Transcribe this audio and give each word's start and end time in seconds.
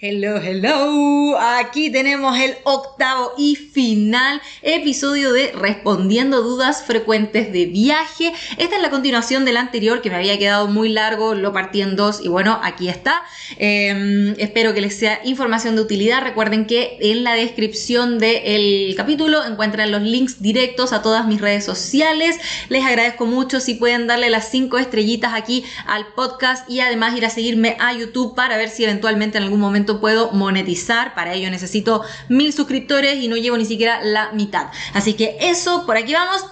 Hello, 0.00 0.36
hello. 0.36 1.36
Aquí 1.40 1.90
tenemos 1.90 2.38
el 2.38 2.54
octavo 2.62 3.32
y 3.36 3.56
final 3.56 4.40
episodio 4.62 5.32
de 5.32 5.50
Respondiendo 5.50 6.40
dudas 6.40 6.84
frecuentes 6.84 7.52
de 7.52 7.66
viaje. 7.66 8.32
Esta 8.58 8.76
es 8.76 8.80
la 8.82 8.90
continuación 8.90 9.44
del 9.44 9.56
anterior 9.56 10.00
que 10.00 10.08
me 10.08 10.14
había 10.14 10.38
quedado 10.38 10.68
muy 10.68 10.88
largo, 10.88 11.34
lo 11.34 11.52
partí 11.52 11.82
en 11.82 11.96
dos 11.96 12.20
y 12.22 12.28
bueno, 12.28 12.60
aquí 12.62 12.88
está. 12.88 13.24
Em, 13.56 14.36
espero 14.38 14.72
que 14.72 14.82
les 14.82 14.96
sea 14.96 15.18
información 15.24 15.74
de 15.74 15.82
utilidad. 15.82 16.22
Recuerden 16.22 16.66
que 16.66 16.96
en 17.00 17.24
la 17.24 17.34
descripción 17.34 18.20
del 18.20 18.94
capítulo 18.96 19.44
encuentran 19.44 19.90
los 19.90 20.02
links 20.02 20.40
directos 20.40 20.92
a 20.92 21.02
todas 21.02 21.26
mis 21.26 21.40
redes 21.40 21.64
sociales. 21.64 22.36
Les 22.68 22.84
agradezco 22.84 23.26
mucho 23.26 23.58
si 23.58 23.74
pueden 23.74 24.06
darle 24.06 24.30
las 24.30 24.48
cinco 24.48 24.78
estrellitas 24.78 25.34
aquí 25.34 25.64
al 25.88 26.06
podcast 26.14 26.70
y 26.70 26.78
además 26.78 27.16
ir 27.16 27.26
a 27.26 27.30
seguirme 27.30 27.76
a 27.80 27.92
YouTube 27.94 28.36
para 28.36 28.56
ver 28.56 28.68
si 28.68 28.84
eventualmente 28.84 29.38
en 29.38 29.42
algún 29.42 29.58
momento 29.58 29.87
puedo 29.96 30.30
monetizar. 30.32 31.14
Para 31.14 31.34
ello 31.34 31.50
necesito 31.50 32.02
mil 32.28 32.52
suscriptores 32.52 33.22
y 33.22 33.28
no 33.28 33.36
llevo 33.36 33.56
ni 33.56 33.64
siquiera 33.64 34.00
la 34.02 34.32
mitad. 34.32 34.68
Así 34.94 35.14
que 35.14 35.36
eso, 35.40 35.86
por 35.86 35.96
aquí 35.96 36.12
vamos. 36.12 36.44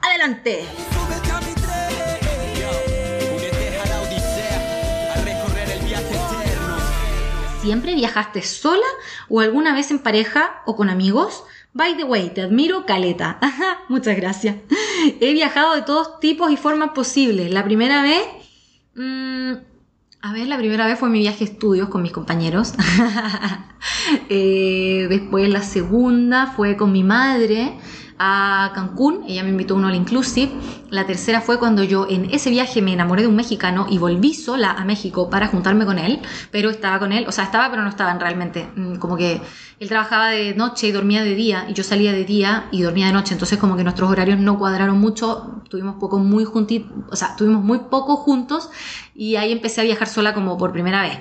Adelante. 0.00 0.64
¿Siempre 7.60 7.96
viajaste 7.96 8.42
sola 8.42 8.86
o 9.28 9.40
alguna 9.40 9.74
vez 9.74 9.90
en 9.90 9.98
pareja 9.98 10.62
o 10.66 10.76
con 10.76 10.88
amigos? 10.88 11.42
By 11.72 11.96
the 11.96 12.04
way, 12.04 12.30
te 12.30 12.42
admiro, 12.42 12.86
Caleta. 12.86 13.40
Muchas 13.88 14.16
gracias. 14.16 14.56
He 15.20 15.32
viajado 15.32 15.74
de 15.74 15.82
todos 15.82 16.20
tipos 16.20 16.50
y 16.52 16.56
formas 16.56 16.90
posibles. 16.90 17.50
La 17.50 17.64
primera 17.64 18.02
vez... 18.02 18.22
Mmm, 18.94 19.54
a 20.26 20.32
ver, 20.32 20.48
la 20.48 20.58
primera 20.58 20.86
vez 20.86 20.98
fue 20.98 21.08
mi 21.08 21.20
viaje 21.20 21.44
a 21.44 21.46
estudios 21.46 21.88
con 21.88 22.02
mis 22.02 22.12
compañeros. 22.12 22.74
Eh, 24.28 25.06
después 25.08 25.48
la 25.48 25.62
segunda 25.62 26.46
fue 26.56 26.76
con 26.76 26.90
mi 26.90 27.04
madre 27.04 27.78
a 28.18 28.72
Cancún, 28.74 29.24
ella 29.28 29.42
me 29.42 29.50
invitó 29.50 29.74
a 29.74 29.78
un 29.78 29.94
inclusive. 29.94 30.52
La 30.90 31.06
tercera 31.06 31.40
fue 31.40 31.58
cuando 31.58 31.82
yo 31.82 32.06
en 32.08 32.30
ese 32.32 32.50
viaje 32.50 32.80
me 32.80 32.92
enamoré 32.92 33.22
de 33.22 33.28
un 33.28 33.36
mexicano 33.36 33.86
y 33.90 33.98
volví 33.98 34.34
sola 34.34 34.70
a 34.70 34.84
México 34.84 35.28
para 35.28 35.48
juntarme 35.48 35.84
con 35.84 35.98
él, 35.98 36.20
pero 36.50 36.70
estaba 36.70 36.98
con 36.98 37.12
él, 37.12 37.26
o 37.28 37.32
sea, 37.32 37.44
estaba 37.44 37.70
pero 37.70 37.82
no 37.82 37.88
estaban 37.88 38.18
realmente, 38.20 38.68
mm, 38.74 38.96
como 38.96 39.16
que 39.16 39.40
él 39.78 39.88
trabajaba 39.88 40.30
de 40.30 40.54
noche 40.54 40.88
y 40.88 40.92
dormía 40.92 41.22
de 41.22 41.34
día 41.34 41.66
y 41.68 41.74
yo 41.74 41.82
salía 41.82 42.12
de 42.12 42.24
día 42.24 42.68
y 42.70 42.82
dormía 42.82 43.06
de 43.06 43.12
noche, 43.12 43.34
entonces 43.34 43.58
como 43.58 43.76
que 43.76 43.84
nuestros 43.84 44.10
horarios 44.10 44.38
no 44.38 44.58
cuadraron 44.58 44.98
mucho, 44.98 45.62
tuvimos 45.68 45.96
poco 45.96 46.18
muy 46.18 46.44
juntitos, 46.44 46.90
o 47.10 47.16
sea, 47.16 47.36
tuvimos 47.36 47.62
muy 47.62 47.80
poco 47.90 48.16
juntos 48.16 48.70
y 49.14 49.36
ahí 49.36 49.52
empecé 49.52 49.82
a 49.82 49.84
viajar 49.84 50.08
sola 50.08 50.32
como 50.34 50.56
por 50.56 50.72
primera 50.72 51.02
vez. 51.02 51.18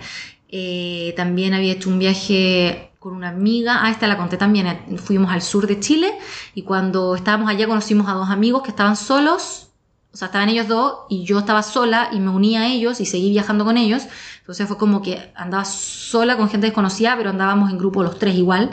Eh, 0.50 1.14
también 1.18 1.54
había 1.54 1.74
hecho 1.74 1.90
un 1.90 2.00
viaje 2.00 2.92
con 3.06 3.16
una 3.16 3.30
amiga, 3.30 3.86
ah, 3.86 3.92
esta 3.92 4.08
la 4.08 4.18
conté 4.18 4.36
también, 4.36 4.66
eh, 4.66 4.98
fuimos 4.98 5.32
al 5.32 5.44
sur 5.44 5.68
de 5.68 5.80
Chile 5.80 6.12
y 6.56 6.64
cuando 6.64 7.14
estábamos 7.14 7.48
allá 7.52 7.68
conocimos 7.68 8.08
a 8.08 8.14
dos 8.14 8.32
amigos 8.32 8.64
que 8.64 8.72
estaban 8.72 8.96
solos, 8.96 9.68
o 10.12 10.18
sea, 10.18 10.26
estaban 10.30 10.50
ellos 10.50 10.68
dos 10.68 11.02
y 11.08 11.24
yo 11.24 11.38
estaba 11.38 11.62
sola 11.62 12.10
y 12.12 12.20
me 12.20 12.32
uní 12.32 12.58
a 12.58 12.66
ellos 12.66 13.00
y 13.02 13.06
seguí 13.06 13.30
viajando 13.30 13.64
con 13.64 13.78
ellos. 13.78 14.08
Entonces 14.40 14.68
fue 14.68 14.80
como 14.80 15.04
que 15.04 15.32
andaba 15.36 15.66
sola 15.66 16.36
con 16.36 16.50
gente 16.50 16.66
desconocida, 16.66 17.16
pero 17.16 17.30
andábamos 17.30 17.70
en 17.70 17.78
grupo 17.78 18.02
los 18.02 18.18
tres 18.18 18.34
igual. 18.34 18.72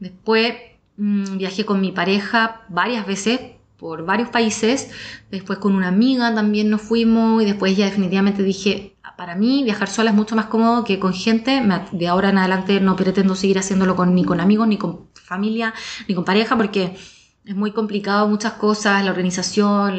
Después 0.00 0.54
mm, 0.96 1.36
viajé 1.36 1.64
con 1.64 1.80
mi 1.80 1.92
pareja 1.92 2.62
varias 2.68 3.06
veces 3.06 3.38
por 3.76 4.04
varios 4.04 4.28
países. 4.30 4.90
Después 5.30 5.60
con 5.60 5.76
una 5.76 5.86
amiga 5.86 6.34
también 6.34 6.68
nos 6.68 6.82
fuimos 6.82 7.44
y 7.44 7.46
después 7.46 7.76
ya 7.76 7.84
definitivamente 7.84 8.42
dije, 8.42 8.96
para 9.16 9.34
mí 9.34 9.62
viajar 9.64 9.88
sola 9.88 10.10
es 10.10 10.16
mucho 10.16 10.36
más 10.36 10.46
cómodo 10.46 10.84
que 10.84 10.98
con 10.98 11.12
gente. 11.12 11.62
De 11.92 12.08
ahora 12.08 12.30
en 12.30 12.38
adelante 12.38 12.80
no 12.80 12.96
pretendo 12.96 13.34
seguir 13.34 13.58
haciéndolo 13.58 13.96
con, 13.96 14.14
ni 14.14 14.24
con 14.24 14.40
amigos, 14.40 14.68
ni 14.68 14.76
con 14.76 15.08
familia, 15.14 15.74
ni 16.06 16.14
con 16.14 16.24
pareja, 16.24 16.56
porque 16.56 16.96
es 17.44 17.56
muy 17.56 17.72
complicado 17.72 18.28
muchas 18.28 18.54
cosas, 18.54 19.04
la 19.04 19.10
organización, 19.10 19.98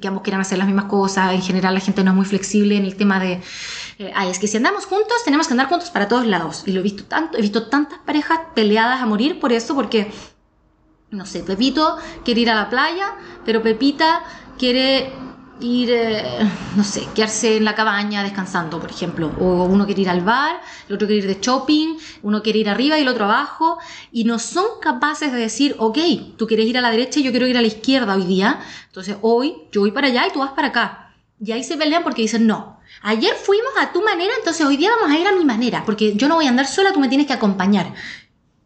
que 0.00 0.08
ambos 0.08 0.22
quieran 0.22 0.40
hacer 0.40 0.58
las 0.58 0.66
mismas 0.66 0.86
cosas. 0.86 1.32
En 1.34 1.42
general 1.42 1.74
la 1.74 1.80
gente 1.80 2.02
no 2.04 2.10
es 2.10 2.16
muy 2.16 2.24
flexible 2.24 2.76
en 2.76 2.84
el 2.84 2.96
tema 2.96 3.20
de, 3.20 3.42
eh, 3.98 4.12
ay, 4.14 4.30
es 4.30 4.38
que 4.38 4.46
si 4.46 4.56
andamos 4.56 4.86
juntos, 4.86 5.16
tenemos 5.24 5.46
que 5.46 5.54
andar 5.54 5.68
juntos 5.68 5.90
para 5.90 6.08
todos 6.08 6.26
lados. 6.26 6.62
Y 6.66 6.72
lo 6.72 6.80
he 6.80 6.82
visto 6.82 7.04
tanto, 7.04 7.38
he 7.38 7.42
visto 7.42 7.68
tantas 7.68 7.98
parejas 8.00 8.38
peleadas 8.54 9.02
a 9.02 9.06
morir 9.06 9.40
por 9.40 9.52
eso, 9.52 9.74
porque, 9.74 10.10
no 11.10 11.26
sé, 11.26 11.42
Pepito 11.42 11.96
quiere 12.24 12.42
ir 12.42 12.50
a 12.50 12.54
la 12.54 12.70
playa, 12.70 13.14
pero 13.44 13.62
Pepita 13.62 14.22
quiere 14.58 15.12
ir, 15.60 15.90
eh, 15.90 16.38
no 16.76 16.84
sé, 16.84 17.08
quedarse 17.14 17.56
en 17.56 17.64
la 17.64 17.74
cabaña 17.74 18.22
descansando, 18.22 18.80
por 18.80 18.90
ejemplo. 18.90 19.32
O 19.38 19.64
uno 19.64 19.86
quiere 19.86 20.02
ir 20.02 20.10
al 20.10 20.22
bar, 20.22 20.60
el 20.88 20.94
otro 20.94 21.06
quiere 21.06 21.26
ir 21.26 21.34
de 21.34 21.40
shopping, 21.40 21.96
uno 22.22 22.42
quiere 22.42 22.58
ir 22.58 22.68
arriba 22.68 22.98
y 22.98 23.02
el 23.02 23.08
otro 23.08 23.24
abajo. 23.24 23.78
Y 24.12 24.24
no 24.24 24.38
son 24.38 24.64
capaces 24.80 25.32
de 25.32 25.38
decir, 25.38 25.74
ok, 25.78 25.98
tú 26.36 26.46
quieres 26.46 26.66
ir 26.66 26.78
a 26.78 26.80
la 26.80 26.90
derecha 26.90 27.20
y 27.20 27.22
yo 27.22 27.30
quiero 27.30 27.46
ir 27.46 27.56
a 27.56 27.60
la 27.60 27.68
izquierda 27.68 28.14
hoy 28.14 28.24
día. 28.24 28.60
Entonces 28.86 29.16
hoy 29.22 29.54
yo 29.72 29.80
voy 29.80 29.92
para 29.92 30.08
allá 30.08 30.26
y 30.26 30.32
tú 30.32 30.40
vas 30.40 30.52
para 30.52 30.68
acá. 30.68 31.14
Y 31.40 31.52
ahí 31.52 31.64
se 31.64 31.76
pelean 31.76 32.02
porque 32.02 32.22
dicen, 32.22 32.46
no, 32.46 32.78
ayer 33.02 33.34
fuimos 33.34 33.72
a 33.80 33.92
tu 33.92 34.02
manera, 34.02 34.32
entonces 34.38 34.64
hoy 34.64 34.76
día 34.76 34.90
vamos 34.98 35.14
a 35.14 35.18
ir 35.18 35.26
a 35.26 35.32
mi 35.32 35.44
manera, 35.44 35.82
porque 35.84 36.14
yo 36.14 36.28
no 36.28 36.36
voy 36.36 36.46
a 36.46 36.50
andar 36.50 36.66
sola, 36.66 36.92
tú 36.92 37.00
me 37.00 37.08
tienes 37.08 37.26
que 37.26 37.32
acompañar 37.32 37.92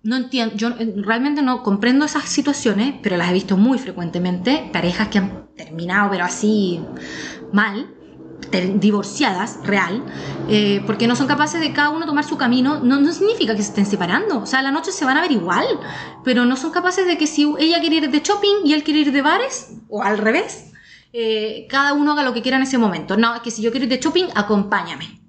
no 0.02 0.16
entiendo, 0.16 0.54
yo 0.56 0.68
eh, 0.78 0.94
realmente 0.96 1.42
no 1.42 1.62
comprendo 1.62 2.04
esas 2.04 2.24
situaciones, 2.28 2.94
pero 3.02 3.16
las 3.16 3.30
he 3.30 3.32
visto 3.32 3.56
muy 3.56 3.78
frecuentemente, 3.78 4.70
parejas 4.72 5.08
que 5.08 5.18
han 5.18 5.47
terminado, 5.58 6.10
pero 6.10 6.24
así 6.24 6.80
mal, 7.52 7.94
divorciadas, 8.76 9.58
real, 9.64 10.02
eh, 10.48 10.82
porque 10.86 11.06
no 11.06 11.16
son 11.16 11.26
capaces 11.26 11.60
de 11.60 11.72
cada 11.72 11.90
uno 11.90 12.06
tomar 12.06 12.24
su 12.24 12.38
camino, 12.38 12.80
no, 12.82 12.98
no, 12.98 13.12
significa 13.12 13.54
que 13.54 13.62
se 13.62 13.70
estén 13.70 13.84
separando, 13.84 14.38
o 14.38 14.46
sea, 14.46 14.62
la 14.62 14.70
noche 14.70 14.90
se 14.90 15.04
van 15.04 15.18
a 15.18 15.20
ver 15.20 15.32
igual, 15.32 15.66
pero 16.24 16.46
no 16.46 16.56
son 16.56 16.70
capaces 16.70 17.06
de 17.06 17.18
que 17.18 17.26
si 17.26 17.52
ella 17.58 17.80
quiere 17.80 17.96
ir 17.96 18.10
de 18.10 18.20
shopping 18.20 18.64
y 18.64 18.72
él 18.72 18.84
quiere 18.84 19.00
ir 19.00 19.12
de 19.12 19.20
bares, 19.20 19.74
o 19.90 20.02
al 20.02 20.16
revés, 20.16 20.72
eh, 21.12 21.66
cada 21.68 21.92
uno 21.92 22.12
haga 22.12 22.22
lo 22.22 22.32
que 22.32 22.42
quiera 22.42 22.56
en 22.56 22.62
ese 22.62 22.78
momento. 22.78 23.16
No, 23.16 23.34
es 23.34 23.42
que 23.42 23.50
si 23.50 23.60
yo 23.60 23.70
quiero 23.70 23.84
ir 23.84 23.90
de 23.90 23.98
shopping, 23.98 24.26
acompáñame. 24.34 25.20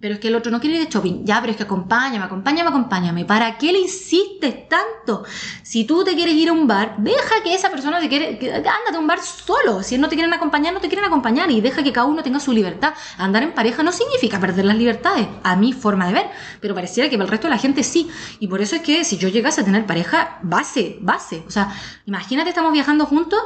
Pero 0.00 0.14
es 0.14 0.20
que 0.20 0.28
el 0.28 0.36
otro 0.36 0.52
no 0.52 0.60
quiere 0.60 0.76
ir 0.76 0.84
de 0.84 0.90
shopping. 0.90 1.24
Ya, 1.24 1.40
pero 1.40 1.50
es 1.50 1.56
que 1.56 1.64
acompáñame, 1.64 2.24
acompáñame, 2.24 2.68
acompáñame. 2.68 3.24
¿Para 3.24 3.58
qué 3.58 3.72
le 3.72 3.80
insistes 3.80 4.68
tanto? 4.68 5.24
Si 5.64 5.84
tú 5.84 6.04
te 6.04 6.14
quieres 6.14 6.34
ir 6.34 6.50
a 6.50 6.52
un 6.52 6.68
bar, 6.68 6.96
deja 6.98 7.42
que 7.42 7.52
esa 7.52 7.68
persona 7.68 7.98
te 7.98 8.08
quiere. 8.08 8.38
ándate 8.48 8.94
a 8.94 8.98
un 8.98 9.08
bar 9.08 9.20
solo. 9.20 9.82
Si 9.82 9.98
no 9.98 10.08
te 10.08 10.14
quieren 10.14 10.32
acompañar, 10.32 10.72
no 10.72 10.80
te 10.80 10.86
quieren 10.86 11.04
acompañar. 11.04 11.50
Y 11.50 11.60
deja 11.60 11.82
que 11.82 11.92
cada 11.92 12.06
uno 12.06 12.22
tenga 12.22 12.38
su 12.38 12.52
libertad. 12.52 12.94
Andar 13.16 13.42
en 13.42 13.54
pareja 13.54 13.82
no 13.82 13.90
significa 13.90 14.38
perder 14.38 14.66
las 14.66 14.76
libertades. 14.76 15.26
A 15.42 15.56
mi 15.56 15.72
forma 15.72 16.06
de 16.06 16.12
ver. 16.12 16.26
Pero 16.60 16.76
pareciera 16.76 17.10
que 17.10 17.16
para 17.16 17.24
el 17.24 17.30
resto 17.30 17.48
de 17.48 17.54
la 17.54 17.58
gente 17.58 17.82
sí. 17.82 18.08
Y 18.38 18.46
por 18.46 18.60
eso 18.60 18.76
es 18.76 18.82
que 18.82 19.04
si 19.04 19.18
yo 19.18 19.28
llegase 19.28 19.62
a 19.62 19.64
tener 19.64 19.84
pareja, 19.84 20.38
base, 20.42 20.98
base. 21.00 21.42
O 21.48 21.50
sea, 21.50 21.74
imagínate, 22.06 22.50
estamos 22.50 22.72
viajando 22.72 23.04
juntos. 23.04 23.40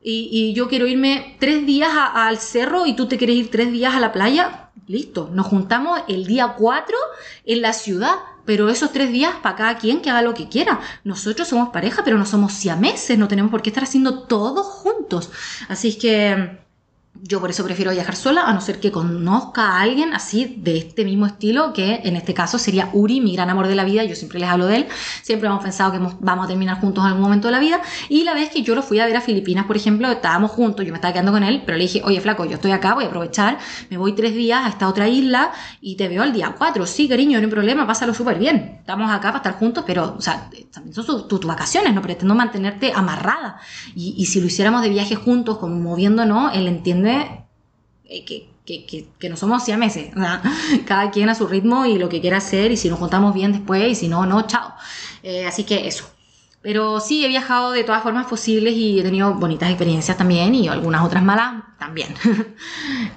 Y, 0.00 0.54
yo 0.54 0.68
quiero 0.68 0.86
irme 0.86 1.36
tres 1.38 1.66
días 1.66 1.90
al 1.92 2.38
cerro 2.38 2.86
y 2.86 2.94
tú 2.94 3.08
te 3.08 3.18
quieres 3.18 3.36
ir 3.36 3.50
tres 3.50 3.70
días 3.72 3.94
a 3.94 4.00
la 4.00 4.12
playa 4.12 4.67
Listo, 4.88 5.30
nos 5.34 5.46
juntamos 5.46 6.00
el 6.08 6.26
día 6.26 6.54
4 6.56 6.96
en 7.44 7.60
la 7.60 7.74
ciudad, 7.74 8.14
pero 8.46 8.70
esos 8.70 8.90
tres 8.90 9.12
días 9.12 9.34
para 9.42 9.54
cada 9.54 9.78
quien 9.78 10.00
que 10.00 10.08
haga 10.08 10.22
lo 10.22 10.32
que 10.32 10.48
quiera. 10.48 10.80
Nosotros 11.04 11.46
somos 11.46 11.68
pareja, 11.68 12.02
pero 12.04 12.16
no 12.16 12.24
somos 12.24 12.54
siameses, 12.54 13.18
no 13.18 13.28
tenemos 13.28 13.50
por 13.50 13.60
qué 13.60 13.68
estar 13.68 13.84
haciendo 13.84 14.20
todo 14.20 14.64
juntos. 14.64 15.30
Así 15.68 15.88
es 15.88 15.96
que 15.96 16.58
yo 17.22 17.40
por 17.40 17.50
eso 17.50 17.64
prefiero 17.64 17.90
viajar 17.90 18.16
sola, 18.16 18.42
a 18.42 18.52
no 18.52 18.60
ser 18.60 18.80
que 18.80 18.92
conozca 18.92 19.62
a 19.62 19.80
alguien 19.80 20.14
así 20.14 20.56
de 20.58 20.78
este 20.78 21.04
mismo 21.04 21.26
estilo, 21.26 21.72
que 21.72 22.00
en 22.04 22.16
este 22.16 22.34
caso 22.34 22.58
sería 22.58 22.90
Uri, 22.92 23.20
mi 23.20 23.34
gran 23.34 23.50
amor 23.50 23.66
de 23.66 23.74
la 23.74 23.84
vida. 23.84 24.04
Yo 24.04 24.14
siempre 24.14 24.38
les 24.38 24.48
hablo 24.48 24.66
de 24.66 24.76
él. 24.76 24.86
Siempre 25.22 25.48
hemos 25.48 25.62
pensado 25.62 25.92
que 25.92 25.98
vamos 26.20 26.44
a 26.44 26.48
terminar 26.48 26.80
juntos 26.80 27.02
en 27.04 27.08
algún 27.08 27.22
momento 27.22 27.48
de 27.48 27.52
la 27.52 27.60
vida. 27.60 27.80
Y 28.08 28.24
la 28.24 28.34
vez 28.34 28.50
que 28.50 28.62
yo 28.62 28.74
lo 28.74 28.82
fui 28.82 29.00
a 29.00 29.06
ver 29.06 29.16
a 29.16 29.20
Filipinas, 29.20 29.66
por 29.66 29.76
ejemplo, 29.76 30.10
estábamos 30.10 30.52
juntos, 30.52 30.84
yo 30.86 30.92
me 30.92 30.98
estaba 30.98 31.12
quedando 31.12 31.32
con 31.32 31.42
él, 31.42 31.62
pero 31.66 31.76
le 31.76 31.84
dije, 31.84 32.02
oye, 32.04 32.20
flaco, 32.20 32.44
yo 32.44 32.54
estoy 32.54 32.70
acá, 32.70 32.94
voy 32.94 33.04
a 33.04 33.06
aprovechar, 33.08 33.58
me 33.90 33.96
voy 33.96 34.12
tres 34.12 34.34
días 34.34 34.64
a 34.64 34.68
esta 34.68 34.88
otra 34.88 35.08
isla 35.08 35.52
y 35.80 35.96
te 35.96 36.08
veo 36.08 36.22
al 36.22 36.32
día 36.32 36.54
cuatro. 36.56 36.86
Sí, 36.86 37.08
cariño, 37.08 37.38
no 37.38 37.46
hay 37.46 37.50
problema, 37.50 37.86
pásalo 37.86 38.14
súper 38.14 38.38
bien. 38.38 38.78
Estamos 38.80 39.10
acá 39.10 39.28
para 39.28 39.38
estar 39.38 39.58
juntos, 39.58 39.84
pero, 39.86 40.14
o 40.16 40.20
sea, 40.20 40.48
también 40.72 40.94
son 40.94 41.28
tus 41.28 41.40
vacaciones, 41.40 41.94
no 41.94 42.02
pretendo 42.02 42.34
mantenerte 42.34 42.92
amarrada. 42.94 43.60
Y, 43.94 44.14
y 44.16 44.26
si 44.26 44.40
lo 44.40 44.46
hiciéramos 44.46 44.82
de 44.82 44.88
viaje 44.88 45.14
juntos, 45.16 45.58
como 45.58 45.76
moviéndonos, 45.76 46.54
él 46.54 46.68
entiende 46.68 47.07
eh, 47.08 48.24
que, 48.24 48.48
que, 49.18 49.28
no 49.28 49.36
somos 49.36 49.64
siameses. 49.64 50.10
cada 50.86 51.10
quien 51.10 51.28
a 51.28 51.34
su 51.34 51.46
ritmo 51.46 51.86
y 51.86 51.98
lo 51.98 52.08
que 52.08 52.20
quiera 52.20 52.38
hacer, 52.38 52.72
y 52.72 52.76
si 52.76 52.88
nos 52.88 52.98
juntamos 52.98 53.34
bien 53.34 53.52
después, 53.52 53.90
y 53.90 53.94
si 53.94 54.08
no, 54.08 54.26
no, 54.26 54.46
chao. 54.46 54.74
Eh, 55.22 55.46
así 55.46 55.64
que 55.64 55.86
eso. 55.86 56.10
Pero 56.60 57.00
sí, 57.00 57.24
he 57.24 57.28
viajado 57.28 57.70
de 57.70 57.84
todas 57.84 58.02
formas 58.02 58.26
posibles 58.26 58.74
y 58.74 58.98
he 58.98 59.02
tenido 59.02 59.34
bonitas 59.34 59.70
experiencias 59.70 60.16
también 60.16 60.54
y 60.54 60.68
algunas 60.68 61.04
otras 61.04 61.22
malas 61.22 61.62
también. 61.78 62.14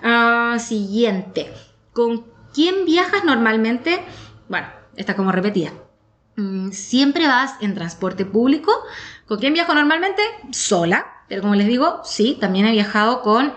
Ah, 0.03 0.57
siguiente. 0.59 1.51
¿Con 1.94 2.25
quién 2.53 2.85
viajas 2.85 3.23
normalmente? 3.23 4.03
Bueno, 4.49 4.67
está 4.95 5.15
como 5.15 5.31
repetida. 5.31 5.71
Mm, 6.35 6.71
¿Siempre 6.71 7.27
vas 7.27 7.55
en 7.61 7.75
transporte 7.75 8.25
público? 8.25 8.71
¿Con 9.27 9.39
quién 9.39 9.53
viajo 9.53 9.73
normalmente? 9.73 10.21
Sola. 10.51 11.05
Pero 11.27 11.41
como 11.41 11.55
les 11.55 11.67
digo, 11.67 12.01
sí, 12.03 12.37
también 12.39 12.65
he 12.65 12.71
viajado 12.71 13.21
con 13.21 13.53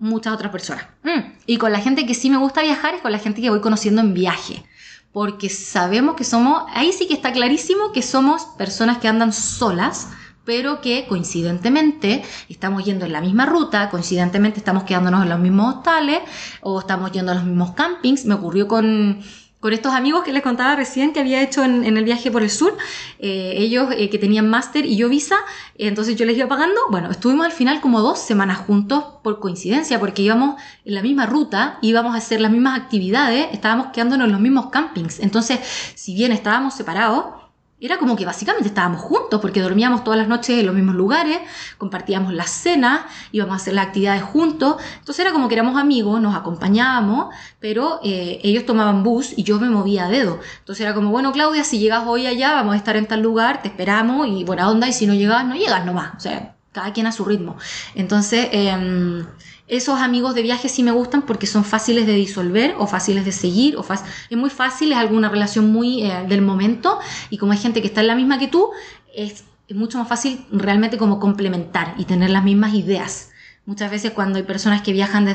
muchas 0.00 0.32
otras 0.32 0.50
personas. 0.50 0.86
Mm. 1.04 1.32
Y 1.46 1.58
con 1.58 1.70
la 1.70 1.80
gente 1.80 2.06
que 2.06 2.14
sí 2.14 2.30
me 2.30 2.38
gusta 2.38 2.62
viajar 2.62 2.94
es 2.94 3.02
con 3.02 3.12
la 3.12 3.18
gente 3.18 3.40
que 3.40 3.50
voy 3.50 3.60
conociendo 3.60 4.00
en 4.00 4.14
viaje. 4.14 4.64
porque 5.12 5.48
sabemos 5.48 6.14
que 6.14 6.22
somos, 6.22 6.62
ahí 6.72 6.92
sí 6.92 7.08
que 7.08 7.14
está 7.14 7.32
clarísimo 7.32 7.90
que 7.92 8.00
somos 8.00 8.44
personas 8.56 8.98
que 8.98 9.08
andan 9.08 9.32
solas, 9.32 10.08
pero 10.44 10.80
que 10.80 11.06
coincidentemente 11.08 12.22
estamos 12.48 12.84
yendo 12.84 13.06
en 13.06 13.12
la 13.12 13.20
misma 13.20 13.46
ruta, 13.46 13.90
coincidentemente 13.90 14.58
estamos 14.58 14.84
quedándonos 14.84 15.24
en 15.24 15.28
los 15.28 15.38
mismos 15.38 15.76
hostales 15.76 16.20
o 16.60 16.78
estamos 16.78 17.12
yendo 17.12 17.32
a 17.32 17.34
los 17.34 17.44
mismos 17.44 17.72
campings. 17.72 18.24
Me 18.24 18.34
ocurrió 18.34 18.68
con, 18.68 19.20
con 19.60 19.74
estos 19.74 19.92
amigos 19.92 20.24
que 20.24 20.32
les 20.32 20.42
contaba 20.42 20.74
recién 20.74 21.12
que 21.12 21.20
había 21.20 21.42
hecho 21.42 21.62
en, 21.62 21.84
el 21.84 22.04
viaje 22.04 22.30
por 22.30 22.42
el 22.42 22.50
sur, 22.50 22.76
eh, 23.18 23.54
ellos 23.58 23.88
eh, 23.96 24.08
que 24.08 24.18
tenían 24.18 24.48
máster 24.48 24.86
y 24.86 24.96
yo 24.96 25.08
visa, 25.08 25.36
entonces 25.76 26.16
yo 26.16 26.24
les 26.24 26.36
iba 26.36 26.48
pagando, 26.48 26.80
bueno, 26.90 27.10
estuvimos 27.10 27.46
al 27.46 27.52
final 27.52 27.80
como 27.80 28.00
dos 28.00 28.18
semanas 28.18 28.58
juntos 28.58 29.04
por 29.22 29.38
coincidencia, 29.38 30.00
porque 30.00 30.22
íbamos 30.22 30.60
en 30.84 30.94
la 30.94 31.02
misma 31.02 31.26
ruta, 31.26 31.78
íbamos 31.82 32.14
a 32.14 32.18
hacer 32.18 32.40
las 32.40 32.50
mismas 32.50 32.78
actividades, 32.78 33.48
estábamos 33.52 33.88
quedándonos 33.92 34.26
en 34.26 34.32
los 34.32 34.40
mismos 34.40 34.70
campings, 34.70 35.20
entonces 35.20 35.60
si 35.94 36.14
bien 36.14 36.32
estábamos 36.32 36.74
separados, 36.74 37.39
era 37.80 37.98
como 37.98 38.16
que 38.16 38.26
básicamente 38.26 38.68
estábamos 38.68 39.00
juntos 39.00 39.40
porque 39.40 39.60
dormíamos 39.60 40.04
todas 40.04 40.18
las 40.18 40.28
noches 40.28 40.58
en 40.58 40.66
los 40.66 40.74
mismos 40.74 40.94
lugares, 40.94 41.38
compartíamos 41.78 42.32
las 42.32 42.50
cenas, 42.50 43.02
íbamos 43.32 43.54
a 43.54 43.56
hacer 43.56 43.74
las 43.74 43.86
actividades 43.86 44.22
juntos. 44.22 44.76
Entonces 44.98 45.24
era 45.24 45.32
como 45.32 45.48
que 45.48 45.54
éramos 45.54 45.80
amigos, 45.80 46.20
nos 46.20 46.36
acompañábamos, 46.36 47.34
pero 47.58 48.00
eh, 48.02 48.40
ellos 48.42 48.66
tomaban 48.66 49.02
bus 49.02 49.32
y 49.36 49.42
yo 49.42 49.58
me 49.58 49.70
movía 49.70 50.06
a 50.06 50.08
dedo. 50.08 50.40
Entonces 50.58 50.84
era 50.84 50.94
como, 50.94 51.10
bueno, 51.10 51.32
Claudia, 51.32 51.64
si 51.64 51.78
llegas 51.78 52.04
hoy 52.06 52.26
allá, 52.26 52.52
vamos 52.52 52.74
a 52.74 52.76
estar 52.76 52.96
en 52.96 53.06
tal 53.06 53.20
lugar, 53.20 53.62
te 53.62 53.68
esperamos 53.68 54.28
y 54.28 54.44
buena 54.44 54.68
onda, 54.68 54.88
y 54.88 54.92
si 54.92 55.06
no 55.06 55.14
llegas, 55.14 55.44
no 55.46 55.54
llegas 55.54 55.84
nomás. 55.84 56.14
O 56.16 56.20
sea, 56.20 56.54
cada 56.72 56.92
quien 56.92 57.06
a 57.06 57.12
su 57.12 57.24
ritmo. 57.24 57.56
Entonces, 57.94 58.48
eh, 58.52 59.24
esos 59.70 60.00
amigos 60.00 60.34
de 60.34 60.42
viaje 60.42 60.68
sí 60.68 60.82
me 60.82 60.90
gustan 60.90 61.22
porque 61.22 61.46
son 61.46 61.64
fáciles 61.64 62.04
de 62.04 62.14
disolver 62.14 62.74
o 62.78 62.88
fáciles 62.88 63.24
de 63.24 63.32
seguir. 63.32 63.76
O 63.76 63.84
es 63.92 64.36
muy 64.36 64.50
fácil, 64.50 64.90
es 64.92 64.98
alguna 64.98 65.28
relación 65.28 65.70
muy 65.70 66.02
eh, 66.02 66.24
del 66.28 66.42
momento 66.42 66.98
y 67.30 67.38
como 67.38 67.52
hay 67.52 67.58
gente 67.58 67.80
que 67.80 67.86
está 67.86 68.00
en 68.00 68.08
la 68.08 68.16
misma 68.16 68.38
que 68.38 68.48
tú, 68.48 68.70
es, 69.14 69.44
mucho 69.72 69.98
más 69.98 70.08
fácil 70.08 70.44
realmente 70.50 70.98
como 70.98 71.20
complementar 71.20 71.94
y 71.96 72.04
tener 72.04 72.30
las 72.30 72.42
mismas 72.42 72.74
ideas. 72.74 73.30
Muchas 73.64 73.88
veces 73.88 74.10
cuando 74.10 74.38
hay 74.38 74.42
personas 74.42 74.82
que 74.82 74.92
viajan 74.92 75.28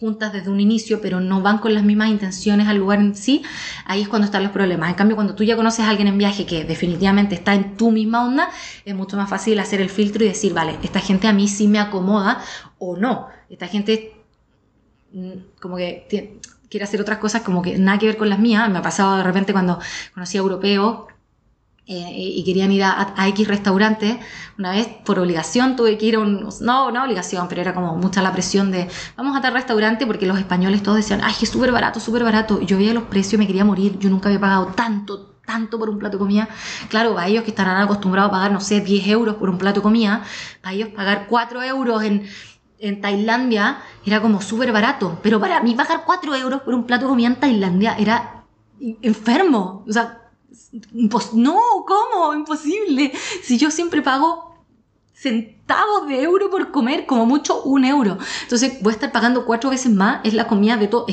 juntas 0.00 0.32
desde 0.32 0.48
un 0.48 0.60
inicio, 0.60 1.02
pero 1.02 1.20
no 1.20 1.42
van 1.42 1.58
con 1.58 1.74
las 1.74 1.84
mismas 1.84 2.08
intenciones 2.08 2.66
al 2.66 2.78
lugar 2.78 3.00
en 3.00 3.14
sí, 3.14 3.42
ahí 3.84 4.00
es 4.00 4.08
cuando 4.08 4.24
están 4.24 4.42
los 4.42 4.52
problemas. 4.52 4.88
En 4.88 4.94
cambio, 4.94 5.16
cuando 5.16 5.34
tú 5.34 5.44
ya 5.44 5.54
conoces 5.54 5.80
a 5.80 5.90
alguien 5.90 6.08
en 6.08 6.16
viaje 6.16 6.46
que 6.46 6.64
definitivamente 6.64 7.34
está 7.34 7.52
en 7.52 7.76
tu 7.76 7.90
misma 7.90 8.24
onda, 8.24 8.48
es 8.86 8.94
mucho 8.94 9.18
más 9.18 9.28
fácil 9.28 9.58
hacer 9.58 9.82
el 9.82 9.90
filtro 9.90 10.24
y 10.24 10.28
decir, 10.28 10.54
vale, 10.54 10.78
esta 10.82 11.00
gente 11.00 11.28
a 11.28 11.34
mí 11.34 11.46
sí 11.46 11.68
me 11.68 11.78
acomoda 11.78 12.42
o 12.78 12.96
no. 12.96 13.33
Esta 13.50 13.68
gente 13.68 14.12
mm, 15.12 15.32
como 15.60 15.76
que 15.76 16.38
quiere 16.68 16.84
hacer 16.84 17.00
otras 17.00 17.18
cosas 17.18 17.42
como 17.42 17.62
que 17.62 17.78
nada 17.78 17.98
que 17.98 18.06
ver 18.06 18.16
con 18.16 18.28
las 18.28 18.38
mías. 18.38 18.68
Me 18.68 18.78
ha 18.78 18.82
pasado 18.82 19.16
de 19.16 19.22
repente 19.22 19.52
cuando 19.52 19.78
conocí 20.12 20.36
a 20.36 20.40
europeos 20.40 21.04
eh, 21.86 22.12
y 22.16 22.42
querían 22.44 22.72
ir 22.72 22.82
a, 22.82 23.14
X 23.28 23.46
restaurante. 23.46 24.18
Una 24.58 24.70
vez, 24.70 24.88
por 25.04 25.18
obligación, 25.18 25.76
tuve 25.76 25.98
que 25.98 26.06
ir 26.06 26.16
a 26.16 26.20
un. 26.20 26.48
No, 26.62 26.90
no 26.90 27.04
obligación, 27.04 27.46
pero 27.48 27.60
era 27.60 27.74
como 27.74 27.94
mucha 27.96 28.22
la 28.22 28.32
presión 28.32 28.70
de. 28.70 28.88
Vamos 29.16 29.36
a 29.36 29.42
tal 29.42 29.52
restaurante 29.52 30.06
porque 30.06 30.26
los 30.26 30.38
españoles 30.38 30.82
todos 30.82 30.96
decían, 30.96 31.20
ay, 31.22 31.34
es 31.42 31.48
súper 31.48 31.72
barato, 31.72 32.00
súper 32.00 32.24
barato. 32.24 32.60
Yo 32.62 32.78
veía 32.78 32.94
los 32.94 33.04
precios 33.04 33.34
y 33.34 33.38
me 33.38 33.46
quería 33.46 33.64
morir. 33.64 33.98
Yo 33.98 34.08
nunca 34.08 34.28
había 34.28 34.40
pagado 34.40 34.66
tanto, 34.68 35.36
tanto 35.44 35.78
por 35.78 35.90
un 35.90 35.98
plato 35.98 36.16
de 36.16 36.20
comida. 36.20 36.48
Claro, 36.88 37.14
para 37.14 37.28
ellos 37.28 37.44
que 37.44 37.50
estarán 37.50 37.76
acostumbrados 37.82 38.30
a 38.30 38.32
pagar, 38.32 38.52
no 38.52 38.60
sé, 38.60 38.80
10 38.80 39.06
euros 39.08 39.36
por 39.36 39.50
un 39.50 39.58
plato 39.58 39.80
de 39.80 39.82
comida, 39.82 40.22
para 40.62 40.74
ellos 40.74 40.88
pagar 40.88 41.26
4 41.28 41.62
euros 41.62 42.02
en, 42.02 42.26
en 42.88 43.00
Tailandia 43.00 43.78
era 44.04 44.20
como 44.20 44.40
súper 44.40 44.72
barato. 44.72 45.18
Pero 45.22 45.40
para 45.40 45.60
mí 45.60 45.74
pagar 45.74 46.04
4 46.04 46.34
euros 46.34 46.62
por 46.62 46.74
un 46.74 46.84
plato 46.84 47.06
de 47.06 47.10
comida 47.10 47.28
en 47.28 47.40
Tailandia 47.40 47.96
era 47.98 48.44
enfermo. 49.02 49.84
O 49.88 49.92
sea, 49.92 50.20
no, 51.32 51.58
¿cómo? 51.86 52.34
Imposible. 52.34 53.12
Si 53.42 53.58
yo 53.58 53.70
siempre 53.70 54.02
pago 54.02 54.54
centavos 55.14 56.08
de 56.08 56.22
euro 56.22 56.50
por 56.50 56.70
comer, 56.70 57.06
como 57.06 57.24
mucho 57.24 57.62
un 57.62 57.84
euro. 57.84 58.18
Entonces 58.42 58.82
voy 58.82 58.92
a 58.92 58.94
estar 58.94 59.12
pagando 59.12 59.46
cuatro 59.46 59.70
veces 59.70 59.92
más, 59.92 60.20
es 60.24 60.34
la 60.34 60.46
comida 60.46 60.76
de 60.76 60.88
todo. 60.88 61.06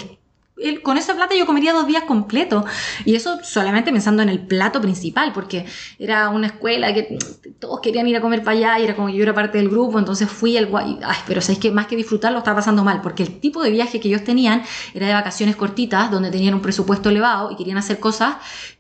Con 0.83 0.97
esa 0.97 1.15
plata 1.15 1.35
yo 1.35 1.45
comería 1.45 1.73
dos 1.73 1.87
días 1.87 2.03
completos. 2.03 2.65
Y 3.05 3.15
eso 3.15 3.39
solamente 3.43 3.91
pensando 3.91 4.21
en 4.23 4.29
el 4.29 4.39
plato 4.39 4.81
principal, 4.81 5.31
porque 5.33 5.65
era 5.99 6.29
una 6.29 6.47
escuela 6.47 6.93
que 6.93 7.17
todos 7.59 7.79
querían 7.81 8.07
ir 8.07 8.17
a 8.17 8.21
comer 8.21 8.43
para 8.43 8.57
allá 8.57 8.79
y 8.79 8.83
era 8.83 8.95
como 8.95 9.09
yo 9.09 9.23
era 9.23 9.33
parte 9.33 9.57
del 9.57 9.69
grupo, 9.69 9.99
entonces 9.99 10.29
fui 10.29 10.57
al 10.57 10.67
guay. 10.67 10.99
Ay, 11.03 11.17
pero 11.27 11.41
sabéis 11.41 11.59
que 11.59 11.71
más 11.71 11.87
que 11.87 11.95
disfrutarlo 11.95 12.39
estaba 12.39 12.57
pasando 12.57 12.83
mal, 12.83 13.01
porque 13.01 13.23
el 13.23 13.39
tipo 13.39 13.63
de 13.63 13.71
viaje 13.71 13.99
que 13.99 14.07
ellos 14.07 14.23
tenían 14.23 14.63
era 14.93 15.07
de 15.07 15.13
vacaciones 15.13 15.55
cortitas, 15.55 16.11
donde 16.11 16.31
tenían 16.31 16.53
un 16.53 16.61
presupuesto 16.61 17.09
elevado 17.09 17.51
y 17.51 17.55
querían 17.55 17.77
hacer 17.77 17.99
cosas 17.99 18.35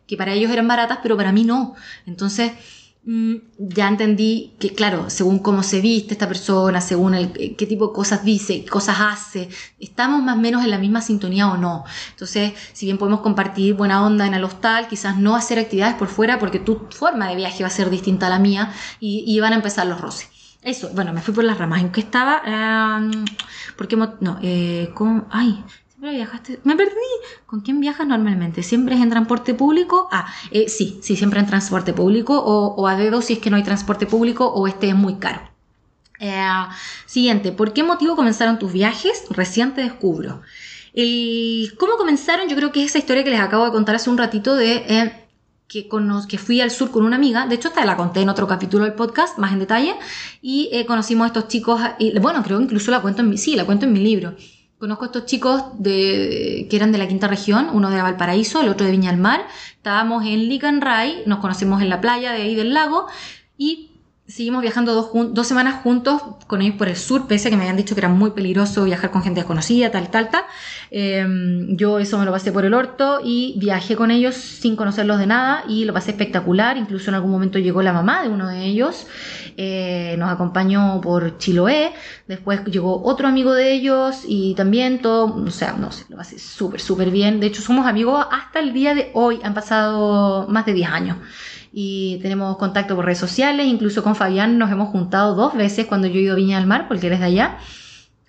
que 0.07 0.17
para 0.17 0.33
ellos 0.33 0.51
eran 0.51 0.67
baratas, 0.67 0.99
pero 1.01 1.15
para 1.15 1.31
mí 1.31 1.45
no. 1.45 1.75
Entonces, 2.05 2.51
ya 3.03 3.87
entendí 3.87 4.53
que, 4.59 4.75
claro, 4.75 5.09
según 5.09 5.39
cómo 5.39 5.63
se 5.63 5.81
viste 5.81 6.13
esta 6.13 6.27
persona, 6.27 6.81
según 6.81 7.15
el, 7.15 7.31
eh, 7.35 7.55
qué 7.55 7.65
tipo 7.65 7.87
de 7.87 7.93
cosas 7.93 8.23
dice, 8.23 8.63
cosas 8.65 8.97
hace, 8.99 9.49
estamos 9.79 10.21
más 10.21 10.37
o 10.37 10.39
menos 10.39 10.63
en 10.63 10.69
la 10.69 10.77
misma 10.77 11.01
sintonía 11.01 11.47
o 11.51 11.57
no. 11.57 11.83
Entonces, 12.11 12.53
si 12.73 12.85
bien 12.85 12.99
podemos 12.99 13.21
compartir 13.21 13.73
buena 13.73 14.05
onda 14.05 14.27
en 14.27 14.35
el 14.35 14.43
hostal, 14.43 14.87
quizás 14.87 15.17
no 15.17 15.35
hacer 15.35 15.57
actividades 15.57 15.95
por 15.95 16.09
fuera 16.09 16.37
porque 16.37 16.59
tu 16.59 16.87
forma 16.91 17.27
de 17.27 17.35
viaje 17.35 17.63
va 17.63 17.67
a 17.67 17.71
ser 17.71 17.89
distinta 17.89 18.27
a 18.27 18.29
la 18.29 18.39
mía 18.39 18.71
y, 18.99 19.39
van 19.39 19.53
a 19.53 19.55
empezar 19.55 19.87
los 19.87 19.99
roces. 19.99 20.29
Eso, 20.61 20.91
bueno, 20.93 21.11
me 21.11 21.21
fui 21.21 21.33
por 21.33 21.43
las 21.43 21.57
ramas. 21.57 21.81
¿En 21.81 21.91
qué 21.91 22.01
estaba? 22.01 22.43
Eh, 22.45 23.25
porque, 23.75 23.95
no, 23.95 24.37
eh, 24.43 24.91
con, 24.93 25.25
ay, 25.31 25.63
viajaste? 26.09 26.59
Me 26.63 26.75
perdí. 26.75 26.95
¿Con 27.45 27.61
quién 27.61 27.79
viajas 27.79 28.07
normalmente? 28.07 28.63
¿Siempre 28.63 28.95
es 28.95 29.01
en 29.01 29.11
transporte 29.11 29.53
público? 29.53 30.07
Ah, 30.11 30.33
eh, 30.49 30.67
sí, 30.67 30.99
sí, 31.03 31.15
siempre 31.15 31.39
en 31.39 31.45
transporte 31.45 31.93
público 31.93 32.39
o, 32.39 32.87
a 32.87 32.95
dedo 32.95 33.21
si 33.21 33.33
es 33.33 33.39
que 33.39 33.51
no 33.51 33.57
hay 33.57 33.63
transporte 33.63 34.07
público 34.07 34.47
o 34.47 34.67
este 34.67 34.89
es 34.89 34.95
muy 34.95 35.15
caro. 35.15 35.41
Eh, 36.19 36.43
siguiente, 37.05 37.51
¿por 37.51 37.73
qué 37.73 37.83
motivo 37.83 38.15
comenzaron 38.15 38.57
tus 38.57 38.73
viajes? 38.73 39.25
Recién 39.29 39.75
te 39.75 39.81
descubro. 39.81 40.41
¿Cómo 41.77 41.97
comenzaron? 41.97 42.49
Yo 42.49 42.55
creo 42.55 42.71
que 42.71 42.83
es 42.83 42.89
esa 42.89 42.97
historia 42.97 43.23
que 43.23 43.29
les 43.29 43.39
acabo 43.39 43.65
de 43.65 43.71
contar 43.71 43.95
hace 43.95 44.09
un 44.09 44.17
ratito 44.17 44.55
de 44.55 44.73
eh, 44.87 45.27
que, 45.67 45.87
que, 46.27 46.37
fui 46.39 46.61
al 46.61 46.71
sur 46.71 46.89
con 46.89 47.05
una 47.05 47.15
amiga. 47.15 47.45
De 47.45 47.55
hecho, 47.55 47.67
esta 47.67 47.85
la 47.85 47.95
conté 47.95 48.21
en 48.21 48.29
otro 48.29 48.47
capítulo 48.47 48.85
del 48.85 48.93
podcast, 48.93 49.37
más 49.37 49.53
en 49.53 49.59
detalle. 49.59 49.95
Y 50.41 50.83
conocimos 50.85 51.25
a 51.25 51.27
estos 51.27 51.47
chicos. 51.47 51.79
Y, 51.99 52.17
bueno, 52.17 52.43
creo 52.43 52.57
que 52.57 52.63
incluso 52.63 52.89
la 52.89 53.01
cuento 53.01 53.21
en 53.21 53.29
mi, 53.29 53.37
sí, 53.37 53.55
la 53.55 53.65
cuento 53.65 53.85
en 53.85 53.93
mi 53.93 53.99
libro. 53.99 54.35
Conozco 54.81 55.03
a 55.03 55.07
estos 55.09 55.27
chicos 55.27 55.63
de, 55.77 56.65
que 56.67 56.75
eran 56.75 56.91
de 56.91 56.97
la 56.97 57.07
quinta 57.07 57.27
región, 57.27 57.69
uno 57.71 57.91
de 57.91 58.01
Valparaíso, 58.01 58.61
el 58.61 58.67
otro 58.67 58.87
de 58.87 58.91
Viña 58.91 59.11
del 59.11 59.19
Mar. 59.19 59.45
Estábamos 59.75 60.25
en 60.25 60.49
Licanray, 60.49 61.21
nos 61.27 61.37
conocimos 61.37 61.83
en 61.83 61.89
la 61.89 62.01
playa 62.01 62.31
de 62.31 62.41
ahí 62.41 62.55
del 62.55 62.73
lago 62.73 63.05
y 63.59 63.90
seguimos 64.31 64.61
viajando 64.61 64.93
dos, 64.93 65.09
dos, 65.33 65.47
semanas 65.47 65.81
juntos 65.83 66.21
con 66.47 66.61
ellos 66.61 66.75
por 66.77 66.87
el 66.87 66.95
sur, 66.95 67.27
pese 67.27 67.47
a 67.47 67.51
que 67.51 67.57
me 67.57 67.63
habían 67.63 67.75
dicho 67.75 67.95
que 67.95 68.01
era 68.01 68.07
muy 68.07 68.31
peligroso 68.31 68.85
viajar 68.85 69.11
con 69.11 69.23
gente 69.23 69.41
desconocida, 69.41 69.91
tal, 69.91 70.09
tal, 70.09 70.29
tal. 70.29 70.43
Em, 70.89 71.75
yo 71.75 71.99
eso 71.99 72.17
me 72.17 72.25
lo 72.25 72.31
pasé 72.31 72.51
por 72.51 72.63
el 72.63 72.73
orto 72.73 73.19
y 73.23 73.55
viajé 73.57 73.95
con 73.95 74.09
ellos 74.09 74.35
sin 74.35 74.75
conocerlos 74.75 75.19
de 75.19 75.27
nada 75.27 75.63
y 75.67 75.83
lo 75.85 75.93
pasé 75.93 76.11
espectacular. 76.11 76.77
Incluso 76.77 77.09
en 77.09 77.15
algún 77.15 77.31
momento 77.31 77.59
llegó 77.59 77.81
la 77.81 77.91
mamá 77.91 78.23
de 78.23 78.29
uno 78.29 78.47
de 78.47 78.63
ellos, 78.63 79.05
eh, 79.57 80.15
nos 80.17 80.31
acompañó 80.31 81.01
por 81.01 81.37
Chiloé, 81.37 81.91
después 82.27 82.63
llegó 82.65 83.03
otro 83.03 83.27
amigo 83.27 83.53
de 83.53 83.73
ellos 83.73 84.23
y 84.25 84.55
también 84.55 85.01
todo, 85.01 85.35
o 85.35 85.51
sea, 85.51 85.73
no 85.73 85.91
sé, 85.91 86.05
lo 86.07 86.15
pasé 86.15 86.39
súper, 86.39 86.79
súper 86.79 87.11
bien. 87.11 87.41
De 87.41 87.47
hecho, 87.47 87.61
somos 87.61 87.85
amigos 87.85 88.25
hasta 88.31 88.59
el 88.59 88.71
día 88.71 88.95
de 88.95 89.11
hoy, 89.13 89.39
han 89.43 89.53
pasado 89.53 90.47
más 90.47 90.65
de 90.65 90.73
10 90.73 90.89
años 90.89 91.17
y 91.73 92.19
tenemos 92.21 92.57
contacto 92.57 92.95
por 92.95 93.05
redes 93.05 93.19
sociales, 93.19 93.65
incluso 93.65 94.03
con 94.03 94.15
Fabián 94.15 94.57
nos 94.57 94.71
hemos 94.71 94.89
juntado 94.89 95.35
dos 95.35 95.55
veces 95.55 95.85
cuando 95.85 96.07
yo 96.07 96.15
he 96.15 96.23
ido 96.23 96.33
a 96.33 96.35
Viña 96.35 96.57
del 96.57 96.67
Mar, 96.67 96.87
porque 96.87 97.07
él 97.07 97.13
es 97.13 97.19
de 97.19 97.25
allá, 97.25 97.57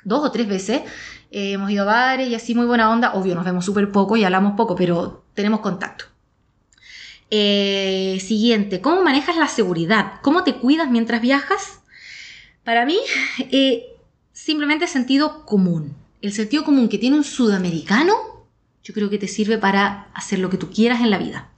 dos 0.04 0.24
o 0.24 0.30
tres 0.30 0.48
veces. 0.48 0.82
Eh, 1.30 1.52
hemos 1.52 1.70
ido 1.70 1.82
a 1.82 1.86
bares 1.86 2.28
y 2.28 2.34
así 2.34 2.54
muy 2.54 2.66
buena 2.66 2.90
onda, 2.90 3.14
obvio 3.14 3.34
nos 3.34 3.44
vemos 3.44 3.64
súper 3.64 3.90
poco 3.90 4.16
y 4.16 4.24
hablamos 4.24 4.54
poco, 4.56 4.76
pero 4.76 5.24
tenemos 5.34 5.60
contacto. 5.60 6.04
Eh, 7.30 8.18
siguiente, 8.20 8.82
¿cómo 8.82 9.02
manejas 9.02 9.36
la 9.36 9.48
seguridad? 9.48 10.20
¿Cómo 10.20 10.44
te 10.44 10.56
cuidas 10.56 10.90
mientras 10.90 11.22
viajas? 11.22 11.80
Para 12.62 12.84
mí, 12.84 12.98
eh, 13.50 13.86
simplemente 14.32 14.86
sentido 14.86 15.46
común. 15.46 15.96
El 16.20 16.32
sentido 16.32 16.62
común 16.62 16.88
que 16.88 16.98
tiene 16.98 17.16
un 17.16 17.24
sudamericano, 17.24 18.14
yo 18.84 18.94
creo 18.94 19.10
que 19.10 19.18
te 19.18 19.26
sirve 19.26 19.58
para 19.58 20.08
hacer 20.14 20.38
lo 20.38 20.50
que 20.50 20.58
tú 20.58 20.70
quieras 20.70 21.00
en 21.00 21.10
la 21.10 21.18
vida. 21.18 21.51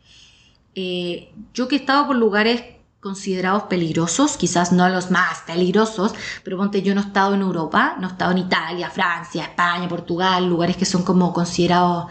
Eh, 0.75 1.33
yo 1.53 1.69
que 1.69 1.77
he 1.77 1.79
estado 1.79 2.07
por 2.07 2.17
lugares 2.17 2.63
considerados 3.01 3.65
peligrosos, 3.65 4.37
quizás 4.39 4.73
no 4.73 4.89
los 4.89 5.11
más 5.11 5.41
peligrosos, 5.47 6.15
pero 6.43 6.57
ponte, 6.57 6.83
yo 6.83 6.95
no 6.95 7.03
he 7.03 7.05
estado 7.05 7.35
en 7.35 7.43
Europa, 7.43 7.97
no 8.01 8.09
he 8.09 8.11
estado 8.11 8.33
en 8.33 8.39
Italia, 8.39 8.89
Francia, 8.91 9.45
España, 9.45 9.89
Portugal, 9.89 10.49
lugares 10.49 10.77
que 10.77 10.87
son 10.87 11.03
como 11.03 11.33
considerados 11.33 12.07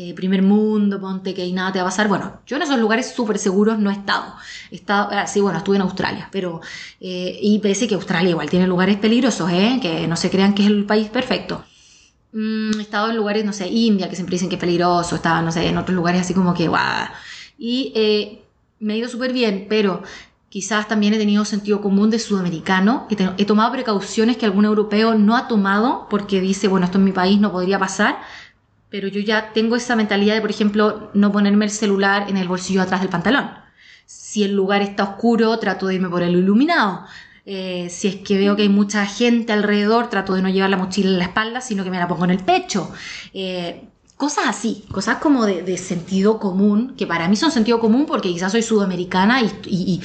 eh, 0.00 0.14
primer 0.14 0.42
mundo, 0.42 1.00
ponte 1.00 1.34
que 1.34 1.42
ahí 1.42 1.52
nada 1.52 1.72
te 1.72 1.78
va 1.80 1.86
a 1.86 1.90
pasar. 1.90 2.08
Bueno, 2.08 2.40
yo 2.46 2.56
en 2.56 2.62
esos 2.62 2.78
lugares 2.78 3.12
súper 3.14 3.36
seguros 3.38 3.78
no 3.78 3.90
he 3.90 3.94
estado. 3.94 4.34
He 4.70 4.76
estado, 4.76 5.08
ah, 5.12 5.26
sí, 5.26 5.40
bueno, 5.40 5.58
estuve 5.58 5.76
en 5.76 5.82
Australia, 5.82 6.28
pero, 6.30 6.60
eh, 7.00 7.38
y 7.42 7.58
parece 7.58 7.88
que 7.88 7.94
Australia 7.96 8.30
igual 8.30 8.48
tiene 8.48 8.66
lugares 8.66 8.96
peligrosos, 8.98 9.50
¿eh? 9.50 9.78
que 9.82 10.06
no 10.06 10.16
se 10.16 10.30
crean 10.30 10.54
que 10.54 10.62
es 10.62 10.68
el 10.68 10.86
país 10.86 11.08
perfecto. 11.08 11.64
mm, 12.32 12.78
he 12.78 12.82
estado 12.82 13.10
en 13.10 13.16
lugares, 13.16 13.44
no 13.44 13.52
sé, 13.52 13.68
India, 13.68 14.08
que 14.08 14.14
siempre 14.16 14.34
dicen 14.34 14.48
que 14.48 14.56
es 14.56 14.60
peligroso, 14.60 15.16
estaba, 15.16 15.42
no 15.42 15.52
sé, 15.52 15.66
en 15.68 15.78
otros 15.78 15.96
lugares 15.96 16.22
así 16.22 16.34
como 16.34 16.54
que, 16.54 16.68
guau. 16.68 17.08
Y 17.58 17.92
eh, 17.94 18.44
me 18.80 18.94
ha 18.94 18.96
ido 18.96 19.08
súper 19.08 19.32
bien, 19.32 19.66
pero 19.68 20.02
quizás 20.48 20.88
también 20.88 21.12
he 21.12 21.18
tenido 21.18 21.44
sentido 21.44 21.80
común 21.80 22.08
de 22.10 22.18
sudamericano. 22.18 23.06
He, 23.10 23.42
he, 23.42 23.44
tomado 23.44 23.72
precauciones 23.72 24.36
que 24.36 24.46
algún 24.46 24.64
europeo 24.64 25.14
no 25.14 25.36
ha 25.36 25.48
tomado 25.48 26.06
porque 26.08 26.40
dice, 26.40 26.68
bueno, 26.68 26.86
esto 26.86 26.98
en 26.98 27.04
mi 27.04 27.12
país 27.12 27.40
no 27.40 27.52
podría 27.52 27.78
pasar. 27.78 28.18
Pero 28.90 29.08
yo 29.08 29.20
ya 29.20 29.52
tengo 29.52 29.76
esa 29.76 29.96
mentalidad 29.96 30.34
de, 30.34 30.40
por 30.40 30.50
ejemplo, 30.50 31.10
no 31.12 31.32
ponerme 31.32 31.66
el 31.66 31.70
celular 31.70 32.30
en 32.30 32.36
el 32.38 32.48
bolsillo 32.48 32.80
atrás 32.80 33.00
del 33.00 33.10
pantalón. 33.10 33.50
Si 34.06 34.42
el 34.42 34.54
lugar 34.54 34.80
está 34.80 35.04
oscuro, 35.04 35.58
trato 35.58 35.86
de 35.86 35.96
irme 35.96 36.08
por 36.08 36.22
el 36.22 36.34
iluminado. 36.34 37.04
Eh, 37.44 37.88
si 37.90 38.08
es 38.08 38.16
que 38.16 38.38
veo 38.38 38.56
que 38.56 38.62
hay 38.62 38.68
mucha 38.68 39.04
gente 39.06 39.52
alrededor, 39.52 40.08
trato 40.08 40.34
de 40.34 40.42
no 40.42 40.48
llevar 40.48 40.70
la 40.70 40.76
mochila 40.76 41.10
en 41.10 41.18
la 41.18 41.24
espalda, 41.24 41.60
sino 41.60 41.84
que 41.84 41.90
me 41.90 41.98
la 41.98 42.08
pongo 42.08 42.24
en 42.24 42.30
el 42.30 42.44
pecho. 42.44 42.90
Eh, 43.34 43.88
cosas 44.18 44.46
así, 44.48 44.84
cosas 44.92 45.18
como 45.18 45.46
de, 45.46 45.78
sentido 45.78 46.38
común, 46.38 46.94
que 46.98 47.06
para 47.06 47.28
mí 47.28 47.36
son 47.36 47.52
sentido 47.52 47.78
común 47.80 48.04
porque 48.04 48.28
quizás 48.28 48.52
soy 48.52 48.62
sudamericana 48.62 49.40
y, 49.40 50.02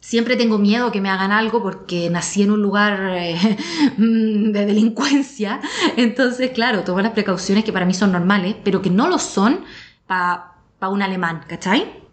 siempre 0.00 0.36
tengo 0.36 0.58
miedo 0.58 0.90
que 0.92 1.00
me 1.00 1.08
hagan 1.08 1.30
algo 1.32 1.62
porque 1.62 2.10
nací 2.10 2.42
en 2.42 2.50
un 2.50 2.60
lugar 2.60 3.16
eh, 3.16 3.56
de 3.96 4.66
delincuencia. 4.66 5.60
Entonces, 5.96 6.50
claro, 6.50 6.82
tomo 6.82 7.00
las 7.00 7.12
precauciones 7.12 7.64
que 7.64 7.72
para 7.72 7.86
mí 7.86 7.94
son 7.94 8.12
normales, 8.12 8.56
pero 8.64 8.82
que 8.82 8.90
no 8.90 9.08
lo 9.08 9.18
son 9.18 9.64
para 10.06 10.54
un 10.90 11.02
alemán, 11.02 11.44
¿cachai? 11.48 12.04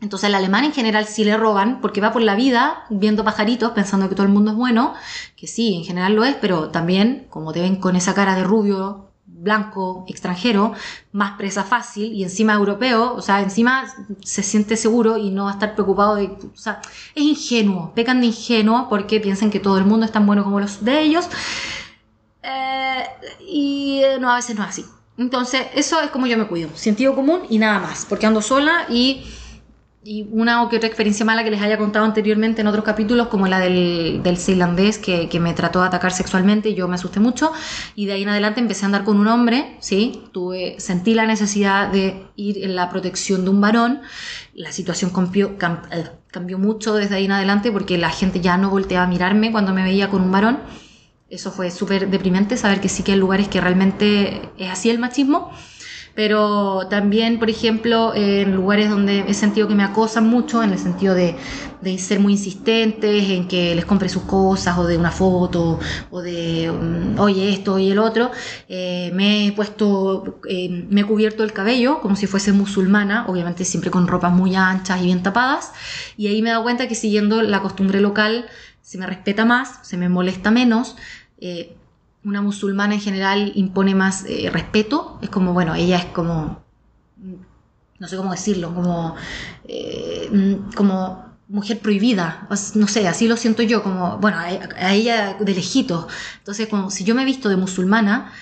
Entonces 0.00 0.28
al 0.28 0.34
alemán 0.34 0.64
en 0.64 0.72
general 0.72 1.06
sí 1.06 1.24
le 1.24 1.36
roban 1.36 1.80
porque 1.80 2.00
va 2.00 2.12
por 2.12 2.22
la 2.22 2.34
vida 2.34 2.84
viendo 2.88 3.24
pajaritos 3.24 3.72
pensando 3.72 4.08
que 4.08 4.14
todo 4.14 4.26
el 4.26 4.32
mundo 4.32 4.52
es 4.52 4.56
bueno, 4.56 4.94
que 5.36 5.46
sí, 5.46 5.76
en 5.76 5.84
general 5.84 6.14
lo 6.14 6.24
es, 6.24 6.36
pero 6.36 6.70
también 6.70 7.26
como 7.30 7.52
te 7.52 7.60
ven 7.60 7.76
con 7.76 7.96
esa 7.96 8.14
cara 8.14 8.36
de 8.36 8.44
rubio, 8.44 9.09
blanco, 9.32 10.04
extranjero, 10.08 10.74
más 11.12 11.36
presa 11.38 11.64
fácil 11.64 12.12
y 12.12 12.22
encima 12.22 12.54
europeo, 12.54 13.14
o 13.14 13.22
sea, 13.22 13.40
encima 13.40 13.84
se 14.22 14.42
siente 14.42 14.76
seguro 14.76 15.16
y 15.16 15.30
no 15.30 15.44
va 15.44 15.50
a 15.50 15.54
estar 15.54 15.74
preocupado 15.74 16.16
de, 16.16 16.26
o 16.26 16.56
sea, 16.56 16.80
es 17.14 17.22
ingenuo, 17.22 17.92
pecan 17.94 18.20
de 18.20 18.26
ingenuo 18.26 18.88
porque 18.88 19.20
piensan 19.20 19.50
que 19.50 19.60
todo 19.60 19.78
el 19.78 19.84
mundo 19.84 20.04
es 20.04 20.12
tan 20.12 20.26
bueno 20.26 20.44
como 20.44 20.60
los 20.60 20.84
de 20.84 21.00
ellos 21.00 21.28
eh, 22.42 23.04
y 23.40 24.00
eh, 24.04 24.18
no, 24.20 24.30
a 24.30 24.36
veces 24.36 24.56
no 24.56 24.62
es 24.62 24.70
así. 24.70 24.84
Entonces, 25.18 25.66
eso 25.74 26.00
es 26.00 26.10
como 26.10 26.26
yo 26.26 26.38
me 26.38 26.46
cuido, 26.46 26.70
sentido 26.74 27.14
común 27.14 27.42
y 27.50 27.58
nada 27.58 27.78
más, 27.78 28.06
porque 28.08 28.26
ando 28.26 28.40
sola 28.40 28.86
y 28.88 29.24
y 30.02 30.26
una 30.30 30.62
o 30.62 30.70
que 30.70 30.76
otra 30.76 30.86
experiencia 30.86 31.26
mala 31.26 31.44
que 31.44 31.50
les 31.50 31.60
haya 31.60 31.76
contado 31.76 32.06
anteriormente 32.06 32.62
en 32.62 32.66
otros 32.66 32.84
capítulos, 32.84 33.28
como 33.28 33.46
la 33.48 33.58
del, 33.60 34.22
del 34.22 34.38
ceilandés 34.38 34.96
que, 34.96 35.28
que, 35.28 35.40
me 35.40 35.52
trató 35.52 35.82
de 35.82 35.88
atacar 35.88 36.12
sexualmente 36.12 36.70
y 36.70 36.74
yo 36.74 36.88
me 36.88 36.94
asusté 36.94 37.20
mucho. 37.20 37.52
Y 37.94 38.06
de 38.06 38.14
ahí 38.14 38.22
en 38.22 38.30
adelante 38.30 38.60
empecé 38.60 38.84
a 38.84 38.86
andar 38.86 39.04
con 39.04 39.18
un 39.18 39.28
hombre, 39.28 39.76
¿sí? 39.80 40.22
Tuve, 40.32 40.76
sentí 40.80 41.12
la 41.12 41.26
necesidad 41.26 41.88
de 41.88 42.24
ir 42.34 42.64
en 42.64 42.76
la 42.76 42.88
protección 42.88 43.44
de 43.44 43.50
un 43.50 43.60
varón. 43.60 44.00
La 44.54 44.72
situación 44.72 45.10
cambió, 45.10 45.58
eh, 45.90 46.04
cambió 46.30 46.58
mucho 46.58 46.94
desde 46.94 47.16
ahí 47.16 47.26
en 47.26 47.32
adelante 47.32 47.70
porque 47.70 47.98
la 47.98 48.08
gente 48.08 48.40
ya 48.40 48.56
no 48.56 48.70
volteaba 48.70 49.04
a 49.04 49.08
mirarme 49.08 49.52
cuando 49.52 49.74
me 49.74 49.82
veía 49.82 50.08
con 50.08 50.22
un 50.22 50.32
varón. 50.32 50.60
Eso 51.28 51.52
fue 51.52 51.70
súper 51.70 52.08
deprimente, 52.08 52.56
saber 52.56 52.80
que 52.80 52.88
sí 52.88 53.02
que 53.02 53.12
hay 53.12 53.18
lugares 53.18 53.48
que 53.48 53.60
realmente 53.60 54.50
es 54.56 54.70
así 54.70 54.88
el 54.88 54.98
machismo 54.98 55.52
pero 56.20 56.86
también, 56.90 57.38
por 57.38 57.48
ejemplo, 57.48 58.12
en 58.14 58.54
lugares 58.54 58.90
donde 58.90 59.24
he 59.26 59.32
sentido 59.32 59.66
que 59.68 59.74
me 59.74 59.84
acosan 59.84 60.28
mucho, 60.28 60.62
en 60.62 60.68
el 60.68 60.78
sentido 60.78 61.14
de, 61.14 61.34
ser 61.96 62.20
muy 62.20 62.34
insistentes, 62.34 63.30
en 63.30 63.48
que 63.48 63.74
les 63.74 63.86
compre 63.86 64.10
sus 64.10 64.24
cosas, 64.24 64.76
o 64.76 64.86
de 64.86 64.98
una 64.98 65.12
foto, 65.12 65.80
o 66.10 66.20
de, 66.20 66.70
mm, 66.70 67.18
oye, 67.18 67.50
esto 67.50 67.78
y 67.78 67.90
el 67.90 67.98
otro, 67.98 68.32
eh, 68.68 69.10
me 69.14 69.46
he 69.46 69.52
puesto, 69.52 70.40
eh, 70.46 70.84
me 70.90 71.00
he 71.00 71.04
cubierto 71.04 71.42
el 71.42 71.54
cabello 71.54 72.02
como 72.02 72.16
si 72.16 72.26
fuese 72.26 72.52
musulmana, 72.52 73.24
obviamente 73.26 73.64
siempre 73.64 73.90
con 73.90 74.06
ropas 74.06 74.34
muy 74.34 74.54
anchas 74.54 75.00
y 75.00 75.06
bien 75.06 75.22
tapadas, 75.22 75.72
y 76.18 76.26
ahí 76.26 76.42
me 76.42 76.50
he 76.50 76.52
dado 76.52 76.64
cuenta 76.64 76.86
que 76.86 76.96
siguiendo 76.96 77.40
la 77.40 77.62
costumbre 77.62 77.98
local, 78.02 78.44
se 78.82 78.98
me 78.98 79.06
respeta 79.06 79.46
más, 79.46 79.78
se 79.88 79.96
me 79.96 80.10
molesta 80.10 80.50
menos, 80.50 80.96
eh, 81.40 81.78
una 82.24 82.42
musulmana 82.42 82.94
en 82.94 83.00
general 83.00 83.52
impone 83.54 83.94
más 83.94 84.24
eh, 84.28 84.50
respeto. 84.52 85.18
Es 85.22 85.30
como, 85.30 85.52
bueno, 85.52 85.74
ella 85.74 85.98
es 85.98 86.04
como, 86.06 86.62
no 87.98 88.08
sé 88.08 88.16
cómo 88.16 88.32
decirlo, 88.32 88.74
como, 88.74 89.14
eh, 89.66 90.58
como 90.74 91.24
mujer 91.48 91.78
prohibida. 91.80 92.48
No 92.74 92.86
sé, 92.86 93.08
así 93.08 93.26
lo 93.26 93.36
siento 93.36 93.62
yo, 93.62 93.82
como, 93.82 94.18
bueno, 94.18 94.38
a, 94.38 94.94
ella 94.94 95.36
de 95.38 95.54
lejito. 95.54 96.08
Entonces, 96.38 96.68
como 96.68 96.90
si 96.90 97.04
yo 97.04 97.14
me 97.14 97.22
he 97.22 97.26
visto 97.26 97.48
de 97.48 97.56
musulmana, 97.56 98.32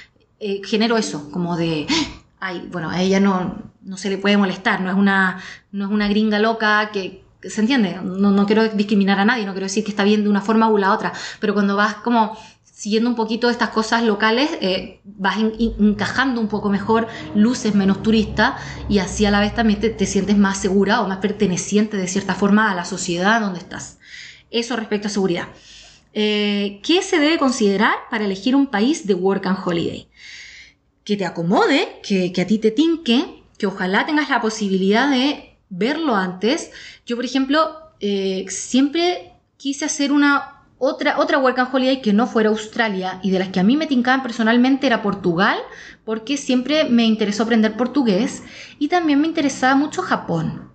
eh, 0.41 0.61
genero 0.65 0.97
eso, 0.97 1.31
como 1.31 1.57
de, 1.57 1.87
ay, 2.41 2.69
bueno, 2.71 2.91
a 2.91 3.01
ella 3.01 3.21
no, 3.21 3.63
no 3.83 3.97
se 3.97 4.11
le 4.11 4.19
puede 4.19 4.37
molestar, 4.37 4.81
no 4.81 4.91
es 4.91 4.97
una, 4.97 5.41
no 5.73 5.87
es 5.87 5.91
una 5.91 6.09
gringa 6.09 6.39
loca 6.39 6.91
que, 6.93 7.25
¿Se 7.41 7.61
entiende? 7.61 8.01
No, 8.03 8.33
no 8.33 8.47
quiero 8.47 8.69
discriminar 8.69 9.21
a 9.21 9.25
nadie, 9.25 9.47
no 9.47 9.53
quiero 9.53 9.67
decir 9.67 9.85
que 9.85 9.91
está 9.91 10.03
bien 10.03 10.25
de 10.25 10.29
una 10.29 10.41
forma 10.41 10.69
u 10.69 10.77
la 10.77 10.93
otra, 10.93 11.13
pero 11.39 11.55
cuando 11.55 11.77
vas 11.77 11.95
como 11.95 12.37
siguiendo 12.79 13.11
un 13.11 13.17
poquito 13.17 13.51
estas 13.51 13.71
cosas 13.71 14.05
locales, 14.05 14.51
eh, 14.61 15.01
vas 15.03 15.39
encajando 15.39 16.41
un 16.41 16.47
poco 16.47 16.71
mejor, 16.71 17.09
luces 17.35 17.75
menos 17.75 18.05
turista 18.05 18.57
y 18.89 19.01
así 19.01 19.27
a 19.27 19.33
la 19.33 19.41
vez 19.41 19.53
también 19.53 19.81
te, 19.81 20.07
sientes 20.07 20.39
más 20.39 20.59
segura 20.59 21.01
o 21.01 21.09
más 21.09 21.19
perteneciente 21.19 21.97
de 21.97 22.07
cierta 22.07 22.37
forma 22.37 22.71
a 22.71 22.77
la 22.77 22.85
sociedad 22.85 23.41
donde 23.41 23.59
estás. 23.59 23.99
Eso 24.53 24.77
respecto 24.77 25.09
a 25.09 25.11
seguridad. 25.11 25.49
Eh, 26.15 26.79
¿Qué 26.85 27.03
se 27.03 27.19
debe 27.19 27.37
considerar 27.37 27.97
para 28.13 28.27
elegir 28.27 28.55
un 28.55 28.69
país 28.69 29.09
de 29.09 29.15
Work 29.15 29.47
and 29.47 29.59
Holiday? 29.65 30.07
Que 31.03 31.17
te 31.17 31.27
acomode, 31.27 31.99
que, 32.05 32.33
a 32.41 32.47
ti 32.47 32.59
te 32.59 32.71
tinque, 32.71 33.43
que 33.59 33.67
ojalá 33.67 34.07
tengas 34.07 34.31
la 34.31 34.41
posibilidad 34.41 35.11
de 35.11 35.57
verlo 35.69 36.15
antes. 36.15 36.71
Yo, 37.05 37.17
por 37.17 37.25
ejemplo, 37.25 37.77
eh, 37.99 38.47
siempre 38.49 39.33
quise 39.57 39.85
hacer 39.85 40.13
una 40.13 40.58
otra, 40.79 41.19
otra 41.19 41.39
Work 41.39 41.59
and 41.59 41.75
Holiday 41.75 42.01
que 42.01 42.13
no 42.13 42.27
fuera 42.27 42.51
Australia 42.51 43.19
y 43.23 43.31
de 43.31 43.39
las 43.39 43.49
que 43.49 43.61
a 43.61 43.65
mí 43.65 43.77
me 43.77 43.87
tincaban 43.87 44.23
personalmente 44.23 44.87
era 44.87 45.03
Portugal, 45.03 45.59
porque 46.05 46.37
siempre 46.37 46.85
me 46.85 47.05
interesó 47.05 47.43
aprender 47.43 47.77
portugués 47.77 48.45
y 48.79 48.89
también 48.89 49.21
me 49.21 49.27
interesaba 49.27 49.75
mucho 49.75 50.03
Japón. 50.03 50.73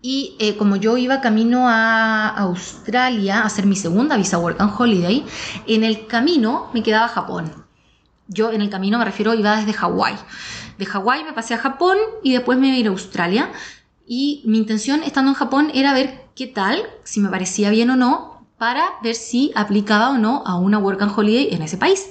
Y 0.00 0.36
eh, 0.38 0.56
como 0.56 0.76
yo 0.76 0.96
iba 0.96 1.20
camino 1.20 1.68
a 1.68 2.28
Australia 2.28 3.40
a 3.40 3.46
hacer 3.46 3.66
mi 3.66 3.74
segunda 3.74 4.16
visa 4.16 4.38
Work 4.38 4.60
and 4.60 4.72
Holiday, 4.78 5.24
en 5.66 5.82
el 5.82 6.06
camino 6.06 6.70
me 6.72 6.82
quedaba 6.82 7.08
Japón. 7.08 7.66
Yo 8.28 8.52
en 8.52 8.60
el 8.60 8.70
camino 8.70 8.98
me 8.98 9.04
refiero, 9.04 9.34
iba 9.34 9.56
desde 9.56 9.72
Hawái. 9.72 10.14
De 10.78 10.86
Hawái 10.86 11.24
me 11.24 11.32
pasé 11.32 11.54
a 11.54 11.58
Japón 11.58 11.96
y 12.22 12.32
después 12.32 12.58
me 12.58 12.68
iba 12.68 12.76
a 12.76 12.80
ir 12.80 12.86
a 12.86 12.90
Australia. 12.90 13.50
Y 14.06 14.42
mi 14.46 14.58
intención 14.58 15.02
estando 15.02 15.32
en 15.32 15.34
Japón 15.34 15.70
era 15.74 15.92
ver 15.92 16.26
qué 16.36 16.46
tal, 16.46 16.80
si 17.02 17.20
me 17.20 17.28
parecía 17.28 17.70
bien 17.70 17.90
o 17.90 17.96
no, 17.96 18.35
para 18.58 18.92
ver 19.02 19.14
si 19.14 19.52
aplicaba 19.54 20.10
o 20.10 20.18
no 20.18 20.42
a 20.46 20.56
una 20.56 20.78
Work 20.78 21.02
and 21.02 21.12
Holiday 21.16 21.48
en 21.52 21.62
ese 21.62 21.76
país. 21.76 22.08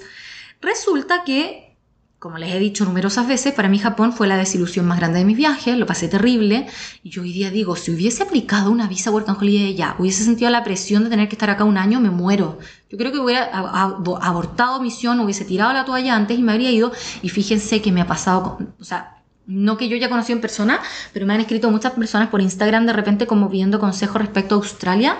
Resulta 0.61 1.23
que, 1.23 1.75
como 2.19 2.37
les 2.37 2.53
he 2.53 2.59
dicho 2.59 2.85
numerosas 2.85 3.27
veces, 3.27 3.53
para 3.53 3.69
mí 3.69 3.77
Japón 3.77 4.13
fue 4.13 4.27
la 4.27 4.37
desilusión 4.37 4.85
más 4.87 4.99
grande 4.99 5.19
de 5.19 5.25
mis 5.25 5.37
viajes, 5.37 5.77
lo 5.77 5.85
pasé 5.85 6.07
terrible, 6.07 6.67
y 7.03 7.09
yo 7.09 7.23
hoy 7.23 7.33
día 7.33 7.51
digo, 7.51 7.75
si 7.75 7.91
hubiese 7.91 8.23
aplicado 8.23 8.71
una 8.71 8.87
visa 8.87 9.11
Work 9.11 9.29
and 9.29 9.37
Holiday 9.37 9.75
ya, 9.75 9.95
hubiese 9.99 10.23
sentido 10.23 10.49
la 10.49 10.63
presión 10.63 11.03
de 11.03 11.09
tener 11.09 11.27
que 11.27 11.35
estar 11.35 11.49
acá 11.49 11.63
un 11.63 11.77
año, 11.77 11.99
me 11.99 12.09
muero. 12.09 12.59
Yo 12.89 12.97
creo 12.97 13.11
que 13.11 13.19
hubiera 13.19 13.45
abortado 13.51 14.81
misión, 14.81 15.19
hubiese 15.19 15.45
tirado 15.45 15.73
la 15.73 15.85
toalla 15.85 16.15
antes 16.15 16.37
y 16.37 16.43
me 16.43 16.51
habría 16.51 16.71
ido, 16.71 16.91
y 17.21 17.29
fíjense 17.29 17.81
que 17.81 17.91
me 17.91 18.01
ha 18.01 18.07
pasado, 18.07 18.59
o 18.79 18.83
sea, 18.83 19.11
no 19.47 19.77
que 19.77 19.87
yo 19.87 19.95
haya 19.95 20.09
conocido 20.09 20.37
en 20.37 20.41
persona, 20.41 20.79
pero 21.13 21.27
me 21.27 21.33
han 21.35 21.41
escrito 21.41 21.69
muchas 21.69 21.93
personas 21.93 22.29
por 22.29 22.41
Instagram 22.41 22.87
de 22.87 22.93
repente 22.93 23.27
como 23.27 23.49
pidiendo 23.49 23.79
consejos 23.79 24.19
respecto 24.19 24.55
a 24.55 24.57
Australia 24.57 25.17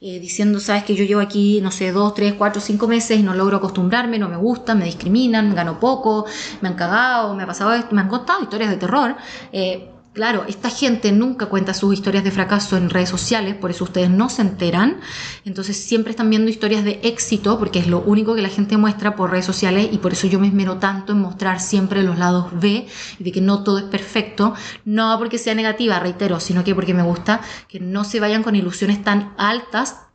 eh, 0.00 0.20
diciendo, 0.20 0.60
sabes 0.60 0.84
que 0.84 0.94
yo 0.94 1.04
llevo 1.04 1.20
aquí, 1.20 1.60
no 1.60 1.70
sé, 1.70 1.90
dos, 1.90 2.14
tres, 2.14 2.34
cuatro, 2.34 2.60
cinco 2.60 2.86
meses 2.86 3.18
y 3.18 3.22
no 3.22 3.34
logro 3.34 3.56
acostumbrarme, 3.56 4.18
no 4.18 4.28
me 4.28 4.36
gusta, 4.36 4.74
me 4.74 4.84
discriminan, 4.84 5.54
gano 5.54 5.80
poco, 5.80 6.26
me 6.60 6.68
han 6.68 6.74
cagado, 6.74 7.34
me 7.34 7.42
ha 7.42 7.46
pasado 7.46 7.72
esto, 7.74 7.94
me 7.94 8.02
han 8.02 8.08
contado 8.08 8.42
historias 8.42 8.70
de 8.70 8.76
terror. 8.76 9.16
Eh, 9.52 9.90
Claro, 10.18 10.46
esta 10.48 10.68
gente 10.68 11.12
nunca 11.12 11.46
cuenta 11.46 11.72
sus 11.74 11.94
historias 11.94 12.24
de 12.24 12.32
fracaso 12.32 12.76
en 12.76 12.90
redes 12.90 13.08
sociales, 13.08 13.54
por 13.54 13.70
eso 13.70 13.84
ustedes 13.84 14.10
no 14.10 14.28
se 14.28 14.42
enteran. 14.42 14.96
Entonces 15.44 15.76
siempre 15.76 16.10
están 16.10 16.28
viendo 16.28 16.50
historias 16.50 16.82
de 16.82 16.98
éxito, 17.04 17.56
porque 17.56 17.78
es 17.78 17.86
lo 17.86 18.00
único 18.00 18.34
que 18.34 18.42
la 18.42 18.48
gente 18.48 18.76
muestra 18.76 19.14
por 19.14 19.30
redes 19.30 19.44
sociales 19.44 19.88
y 19.92 19.98
por 19.98 20.14
eso 20.14 20.26
yo 20.26 20.40
me 20.40 20.48
esmero 20.48 20.78
tanto 20.78 21.12
en 21.12 21.20
mostrar 21.20 21.60
siempre 21.60 22.02
los 22.02 22.18
lados 22.18 22.48
B 22.50 22.88
y 23.20 23.22
de 23.22 23.30
que 23.30 23.40
no 23.40 23.62
todo 23.62 23.78
es 23.78 23.84
perfecto. 23.84 24.54
No 24.84 25.16
porque 25.20 25.38
sea 25.38 25.54
negativa, 25.54 26.00
reitero, 26.00 26.40
sino 26.40 26.64
que 26.64 26.74
porque 26.74 26.94
me 26.94 27.04
gusta 27.04 27.40
que 27.68 27.78
no 27.78 28.02
se 28.02 28.18
vayan 28.18 28.42
con 28.42 28.56
ilusiones 28.56 29.04
tan 29.04 29.34
altas 29.38 30.07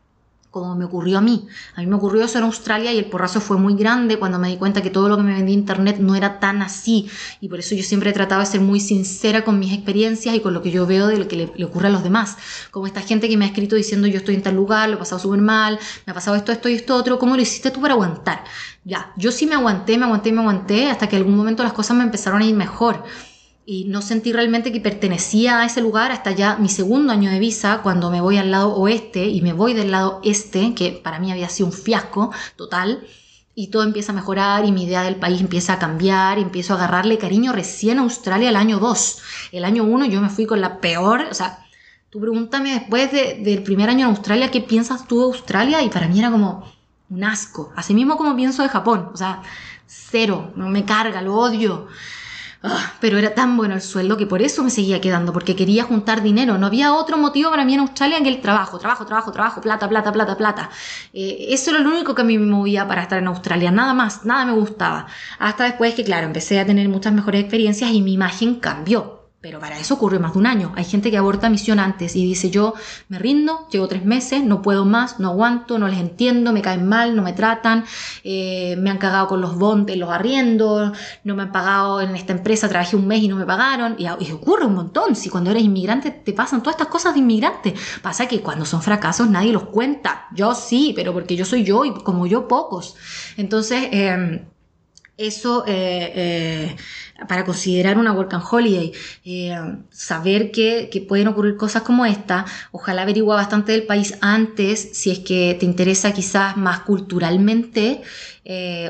como 0.53 0.75
me 0.75 0.86
ocurrió 0.86 1.17
a 1.17 1.22
mí. 1.22 1.48
A 1.75 1.81
mí 1.81 1.88
me 1.88 1.95
ocurrió 1.95 2.24
eso 2.24 2.38
en 2.38 2.43
Australia 2.43 2.93
y 2.93 3.00
el 3.00 3.05
porrazo 3.05 3.41
fue 3.41 3.57
muy 3.57 3.74
grande 3.74 4.19
cuando 4.19 4.38
me 4.38 4.50
di 4.50 4.57
cuenta 4.57 4.83
que 4.83 4.91
todo 4.91 5.10
lo 5.10 5.17
que 5.17 5.24
me 5.24 5.33
vendía 5.33 5.55
internet 5.55 5.98
no 6.00 6.15
era 6.15 6.39
tan 6.39 6.62
así. 6.62 7.10
Y 7.41 7.50
por 7.50 7.57
eso 7.57 7.74
yo 7.74 7.81
siempre 7.81 8.12
he 8.12 8.13
tratado 8.13 8.41
de 8.41 8.45
ser 8.45 8.62
muy 8.62 8.79
sincera 8.79 9.43
con 9.43 9.57
mis 9.57 9.74
experiencias 9.74 10.36
y 10.36 10.41
con 10.41 10.53
lo 10.53 10.62
que 10.62 10.69
yo 10.69 10.86
veo 10.86 11.07
de 11.07 11.17
lo 11.17 11.27
que 11.27 11.51
le, 11.57 11.65
ocurre 11.65 11.88
a 11.88 11.89
los 11.89 12.03
demás. 12.03 12.38
Como 12.69 12.86
esta 12.86 13.01
gente 13.01 13.27
que 13.27 13.36
me 13.36 13.45
ha 13.45 13.48
escrito 13.48 13.75
diciendo 13.75 14.05
yo 14.05 14.17
estoy 14.17 14.36
en 14.36 14.43
tal 14.43 14.55
lugar, 14.55 14.89
lo 14.89 14.95
he 14.95 15.00
pasado 15.00 15.17
súper 15.17 15.41
mal, 15.41 15.79
me 16.05 16.12
ha 16.12 16.13
pasado 16.13 16.38
esto, 16.38 16.51
esto 16.51 16.69
y 16.69 16.75
esto 16.75 16.95
otro. 16.95 17.17
¿Cómo 17.17 17.36
lo 17.36 17.41
hiciste 17.41 17.72
tú 17.72 17.81
para 17.81 17.95
aguantar? 17.95 18.43
Ya, 18.83 19.12
yo 19.17 19.31
sí 19.31 19.48
me 19.48 19.55
aguanté, 19.55 19.98
me 19.98 20.05
aguanté, 20.05 20.31
me 20.31 20.41
aguanté 20.41 20.91
hasta 20.91 21.10
que 21.10 21.15
algún 21.15 21.36
momento 21.36 21.63
las 21.63 21.74
cosas 21.74 21.98
me 21.98 22.03
empezaron 22.03 22.43
a 22.43 22.45
ir 22.45 22.53
mejor 22.53 23.03
y 23.65 23.86
no 23.86 24.01
sentí 24.01 24.34
realmente 24.34 24.72
que 24.72 24.82
pertenecía 24.82 25.60
a 25.60 25.65
ese 25.65 25.82
lugar 25.82 26.12
hasta 26.12 26.32
ya 26.32 26.58
mi 26.58 26.70
segundo 26.70 27.13
año 27.13 27.32
de 27.32 27.39
visa, 27.39 27.82
cuando 27.82 28.12
me 28.12 28.22
voy 28.22 28.38
al 28.38 28.51
lado 28.51 28.75
oeste 28.75 29.25
y 29.25 29.41
me 29.41 29.53
voy 29.53 29.74
del 29.74 29.91
lado 29.91 30.20
este, 30.24 30.74
que 30.74 30.91
para 30.91 31.20
mí 31.20 31.32
había 31.32 31.50
sido 31.50 31.67
un 31.67 31.74
fiasco 31.74 32.32
total, 32.55 33.05
y 33.55 33.67
todo 33.67 33.84
empieza 33.84 34.12
a 34.12 34.15
mejorar 34.15 34.65
y 34.65 34.72
mi 34.72 34.86
idea 34.86 35.03
del 35.03 35.17
país 35.17 35.39
empieza 35.39 35.74
a 35.74 35.79
cambiar 35.79 36.39
y 36.39 36.41
empiezo 36.41 36.74
a 36.74 36.77
agarrarle 36.77 37.17
cariño 37.17 37.53
recién 37.53 38.00
a 38.00 38.01
Australia 38.01 38.50
el 38.50 38.55
año 38.55 38.79
2. 38.79 39.22
El 39.51 39.63
año 39.63 39.84
1 39.84 40.05
yo 40.05 40.22
me 40.22 40.29
fui 40.29 40.46
con 40.46 40.60
la 40.60 40.82
peor, 40.82 41.27
o 41.29 41.34
sea, 41.34 41.63
tú 42.10 42.20
pregúntame 42.20 42.74
después 42.74 43.12
del 43.12 43.62
primer 43.63 43.89
año 43.89 44.08
en 44.08 44.15
Australia, 44.15 44.50
¿qué 44.50 44.62
piensas 44.62 45.08
tú 45.08 45.20
de 45.20 45.25
Australia? 45.25 45.84
Y 45.84 45.89
para 45.89 46.08
mí 46.08 46.17
era 46.20 46.32
como 46.32 46.63
un 47.10 47.24
asco, 47.24 47.72
así 47.75 47.93
mismo 47.93 48.17
como 48.17 48.36
pienso 48.36 48.63
de 48.63 48.70
Japón, 48.70 49.12
o 49.13 49.17
sea, 49.17 49.43
cero, 49.86 50.51
no 50.55 50.70
me 50.70 50.84
carga, 50.84 51.22
lo 51.22 51.36
odio. 51.36 51.88
Ah, 52.65 52.93
pero 53.01 53.17
era 53.17 53.34
tan 53.36 53.58
bueno 53.58 53.75
el 53.75 53.82
sueldo 53.82 54.15
que 54.15 54.25
por 54.25 54.41
eso 54.41 54.63
me 54.63 54.70
seguía 54.70 55.01
quedando, 55.01 55.34
porque 55.34 55.53
quería 55.55 55.84
juntar 55.84 56.24
dinero. 56.24 56.58
No 56.58 56.67
había 56.67 56.93
otro 56.93 57.17
motivo 57.17 57.51
para 57.51 57.65
mí 57.65 57.74
en 57.74 57.82
Australia 57.82 58.24
que 58.24 58.29
el 58.29 58.39
trabajo, 58.39 58.79
trabajo, 58.79 59.05
trabajo, 59.05 59.32
trabajo, 59.34 59.60
plata, 59.62 59.89
plata, 59.89 60.13
plata, 60.13 60.38
plata. 60.38 60.70
Eh, 61.12 61.48
eso 61.50 61.72
era 61.72 61.79
lo 61.82 61.89
único 61.89 62.15
que 62.15 62.22
a 62.22 62.25
mí 62.25 62.38
me 62.38 62.46
movía 62.46 62.88
para 62.88 63.01
estar 63.03 63.20
en 63.20 63.27
Australia, 63.27 63.70
nada 63.72 63.93
más, 63.93 64.24
nada 64.25 64.46
me 64.46 64.53
gustaba. 64.53 65.08
Hasta 65.39 65.65
después 65.65 65.93
que, 65.93 66.05
claro, 66.05 66.25
empecé 66.27 66.58
a 66.60 66.65
tener 66.65 66.88
muchas 66.88 67.12
mejores 67.13 67.41
experiencias 67.41 67.91
y 67.91 68.01
mi 68.01 68.13
imagen 68.13 68.55
cambió. 68.55 69.22
Pero 69.43 69.59
para 69.59 69.77
eso 69.77 69.95
ocurre 69.95 70.19
más 70.19 70.31
de 70.31 70.39
un 70.39 70.45
año. 70.45 70.71
Hay 70.77 70.85
gente 70.85 71.12
que 71.12 71.17
aborta 71.17 71.50
misión 71.50 71.77
antes 71.77 72.15
y 72.15 72.23
dice 72.25 72.50
yo 72.50 72.75
me 73.09 73.19
rindo, 73.19 73.67
llevo 73.69 73.89
tres 73.89 74.05
meses, 74.05 74.41
no 74.41 74.62
puedo 74.62 74.85
más, 74.85 75.19
no 75.19 75.31
aguanto, 75.31 75.77
no 75.77 75.89
les 75.89 76.00
entiendo, 76.00 76.53
me 76.53 76.62
caen 76.62 76.88
mal, 76.88 77.13
no 77.13 77.23
me 77.23 77.33
tratan, 77.33 77.83
eh, 78.23 78.77
me 78.77 78.89
han 78.89 79.00
cagado 79.00 79.27
con 79.27 79.41
los 79.41 79.57
bontes, 79.57 79.97
los 79.97 80.09
arriendos, 80.09 80.97
no 81.25 81.35
me 81.35 81.41
han 81.41 81.51
pagado 81.51 82.00
en 82.00 82.15
esta 82.15 82.31
empresa, 82.31 82.69
trabajé 82.69 82.95
un 82.95 83.05
mes 83.05 83.21
y 83.21 83.27
no 83.27 83.35
me 83.35 83.45
pagaron. 83.45 83.97
Y, 83.97 84.05
y, 84.05 84.31
ocurre 84.31 84.65
un 84.65 84.75
montón. 84.75 85.13
Si 85.13 85.27
cuando 85.27 85.51
eres 85.51 85.63
inmigrante 85.63 86.12
te 86.12 86.31
pasan 86.31 86.63
todas 86.63 86.75
estas 86.75 86.88
cosas 86.88 87.13
de 87.13 87.19
inmigrante. 87.19 87.73
Pasa 88.01 88.29
que 88.29 88.39
cuando 88.39 88.63
son 88.63 88.81
fracasos 88.81 89.29
nadie 89.29 89.51
los 89.51 89.65
cuenta. 89.65 90.27
Yo 90.33 90.55
sí, 90.55 90.93
pero 90.95 91.12
porque 91.12 91.35
yo 91.35 91.43
soy 91.43 91.65
yo 91.65 91.83
y 91.83 91.93
como 91.93 92.27
yo 92.27 92.47
pocos. 92.47 92.95
Entonces... 93.35 93.89
Eh, 93.91 94.45
eso 95.17 95.63
eh, 95.67 96.12
eh, 96.15 96.75
para 97.27 97.46
considerar 97.46 97.98
una 97.98 98.12
work 98.12 98.34
and 98.34 98.43
holiday, 98.50 98.91
eh, 99.24 99.55
saber 99.91 100.51
que, 100.51 100.89
pueden 101.08 101.27
ocurrir 101.27 101.55
cosas 101.55 101.84
como 101.84 102.05
esta, 102.05 102.46
ojalá 102.72 103.03
averigua 103.03 103.36
bastante 103.36 103.74
del 103.74 103.84
país 103.84 104.15
antes, 104.22 104.89
si 104.93 105.12
es 105.12 105.20
que 105.20 105.55
te 105.60 105.65
interesa 105.65 106.13
quizás 106.13 106.58
más 106.58 106.79
culturalmente, 106.82 108.01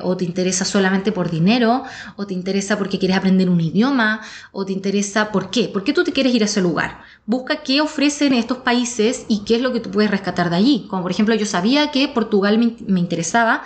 o 0.01 0.18
te 0.18 0.25
interesa 0.25 0.65
solamente 0.65 1.12
por 1.12 1.30
dinero, 1.30 1.84
o 2.15 2.25
te 2.25 2.34
interesa 2.34 2.77
porque 2.80 2.98
quieres 2.98 3.18
aprender 3.18 3.51
un 3.51 3.62
idioma, 3.62 4.22
o 4.51 4.65
te 4.65 4.74
interesa 4.74 5.32
por 5.32 5.51
qué, 5.51 5.68
por 5.68 5.84
qué 5.84 5.94
tú 5.94 6.03
te 6.03 6.12
quieres 6.12 6.34
ir 6.34 6.42
a 6.42 6.46
ese 6.46 6.60
lugar. 6.60 7.01
Busca 7.27 7.58
qué 7.58 7.80
ofrecen 7.80 8.34
estos 8.34 8.60
países 8.60 9.25
y 9.27 9.44
qué 9.46 9.58
es 9.58 9.62
lo 9.62 9.72
que 9.72 9.80
tú 9.80 9.92
puedes 9.92 10.10
rescatar 10.10 10.50
de 10.50 10.56
allí. 10.56 10.88
Como 10.89 11.03
por 11.03 11.12
ejemplo, 11.12 11.36
yo 11.36 11.46
sabía 11.46 11.92
que 11.92 12.08
Portugal 12.08 12.58
me 12.58 13.00
interesaba, 13.00 13.63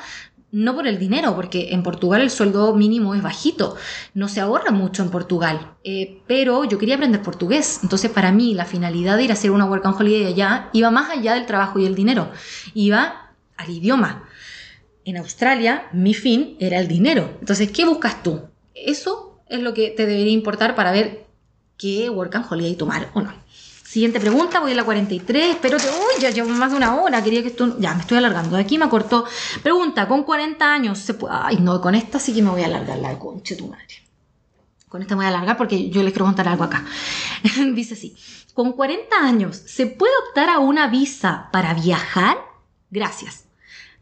no 0.52 0.76
por 0.76 0.88
el 0.88 0.98
dinero, 0.98 1.36
porque 1.36 1.74
en 1.74 1.84
Portugal 1.84 2.22
el 2.22 2.30
sueldo 2.30 2.74
mínimo 2.74 3.14
es 3.14 3.22
bajito, 3.22 3.76
no 4.14 4.30
se 4.30 4.40
ahorra 4.40 4.72
mucho 4.72 5.04
en 5.04 5.10
Portugal, 5.10 5.74
eh, 5.84 6.22
pero 6.26 6.64
yo 6.64 6.78
quería 6.78 6.96
aprender 6.96 7.22
portugués, 7.22 7.82
entonces 7.84 8.10
para 8.10 8.32
mí 8.32 8.54
la 8.54 8.66
finalidad 8.66 9.18
de 9.18 9.24
ir 9.24 9.32
a 9.32 9.34
hacer 9.34 9.52
una 9.52 9.66
work 9.66 9.86
and 9.86 10.00
holiday 10.00 10.26
allá 10.26 10.70
iba 10.72 10.90
más 10.90 11.10
allá 11.10 11.34
del 11.34 11.46
trabajo 11.46 11.80
y 11.80 11.86
el 11.86 11.96
dinero, 11.96 12.32
iba 12.74 13.34
al 13.58 13.70
idioma. 13.70 14.24
En 15.04 15.18
Australia 15.18 15.88
mi 15.92 16.14
fin 16.14 16.56
era 16.60 16.80
el 16.80 16.88
dinero, 16.88 17.38
entonces 17.40 17.72
¿qué 17.72 17.86
buscas 17.86 18.24
tú? 18.24 18.42
Eso 18.74 19.42
es 19.50 19.62
lo 19.62 19.74
que 19.74 19.90
te 19.90 20.06
debería 20.06 20.34
importar 20.34 20.76
para 20.76 20.92
ver 20.92 21.26
qué 21.78 22.10
work 22.10 22.36
and 22.36 22.46
holiday 22.50 22.76
tomar 22.76 23.10
o 23.14 23.22
no. 23.22 23.34
Siguiente 23.98 24.20
pregunta, 24.20 24.60
voy 24.60 24.74
a 24.74 24.76
la 24.76 24.84
43. 24.84 25.56
Espero 25.56 25.80
que. 25.80 25.88
Uy, 25.88 26.22
ya 26.22 26.30
llevo 26.30 26.50
más 26.50 26.70
de 26.70 26.78
una 26.78 27.02
hora. 27.02 27.24
Quería 27.24 27.42
que 27.42 27.48
esto. 27.48 27.80
Ya, 27.80 27.96
me 27.96 28.02
estoy 28.02 28.20
alargando. 28.20 28.56
De 28.56 28.62
aquí 28.62 28.78
me 28.78 28.86
acortó. 28.86 29.26
Pregunta: 29.64 30.08
¿con 30.08 30.22
40 30.22 30.72
años 30.72 31.00
se 31.00 31.16
puede.? 31.16 31.34
Ay, 31.36 31.58
no, 31.60 31.82
con 31.82 31.96
esta 31.96 32.20
sí 32.20 32.32
que 32.32 32.44
me 32.44 32.52
voy 32.52 32.62
a 32.62 32.68
alargar 32.68 33.00
la 33.00 33.18
concha 33.18 33.58
tu 33.58 33.68
madre. 33.68 34.04
Con 34.88 35.02
esta 35.02 35.16
me 35.16 35.22
voy 35.22 35.26
a 35.26 35.30
alargar 35.30 35.58
porque 35.58 35.90
yo 35.90 36.04
les 36.04 36.14
quiero 36.14 36.26
contar 36.26 36.48
algo 36.48 36.64
acá. 36.64 36.86
Dice 37.74 37.96
así: 37.96 38.16
¿con 38.54 38.74
40 38.74 39.16
años 39.20 39.58
se 39.66 39.88
puede 39.88 40.14
optar 40.28 40.52
a 40.52 40.60
una 40.60 40.86
visa 40.90 41.50
para 41.52 41.74
viajar? 41.74 42.38
Gracias. 42.92 43.46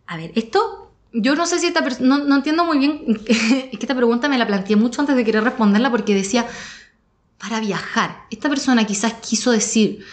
A 0.08 0.18
ver, 0.18 0.34
esto 0.36 0.92
yo 1.14 1.36
no 1.36 1.46
sé 1.46 1.60
si 1.60 1.68
esta 1.68 1.80
no, 2.02 2.18
no 2.18 2.36
entiendo 2.36 2.66
muy 2.66 2.80
bien, 2.80 3.22
es 3.28 3.38
que 3.38 3.80
esta 3.80 3.96
pregunta 3.96 4.28
me 4.28 4.38
la 4.38 4.46
planteé 4.46 4.76
mucho 4.76 5.00
antes 5.00 5.16
de 5.16 5.24
querer 5.24 5.46
responderla 5.46 5.90
porque 5.90 6.14
decía, 6.14 6.46
para 7.38 7.60
viajar. 7.60 8.26
Esta 8.32 8.50
persona 8.50 8.86
quizás 8.86 9.14
quiso 9.14 9.52
decir 9.52 10.06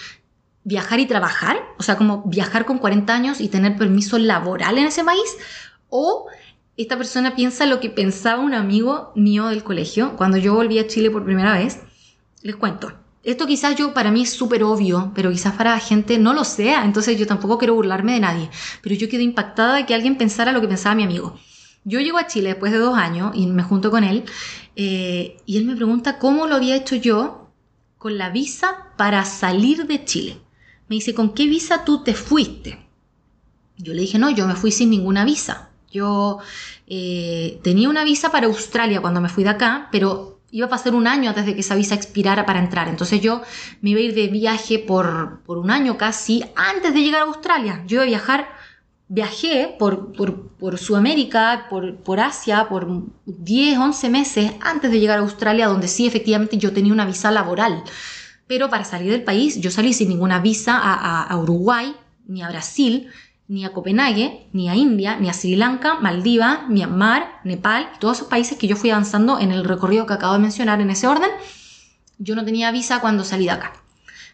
viajar 0.64 1.00
y 1.00 1.06
trabajar, 1.06 1.60
o 1.78 1.82
sea, 1.82 1.96
como 1.96 2.22
viajar 2.24 2.64
con 2.64 2.78
40 2.78 3.12
años 3.14 3.40
y 3.40 3.48
tener 3.48 3.76
permiso 3.76 4.18
laboral 4.18 4.78
en 4.78 4.86
ese 4.86 5.04
país, 5.04 5.36
o 5.88 6.26
esta 6.76 6.96
persona 6.96 7.34
piensa 7.34 7.66
lo 7.66 7.80
que 7.80 7.90
pensaba 7.90 8.42
un 8.42 8.54
amigo 8.54 9.12
mío 9.14 9.48
del 9.48 9.62
colegio 9.62 10.16
cuando 10.16 10.38
yo 10.38 10.54
volví 10.54 10.78
a 10.78 10.86
Chile 10.86 11.10
por 11.10 11.24
primera 11.24 11.52
vez. 11.52 11.80
Les 12.42 12.56
cuento. 12.56 12.92
Esto 13.24 13.46
quizás 13.46 13.76
yo 13.76 13.94
para 13.94 14.10
mí 14.10 14.22
es 14.22 14.32
súper 14.32 14.64
obvio, 14.64 15.12
pero 15.14 15.30
quizás 15.30 15.54
para 15.54 15.72
la 15.72 15.78
gente 15.78 16.18
no 16.18 16.32
lo 16.32 16.42
sea, 16.42 16.84
entonces 16.84 17.16
yo 17.16 17.26
tampoco 17.26 17.56
quiero 17.56 17.74
burlarme 17.74 18.14
de 18.14 18.20
nadie, 18.20 18.50
pero 18.82 18.96
yo 18.96 19.08
quedé 19.08 19.22
impactada 19.22 19.76
de 19.76 19.86
que 19.86 19.94
alguien 19.94 20.16
pensara 20.16 20.50
lo 20.50 20.60
que 20.60 20.66
pensaba 20.66 20.96
mi 20.96 21.04
amigo. 21.04 21.38
Yo 21.84 22.00
llego 22.00 22.18
a 22.18 22.26
Chile 22.26 22.50
después 22.50 22.72
de 22.72 22.78
dos 22.78 22.96
años 22.96 23.32
y 23.34 23.46
me 23.46 23.62
junto 23.62 23.90
con 23.90 24.02
él 24.02 24.24
eh, 24.76 25.38
y 25.46 25.58
él 25.58 25.64
me 25.64 25.76
pregunta 25.76 26.18
cómo 26.18 26.46
lo 26.46 26.54
había 26.54 26.76
hecho 26.76 26.96
yo 26.96 27.50
con 27.98 28.18
la 28.18 28.30
visa 28.30 28.88
para 28.96 29.24
salir 29.24 29.86
de 29.86 30.04
Chile. 30.04 30.38
Me 30.88 30.96
dice, 30.96 31.14
¿con 31.14 31.34
qué 31.34 31.46
visa 31.46 31.84
tú 31.84 32.02
te 32.02 32.14
fuiste? 32.14 32.86
Yo 33.78 33.94
le 33.94 34.02
dije, 34.02 34.18
no, 34.18 34.30
yo 34.30 34.46
me 34.46 34.54
fui 34.54 34.72
sin 34.72 34.90
ninguna 34.90 35.24
visa. 35.24 35.70
Yo 35.90 36.38
eh, 36.86 37.60
tenía 37.62 37.88
una 37.88 38.04
visa 38.04 38.30
para 38.30 38.46
Australia 38.46 39.00
cuando 39.00 39.20
me 39.20 39.28
fui 39.28 39.44
de 39.44 39.50
acá, 39.50 39.88
pero 39.92 40.40
iba 40.50 40.66
a 40.66 40.70
pasar 40.70 40.94
un 40.94 41.06
año 41.06 41.30
antes 41.30 41.46
de 41.46 41.54
que 41.54 41.60
esa 41.60 41.74
visa 41.74 41.94
expirara 41.94 42.44
para 42.46 42.58
entrar. 42.58 42.88
Entonces 42.88 43.20
yo 43.20 43.42
me 43.80 43.90
iba 43.90 44.00
a 44.00 44.02
ir 44.02 44.14
de 44.14 44.28
viaje 44.28 44.78
por, 44.78 45.40
por 45.42 45.58
un 45.58 45.70
año 45.70 45.96
casi 45.96 46.44
antes 46.54 46.92
de 46.94 47.02
llegar 47.02 47.22
a 47.22 47.26
Australia. 47.26 47.82
Yo 47.86 47.96
iba 47.96 48.02
a 48.04 48.06
viajar 48.06 48.48
viajé 49.12 49.76
por, 49.78 50.12
por, 50.12 50.78
Sudamérica, 50.78 51.66
por, 51.68 51.96
por, 51.96 52.18
Asia, 52.18 52.66
por 52.70 52.88
10, 53.26 53.78
11 53.78 54.08
meses 54.08 54.52
antes 54.62 54.90
de 54.90 55.00
llegar 55.00 55.18
a 55.18 55.22
Australia, 55.22 55.66
donde 55.66 55.86
sí 55.86 56.06
efectivamente 56.06 56.56
yo 56.56 56.72
tenía 56.72 56.94
una 56.94 57.04
visa 57.04 57.30
laboral. 57.30 57.84
Pero 58.46 58.70
para 58.70 58.84
salir 58.84 59.10
del 59.10 59.22
país, 59.22 59.60
yo 59.60 59.70
salí 59.70 59.92
sin 59.92 60.08
ninguna 60.08 60.40
visa 60.40 60.78
a, 60.78 61.24
a 61.24 61.36
Uruguay, 61.36 61.94
ni 62.26 62.42
a 62.42 62.48
Brasil, 62.48 63.08
ni 63.48 63.66
a 63.66 63.72
Copenhague, 63.74 64.48
ni 64.54 64.70
a 64.70 64.76
India, 64.76 65.18
ni 65.20 65.28
a 65.28 65.34
Sri 65.34 65.56
Lanka, 65.56 65.96
Maldivas, 65.96 66.70
Myanmar, 66.70 67.40
Nepal, 67.44 67.90
todos 68.00 68.16
esos 68.16 68.28
países 68.28 68.56
que 68.56 68.66
yo 68.66 68.76
fui 68.76 68.88
avanzando 68.88 69.38
en 69.38 69.52
el 69.52 69.64
recorrido 69.64 70.06
que 70.06 70.14
acabo 70.14 70.32
de 70.32 70.38
mencionar 70.38 70.80
en 70.80 70.88
ese 70.88 71.06
orden. 71.06 71.30
Yo 72.16 72.34
no 72.34 72.46
tenía 72.46 72.70
visa 72.70 73.00
cuando 73.00 73.24
salí 73.24 73.44
de 73.44 73.50
acá. 73.50 73.74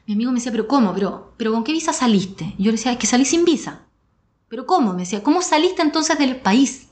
Mi 0.07 0.15
amigo 0.15 0.31
me 0.31 0.37
decía, 0.37 0.53
pero 0.53 0.69
¿cómo? 0.69 0.95
¿Pero, 0.95 1.35
pero 1.37 1.51
con 1.53 1.65
qué 1.65 1.73
visa 1.73 1.93
saliste? 1.93 2.55
Yo 2.59 2.67
le 2.67 2.77
decía, 2.77 2.93
es 2.93 2.99
que 2.99 3.09
salí 3.09 3.25
sin 3.25 3.45
visa. 3.45 3.88
¿Pero 4.49 4.67
cómo? 4.67 4.93
Me 4.93 5.01
decía, 5.01 5.23
¿cómo 5.23 5.43
saliste 5.43 5.83
entonces 5.83 6.19
del 6.19 6.37
país? 6.37 6.89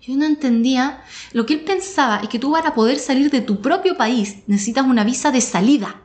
Yo 0.00 0.16
no 0.16 0.24
entendía. 0.24 1.02
Lo 1.32 1.46
que 1.46 1.54
él 1.54 1.60
pensaba 1.60 2.20
es 2.22 2.28
que 2.28 2.38
tú 2.38 2.52
para 2.52 2.74
poder 2.74 2.98
salir 2.98 3.30
de 3.30 3.40
tu 3.40 3.60
propio 3.60 3.96
país 3.96 4.38
necesitas 4.46 4.86
una 4.86 5.04
visa 5.04 5.30
de 5.30 5.40
salida. 5.40 6.02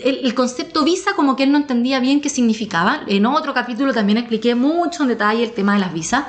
El, 0.00 0.34
concepto 0.34 0.84
visa 0.84 1.14
como 1.16 1.36
que 1.36 1.44
él 1.44 1.52
no 1.52 1.58
entendía 1.58 1.98
bien 2.00 2.20
qué 2.20 2.28
significaba. 2.28 3.02
En 3.06 3.26
otro 3.26 3.54
capítulo 3.54 3.92
también 3.92 4.18
expliqué 4.18 4.54
mucho 4.54 5.02
en 5.02 5.08
detalle 5.08 5.42
el 5.42 5.52
tema 5.52 5.74
de 5.74 5.80
las 5.80 5.92
visas. 5.92 6.24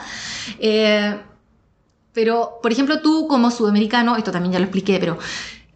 Eh, 0.59 1.17
pero, 2.13 2.59
por 2.63 2.71
ejemplo, 2.71 3.01
tú 3.01 3.27
como 3.27 3.51
sudamericano, 3.51 4.15
esto 4.15 4.31
también 4.31 4.53
ya 4.53 4.59
lo 4.59 4.65
expliqué, 4.65 4.99
pero 4.99 5.17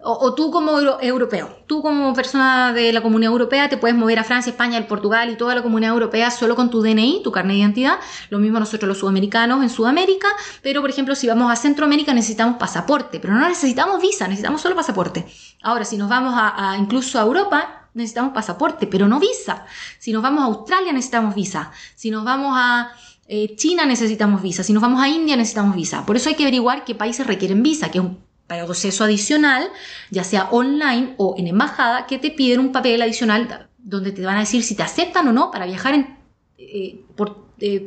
o, 0.02 0.34
tú 0.34 0.50
como 0.50 0.80
europeo, 1.02 1.58
tú 1.68 1.82
como 1.82 2.14
persona 2.14 2.72
de 2.72 2.94
la 2.94 3.02
comunidad 3.02 3.34
europea 3.34 3.68
te 3.68 3.78
puedes 3.78 3.98
mover 3.98 4.20
a 4.20 4.24
Francia, 4.24 4.50
España, 4.50 4.78
el 4.78 4.88
Portugal 4.88 5.30
y 5.30 5.36
toda 5.36 5.56
la 5.56 5.62
comunidad 5.62 5.92
europea 5.92 6.32
solo 6.32 6.56
con 6.56 6.70
tu 6.70 6.82
DNI, 6.82 7.22
tu 7.22 7.32
carnet 7.32 7.56
de 7.56 7.60
identidad. 7.60 8.00
Lo 8.30 8.40
mismo 8.40 8.60
nosotros 8.60 8.88
los 8.88 9.00
sudamericanos 9.00 9.62
en 9.62 9.70
Sudamérica, 9.70 10.28
pero 10.62 10.80
por 10.80 10.90
ejemplo 10.90 11.16
si 11.16 11.28
vamos 11.28 11.52
a 11.52 11.56
Centroamérica 11.58 12.14
necesitamos 12.14 12.56
pasaporte, 12.58 13.20
pero 13.20 13.34
no 13.34 13.48
necesitamos 13.48 14.02
visa, 14.02 14.28
necesitamos 14.28 14.62
solo 14.62 14.76
pasaporte. 14.76 15.26
Ahora, 15.62 15.84
si 15.84 15.98
nos 15.98 16.10
vamos 16.10 16.34
a, 16.38 16.78
incluso 16.80 17.20
a 17.20 17.24
Europa, 17.24 17.90
necesitamos 17.94 18.34
pasaporte, 18.34 18.88
pero 18.88 19.08
no 19.08 19.20
visa. 19.20 19.66
Si 20.00 20.14
nos 20.14 20.24
vamos 20.24 20.44
a 20.44 20.46
Australia 20.46 20.94
necesitamos 20.94 21.36
visa. 21.36 21.72
Si 21.96 22.10
nos 22.10 22.24
vamos 22.24 22.54
a 22.56 22.92
eh, 23.28 23.56
China 23.58 23.86
necesitamos 23.86 24.42
visa, 24.42 24.64
si 24.64 24.72
nos 24.72 24.82
vamos 24.82 25.02
a 25.02 25.10
India 25.10 25.36
necesitamos 25.36 25.76
visa. 25.76 26.06
Por 26.06 26.16
eso 26.16 26.30
hay 26.30 26.36
que 26.36 26.44
averiguar 26.44 26.86
qué 26.86 26.96
países 26.96 27.28
requieren 27.28 27.62
visa, 27.62 27.92
que 27.92 27.98
es 27.98 28.04
un 28.06 28.29
proceso 28.66 29.04
adicional, 29.04 29.70
ya 30.10 30.24
sea 30.24 30.50
online 30.52 31.14
o 31.18 31.36
en 31.38 31.48
embajada, 31.48 32.06
que 32.08 32.18
te 32.18 32.32
piden 32.32 32.60
un 32.60 32.72
papel 32.72 33.02
adicional 33.02 33.70
donde 33.78 34.12
te 34.12 34.26
van 34.26 34.38
a 34.38 34.42
decir 34.42 34.64
si 34.64 34.76
te 34.76 34.84
aceptan 34.84 35.28
o 35.28 35.32
no 35.32 35.52
para 35.52 35.66
viajar 35.66 36.18
eh, 36.58 37.06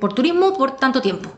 por 0.01 0.15
turismo 0.15 0.57
por 0.57 0.77
tanto 0.77 1.01
tiempo. 1.01 1.31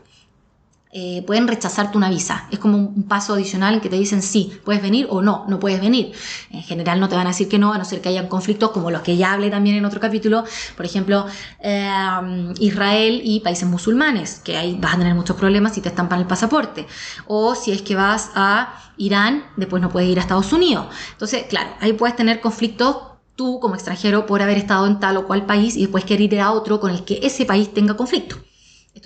Eh, 0.97 1.23
pueden 1.27 1.45
rechazarte 1.45 1.97
una 1.97 2.09
visa. 2.09 2.47
Es 2.51 2.59
como 2.59 2.77
un 2.77 3.03
paso 3.03 3.33
adicional 3.33 3.73
en 3.73 3.81
que 3.81 3.89
te 3.89 3.97
dicen 3.97 4.21
sí, 4.21 4.57
puedes 4.63 4.81
venir 4.81 5.07
o 5.09 5.21
no, 5.21 5.43
no 5.49 5.59
puedes 5.59 5.81
venir. 5.81 6.13
En 6.51 6.63
general 6.63 7.01
no 7.01 7.09
te 7.09 7.17
van 7.17 7.27
a 7.27 7.31
decir 7.31 7.49
que 7.49 7.59
no, 7.59 7.73
a 7.73 7.77
no 7.77 7.83
ser 7.83 7.99
que 7.99 8.07
hayan 8.07 8.29
conflictos 8.29 8.71
como 8.71 8.89
los 8.89 9.01
que 9.01 9.17
ya 9.17 9.33
hablé 9.33 9.49
también 9.49 9.75
en 9.75 9.83
otro 9.83 9.99
capítulo, 9.99 10.45
por 10.77 10.85
ejemplo, 10.85 11.25
eh, 11.59 12.53
Israel 12.59 13.19
y 13.25 13.41
países 13.41 13.67
musulmanes, 13.67 14.39
que 14.41 14.55
ahí 14.55 14.77
vas 14.79 14.93
a 14.93 14.99
tener 14.99 15.13
muchos 15.15 15.35
problemas 15.35 15.73
si 15.73 15.81
te 15.81 15.89
estampan 15.89 16.21
el 16.21 16.27
pasaporte. 16.27 16.87
O 17.27 17.55
si 17.55 17.73
es 17.73 17.81
que 17.81 17.95
vas 17.95 18.31
a 18.33 18.73
Irán, 18.95 19.43
después 19.57 19.81
no 19.81 19.89
puedes 19.89 20.07
ir 20.09 20.17
a 20.17 20.21
Estados 20.21 20.53
Unidos. 20.53 20.85
Entonces, 21.11 21.43
claro, 21.49 21.71
ahí 21.81 21.91
puedes 21.91 22.15
tener 22.15 22.39
conflictos 22.39 22.95
tú 23.35 23.59
como 23.59 23.75
extranjero 23.75 24.25
por 24.25 24.41
haber 24.41 24.57
estado 24.57 24.87
en 24.87 25.01
tal 25.01 25.17
o 25.17 25.27
cual 25.27 25.45
país 25.45 25.75
y 25.75 25.81
después 25.81 26.05
querer 26.05 26.33
ir 26.33 26.39
a 26.39 26.53
otro 26.53 26.79
con 26.79 26.91
el 26.91 27.03
que 27.03 27.19
ese 27.21 27.43
país 27.43 27.73
tenga 27.73 27.97
conflicto. 27.97 28.37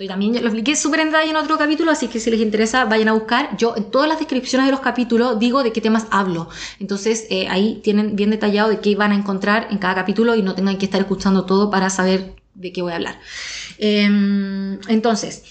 Estoy 0.00 0.08
también, 0.08 0.32
lo 0.32 0.48
expliqué 0.48 0.76
súper 0.76 1.00
en 1.00 1.08
detalle 1.08 1.28
en 1.28 1.36
otro 1.36 1.58
capítulo, 1.58 1.90
así 1.90 2.08
que 2.08 2.20
si 2.20 2.30
les 2.30 2.40
interesa, 2.40 2.86
vayan 2.86 3.08
a 3.08 3.12
buscar. 3.12 3.54
Yo 3.58 3.76
en 3.76 3.90
todas 3.90 4.08
las 4.08 4.18
descripciones 4.18 4.66
de 4.66 4.72
los 4.72 4.80
capítulos 4.80 5.38
digo 5.38 5.62
de 5.62 5.72
qué 5.72 5.82
temas 5.82 6.06
hablo. 6.10 6.48
Entonces 6.78 7.26
eh, 7.28 7.48
ahí 7.50 7.82
tienen 7.84 8.16
bien 8.16 8.30
detallado 8.30 8.70
de 8.70 8.80
qué 8.80 8.96
van 8.96 9.12
a 9.12 9.14
encontrar 9.14 9.68
en 9.70 9.76
cada 9.76 9.94
capítulo 9.96 10.34
y 10.34 10.42
no 10.42 10.54
tengan 10.54 10.78
que 10.78 10.86
estar 10.86 11.02
escuchando 11.02 11.44
todo 11.44 11.70
para 11.70 11.90
saber 11.90 12.32
de 12.54 12.72
qué 12.72 12.80
voy 12.80 12.92
a 12.92 12.94
hablar. 12.94 13.20
Em, 13.76 14.80
entonces, 14.88 15.42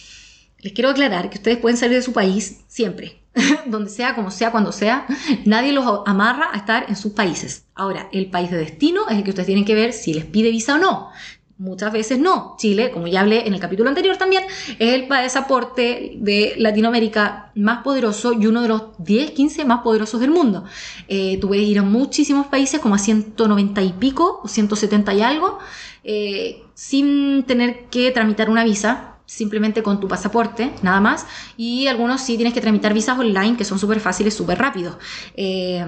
les 0.62 0.74
quiero 0.74 0.90
aclarar 0.90 1.30
que 1.30 1.38
ustedes 1.38 1.60
pueden 1.60 1.78
salir 1.78 1.98
de 1.98 2.02
su 2.02 2.12
país 2.12 2.62
siempre, 2.68 3.22
donde 3.68 3.92
sea, 3.92 4.16
como 4.16 4.32
sea, 4.32 4.50
cuando 4.50 4.72
sea. 4.72 5.06
Nadie 5.46 5.74
los 5.74 5.86
amarra 6.08 6.50
a 6.52 6.58
estar 6.58 6.88
en 6.90 6.96
sus 6.96 7.14
países. 7.14 7.66
Ahora, 7.76 8.10
el 8.12 8.32
país 8.32 8.50
de 8.50 8.58
destino 8.58 9.08
es 9.10 9.18
el 9.18 9.24
que 9.24 9.30
ustedes 9.30 9.46
tienen 9.46 9.66
que 9.66 9.76
ver 9.76 9.94
si 9.94 10.12
les 10.12 10.26
pide 10.26 10.50
visa 10.50 10.74
o 10.74 10.78
no. 10.80 11.12
Muchas 11.60 11.92
veces 11.92 12.18
no. 12.20 12.56
Chile, 12.58 12.90
como 12.90 13.08
ya 13.08 13.20
hablé 13.20 13.46
en 13.46 13.54
el 13.54 13.60
capítulo 13.60 13.90
anterior 13.90 14.16
también, 14.16 14.46
es 14.80 14.94
el 14.94 15.10
pasaporte 15.10 16.14
de 16.16 16.54
Latinoamérica 16.58 17.52
más 17.54 17.84
poderoso 17.84 18.32
y 18.32 18.48
uno 18.48 18.62
de 18.62 18.70
los 18.70 18.84
10, 19.00 19.32
15 19.32 19.66
más 19.66 19.82
poderosos 19.82 20.22
del 20.22 20.32
mundo. 20.32 20.64
Eh, 21.10 21.38
tú 21.42 21.50
puedes 21.50 21.66
ir 21.66 21.80
a 21.80 21.84
muchísimos 21.84 22.48
países, 22.48 22.80
como 22.80 22.96
a 22.96 22.98
190 22.98 23.82
y 23.82 23.92
pico, 23.92 24.40
o 24.42 24.48
170 24.48 25.14
y 25.16 25.22
algo, 25.22 25.60
eh, 26.06 26.64
sin 26.76 27.44
tener 27.44 27.88
que 27.90 28.10
tramitar 28.12 28.50
una 28.50 28.64
visa, 28.64 29.18
simplemente 29.26 29.84
con 29.84 30.00
tu 30.00 30.08
pasaporte, 30.08 30.72
nada 30.82 31.02
más. 31.02 31.26
Y 31.58 31.88
algunos 31.88 32.22
sí 32.22 32.38
tienes 32.38 32.54
que 32.54 32.62
tramitar 32.62 32.94
visas 32.94 33.20
online, 33.20 33.58
que 33.58 33.66
son 33.66 33.80
súper 33.80 34.00
fáciles, 34.00 34.34
súper 34.34 34.60
rápidos. 34.60 34.96
Eh, 35.36 35.86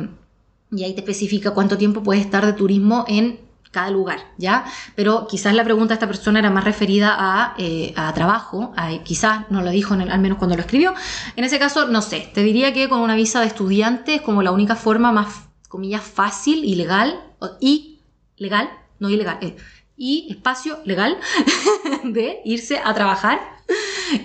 y 0.70 0.84
ahí 0.84 0.94
te 0.94 1.00
especifica 1.00 1.52
cuánto 1.52 1.78
tiempo 1.78 2.04
puedes 2.04 2.26
estar 2.26 2.46
de 2.46 2.52
turismo 2.52 3.06
en 3.08 3.51
cada 3.72 3.90
lugar, 3.90 4.20
¿ya? 4.38 4.66
Pero 4.96 5.28
quizás 5.28 5.54
la 5.56 5.64
pregunta 5.64 5.90
de 5.90 5.94
esta 5.96 6.08
persona 6.08 6.40
era 6.40 6.50
más 6.50 6.66
referida 6.66 7.16
a, 7.18 7.56
eh, 7.58 7.94
trabajo, 8.14 8.74
quizás 9.04 9.50
no 9.50 9.62
lo 9.62 9.72
dijo 9.72 9.94
al 9.94 10.20
menos 10.20 10.38
cuando 10.38 10.56
lo 10.56 10.62
escribió. 10.62 10.94
En 11.36 11.46
ese 11.46 11.58
caso, 11.58 11.88
no 11.88 12.02
sé, 12.02 12.30
te 12.34 12.44
diría 12.44 12.74
que 12.74 12.90
con 12.90 13.00
una 13.00 13.16
visa 13.16 13.40
de 13.40 13.48
estudiante 13.48 14.16
es 14.16 14.22
como 14.22 14.44
la 14.44 14.52
única 14.52 14.76
forma 14.76 15.12
más, 15.12 15.48
comillas, 15.70 16.04
fácil 16.04 16.66
y 16.66 16.76
legal, 16.76 17.22
y 17.60 18.00
legal, 18.38 18.70
no 19.00 19.10
ilegal, 19.10 19.38
eh, 19.42 19.56
y 19.96 20.28
espacio 20.30 20.80
legal 20.84 21.18
de 22.04 22.42
irse 22.44 22.80
a 22.84 22.94
trabajar. 22.94 23.40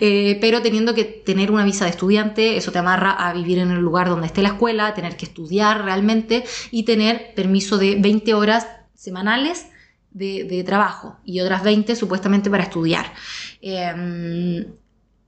Eh, 0.00 0.38
pero 0.40 0.62
teniendo 0.62 0.94
que 0.94 1.04
tener 1.04 1.52
una 1.52 1.64
visa 1.64 1.84
de 1.84 1.92
estudiante, 1.92 2.56
eso 2.56 2.72
te 2.72 2.78
amarra 2.78 3.12
a 3.12 3.32
vivir 3.32 3.58
en 3.58 3.70
el 3.70 3.78
lugar 3.78 4.08
donde 4.08 4.26
esté 4.26 4.42
la 4.42 4.48
escuela, 4.48 4.94
tener 4.94 5.16
que 5.16 5.26
estudiar 5.26 5.84
realmente 5.84 6.44
y 6.72 6.82
tener 6.82 7.34
permiso 7.36 7.78
de 7.78 7.94
20 7.94 8.34
horas 8.34 8.66
semanales 8.96 9.66
de, 10.10 10.64
trabajo 10.64 11.18
y 11.24 11.40
otras 11.40 11.62
20 11.62 11.94
supuestamente 11.94 12.50
para 12.50 12.64
estudiar. 12.64 13.12
Em, 13.60 14.64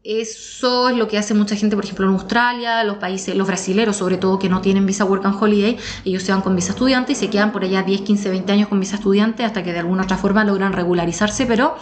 eso 0.02 0.88
es 0.88 0.96
lo 0.96 1.06
que 1.08 1.18
hace 1.18 1.34
mucha 1.34 1.54
gente, 1.54 1.76
por 1.76 1.84
ejemplo, 1.84 2.06
en 2.06 2.12
Australia, 2.12 2.82
los 2.84 2.96
países, 2.96 3.34
los 3.34 3.46
brasileros 3.46 3.96
sobre 3.96 4.16
todo, 4.16 4.38
que 4.38 4.48
no 4.48 4.62
tienen 4.62 4.86
visa 4.86 5.04
Work 5.04 5.26
and 5.26 5.42
Holiday, 5.42 5.76
ellos 6.04 6.22
se 6.22 6.32
van 6.32 6.40
con 6.40 6.56
visa 6.56 6.70
estudiante 6.70 7.12
y 7.12 7.14
se 7.14 7.28
quedan 7.28 7.52
por 7.52 7.64
allá 7.64 7.82
10, 7.82 8.00
15, 8.02 8.30
20 8.30 8.52
años 8.52 8.68
con 8.68 8.80
visa 8.80 8.96
estudiante 8.96 9.44
hasta 9.44 9.62
que 9.62 9.72
de 9.72 9.80
alguna 9.80 10.04
otra 10.04 10.16
forma 10.16 10.44
logran 10.44 10.72
regularizarse, 10.72 11.44
pero 11.44 11.76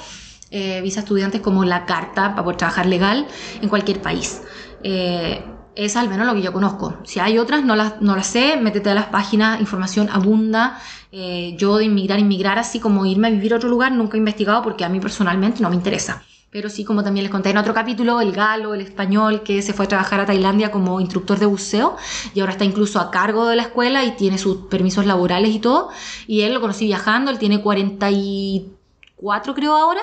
eh, 0.51 0.81
visa 0.83 1.01
estudiante 1.01 1.37
es 1.37 1.43
como 1.43 1.65
la 1.65 1.85
carta 1.87 2.31
para 2.31 2.43
poder 2.43 2.57
trabajar 2.57 2.87
legal 2.87 3.27
en 3.61 3.69
cualquier 3.69 4.01
país. 4.01 4.43
Eh, 4.83 5.45
es 5.77 5.95
al 5.95 6.09
menos 6.09 6.27
lo 6.27 6.35
que 6.35 6.43
yo 6.43 6.53
conozco. 6.53 6.97
Si 7.05 7.21
hay 7.21 7.39
otras, 7.39 7.63
no 7.63 7.77
las, 7.77 8.01
no 8.01 8.17
las 8.17 8.27
sé, 8.27 8.57
métete 8.57 8.91
a 8.91 8.95
las 8.95 9.07
páginas, 9.07 9.61
información 9.61 10.09
abunda. 10.11 10.81
Eh, 11.13 11.55
yo 11.59 11.77
de 11.77 11.85
inmigrar, 11.85 12.19
inmigrar, 12.19 12.59
así 12.59 12.81
como 12.81 13.07
irme 13.07 13.29
a 13.29 13.31
vivir 13.31 13.53
a 13.53 13.57
otro 13.57 13.69
lugar, 13.69 13.93
nunca 13.93 14.17
he 14.17 14.19
investigado 14.19 14.63
porque 14.63 14.85
a 14.85 14.89
mí 14.89 14.99
personalmente 15.01 15.63
no 15.63 15.69
me 15.69 15.77
interesa. 15.77 16.23
Pero 16.51 16.71
sí, 16.71 16.85
como 16.85 17.05
también 17.05 17.25
les 17.25 17.31
conté 17.31 17.51
en 17.51 17.59
otro 17.59 17.75
capítulo, 17.75 18.21
el 18.23 18.33
galo, 18.33 18.73
el 18.73 18.81
español, 18.81 19.43
que 19.43 19.61
se 19.61 19.75
fue 19.75 19.85
a 19.85 19.89
trabajar 19.89 20.21
a 20.21 20.27
Tailandia 20.27 20.71
como 20.71 21.01
instructor 21.01 21.39
de 21.39 21.45
buceo 21.45 21.97
y 22.33 22.41
ahora 22.41 22.53
está 22.53 22.65
incluso 22.65 22.99
a 22.99 23.11
cargo 23.11 23.47
de 23.47 23.57
la 23.57 23.63
escuela 23.63 24.05
y 24.05 24.13
tiene 24.13 24.39
sus 24.39 24.69
permisos 24.69 25.05
laborales 25.05 25.55
y 25.55 25.59
todo. 25.59 25.91
Y 26.27 26.43
él 26.43 26.55
lo 26.55 26.63
conocí 26.63 26.87
viajando, 26.87 27.31
él 27.31 27.39
tiene 27.39 27.61
44 27.61 29.55
creo 29.55 29.77
ahora. 29.77 30.01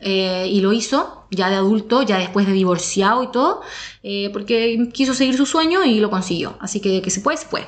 Eh, 0.00 0.48
y 0.50 0.60
lo 0.60 0.72
hizo 0.72 1.26
ya 1.30 1.48
de 1.48 1.56
adulto, 1.56 2.02
ya 2.02 2.18
después 2.18 2.46
de 2.46 2.52
divorciado 2.52 3.22
y 3.22 3.30
todo, 3.30 3.62
eh, 4.02 4.30
porque 4.32 4.88
quiso 4.92 5.14
seguir 5.14 5.36
su 5.36 5.46
sueño 5.46 5.84
y 5.84 6.00
lo 6.00 6.10
consiguió. 6.10 6.56
Así 6.60 6.80
que 6.80 7.02
que 7.02 7.10
se 7.10 7.20
puede, 7.20 7.38
se 7.38 7.46
puede. 7.46 7.66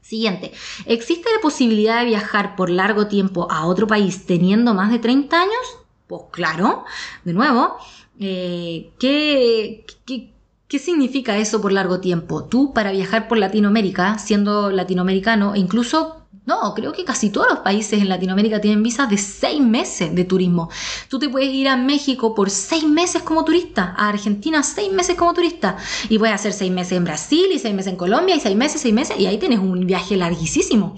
Siguiente, 0.00 0.52
¿existe 0.86 1.28
la 1.32 1.40
posibilidad 1.40 2.00
de 2.00 2.06
viajar 2.06 2.56
por 2.56 2.68
largo 2.68 3.06
tiempo 3.06 3.46
a 3.50 3.66
otro 3.66 3.86
país 3.86 4.26
teniendo 4.26 4.74
más 4.74 4.90
de 4.90 4.98
30 4.98 5.40
años? 5.40 5.78
Pues 6.08 6.22
claro, 6.32 6.84
de 7.24 7.32
nuevo, 7.32 7.76
eh, 8.18 8.90
¿qué, 8.98 9.84
qué, 10.04 10.29
qué 10.70 10.78
significa 10.78 11.36
eso 11.36 11.60
por 11.60 11.72
largo 11.72 11.98
tiempo? 11.98 12.44
Tú 12.44 12.72
para 12.72 12.92
viajar 12.92 13.26
por 13.26 13.38
Latinoamérica, 13.38 14.18
siendo 14.18 14.70
latinoamericano, 14.70 15.54
e 15.56 15.58
incluso 15.58 16.16
no, 16.46 16.72
creo 16.74 16.92
que 16.92 17.04
casi 17.04 17.30
todos 17.30 17.48
los 17.50 17.58
países 17.58 18.00
en 18.00 18.08
Latinoamérica 18.08 18.60
tienen 18.60 18.82
visas 18.82 19.10
de 19.10 19.18
seis 19.18 19.60
meses 19.60 20.14
de 20.14 20.24
turismo. 20.24 20.70
Tú 21.08 21.18
te 21.18 21.28
puedes 21.28 21.52
ir 21.52 21.68
a 21.68 21.76
México 21.76 22.36
por 22.36 22.50
seis 22.50 22.84
meses 22.84 23.22
como 23.22 23.44
turista, 23.44 23.94
a 23.98 24.08
Argentina 24.08 24.62
seis 24.62 24.92
meses 24.92 25.16
como 25.16 25.34
turista, 25.34 25.76
y 26.08 26.18
puedes 26.18 26.36
hacer 26.36 26.52
seis 26.52 26.70
meses 26.70 26.92
en 26.92 27.04
Brasil, 27.04 27.46
y 27.52 27.58
seis 27.58 27.74
meses 27.74 27.92
en 27.92 27.96
Colombia, 27.96 28.36
y 28.36 28.40
seis 28.40 28.56
meses, 28.56 28.80
seis 28.80 28.94
meses, 28.94 29.18
y 29.18 29.26
ahí 29.26 29.38
tienes 29.38 29.58
un 29.58 29.86
viaje 29.86 30.16
larguísimo. 30.16 30.96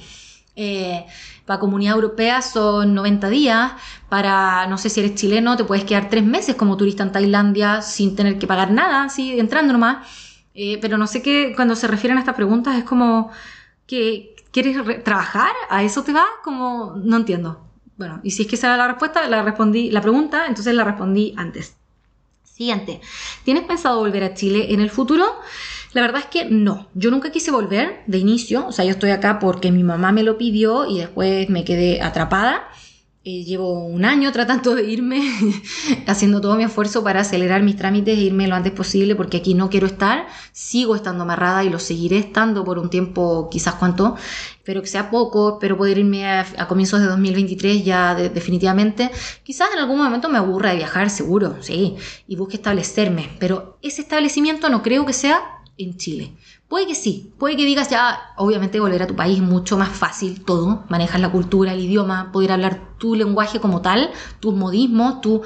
Eh, 0.54 1.06
para 1.46 1.60
Comunidad 1.60 1.94
Europea 1.94 2.42
son 2.42 2.94
90 2.94 3.28
días. 3.30 3.72
Para, 4.08 4.66
no 4.66 4.78
sé 4.78 4.90
si 4.90 5.00
eres 5.00 5.14
chileno, 5.14 5.56
te 5.56 5.64
puedes 5.64 5.84
quedar 5.84 6.08
tres 6.08 6.24
meses 6.24 6.56
como 6.56 6.76
turista 6.76 7.02
en 7.02 7.12
Tailandia 7.12 7.82
sin 7.82 8.16
tener 8.16 8.38
que 8.38 8.46
pagar 8.46 8.70
nada, 8.70 9.04
así 9.04 9.38
entrando 9.38 9.72
nomás. 9.72 10.06
Eh, 10.54 10.78
pero 10.80 10.98
no 10.98 11.06
sé 11.06 11.22
qué, 11.22 11.52
cuando 11.56 11.76
se 11.76 11.86
refieren 11.86 12.18
a 12.18 12.20
estas 12.20 12.34
preguntas, 12.34 12.76
es 12.76 12.84
como 12.84 13.30
que, 13.86 14.32
¿Quieres 14.52 15.02
trabajar? 15.02 15.50
¿A 15.70 15.82
eso 15.82 16.04
te 16.04 16.12
va? 16.12 16.26
Como, 16.44 16.94
no 17.02 17.16
entiendo. 17.16 17.64
Bueno, 17.96 18.20
y 18.22 18.32
si 18.32 18.42
es 18.42 18.48
que 18.48 18.56
esa 18.56 18.66
era 18.66 18.76
la 18.76 18.86
respuesta, 18.86 19.26
la 19.26 19.42
respondí, 19.42 19.90
la 19.90 20.02
pregunta, 20.02 20.46
entonces 20.46 20.74
la 20.74 20.84
respondí 20.84 21.34
antes. 21.38 21.76
Siguiente, 22.44 23.00
¿tienes 23.44 23.64
pensado 23.64 23.98
volver 23.98 24.24
a 24.24 24.34
Chile 24.34 24.74
en 24.74 24.80
el 24.80 24.90
futuro? 24.90 25.24
La 25.92 26.00
verdad 26.00 26.20
es 26.20 26.26
que 26.26 26.46
no, 26.46 26.88
yo 26.94 27.10
nunca 27.10 27.30
quise 27.30 27.50
volver 27.50 28.02
de 28.06 28.18
inicio, 28.18 28.66
o 28.66 28.72
sea, 28.72 28.84
yo 28.84 28.92
estoy 28.92 29.10
acá 29.10 29.38
porque 29.38 29.70
mi 29.70 29.84
mamá 29.84 30.10
me 30.10 30.22
lo 30.22 30.38
pidió 30.38 30.86
y 30.86 30.98
después 30.98 31.50
me 31.50 31.64
quedé 31.64 32.00
atrapada. 32.00 32.68
Eh, 33.24 33.44
llevo 33.44 33.84
un 33.84 34.04
año 34.04 34.32
tratando 34.32 34.74
de 34.74 34.82
irme, 34.82 35.22
haciendo 36.08 36.40
todo 36.40 36.56
mi 36.56 36.64
esfuerzo 36.64 37.04
para 37.04 37.20
acelerar 37.20 37.62
mis 37.62 37.76
trámites 37.76 38.18
e 38.18 38.22
irme 38.22 38.48
lo 38.48 38.56
antes 38.56 38.72
posible 38.72 39.14
porque 39.14 39.36
aquí 39.36 39.54
no 39.54 39.70
quiero 39.70 39.86
estar. 39.86 40.26
Sigo 40.50 40.96
estando 40.96 41.22
amarrada 41.22 41.62
y 41.62 41.70
lo 41.70 41.78
seguiré 41.78 42.18
estando 42.18 42.64
por 42.64 42.80
un 42.80 42.90
tiempo, 42.90 43.48
quizás 43.48 43.74
cuánto, 43.74 44.16
pero 44.64 44.80
que 44.80 44.88
sea 44.88 45.08
poco. 45.08 45.52
Espero 45.52 45.76
poder 45.76 45.98
irme 45.98 46.26
a, 46.26 46.66
comienzos 46.66 46.98
de 47.00 47.06
2023 47.06 47.84
ya 47.84 48.16
definitivamente. 48.16 49.08
Quizás 49.44 49.68
en 49.72 49.78
algún 49.78 49.98
momento 49.98 50.28
me 50.28 50.38
aburra 50.38 50.70
de 50.70 50.78
viajar, 50.78 51.08
seguro, 51.08 51.58
sí, 51.60 51.94
y 52.26 52.34
busque 52.34 52.56
establecerme, 52.56 53.36
pero 53.38 53.78
ese 53.82 54.02
establecimiento 54.02 54.68
no 54.68 54.82
creo 54.82 55.06
que 55.06 55.12
sea 55.12 55.61
en 55.78 55.96
Chile. 55.96 56.36
Puede 56.68 56.86
que 56.86 56.94
sí, 56.94 57.32
puede 57.38 57.56
que 57.56 57.64
digas 57.64 57.90
ya, 57.90 58.18
obviamente 58.36 58.80
volver 58.80 59.02
a 59.02 59.06
tu 59.06 59.16
país 59.16 59.40
mucho 59.40 59.76
más 59.76 59.90
fácil 59.90 60.44
todo, 60.44 60.84
manejas 60.88 61.20
la 61.20 61.30
cultura, 61.30 61.72
el 61.72 61.80
idioma, 61.80 62.32
poder 62.32 62.52
hablar 62.52 62.96
tu 62.98 63.14
lenguaje 63.14 63.60
como 63.60 63.80
tal, 63.80 64.10
tus 64.40 64.54
modismos, 64.54 65.20
tu, 65.20 65.42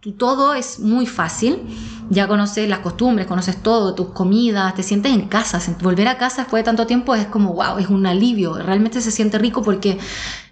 tu 0.00 0.12
todo 0.12 0.54
es 0.54 0.80
muy 0.80 1.06
fácil, 1.06 1.62
ya 2.10 2.28
conoces 2.28 2.68
las 2.68 2.80
costumbres, 2.80 3.26
conoces 3.26 3.62
todo, 3.62 3.94
tus 3.94 4.08
comidas, 4.08 4.74
te 4.74 4.82
sientes 4.82 5.12
en 5.12 5.28
casa, 5.28 5.60
volver 5.80 6.08
a 6.08 6.18
casa 6.18 6.42
después 6.42 6.60
de 6.60 6.64
tanto 6.64 6.86
tiempo 6.86 7.14
es 7.14 7.26
como, 7.26 7.54
wow, 7.54 7.78
es 7.78 7.88
un 7.88 8.06
alivio, 8.06 8.54
realmente 8.54 9.00
se 9.00 9.10
siente 9.10 9.38
rico 9.38 9.62
porque 9.62 9.98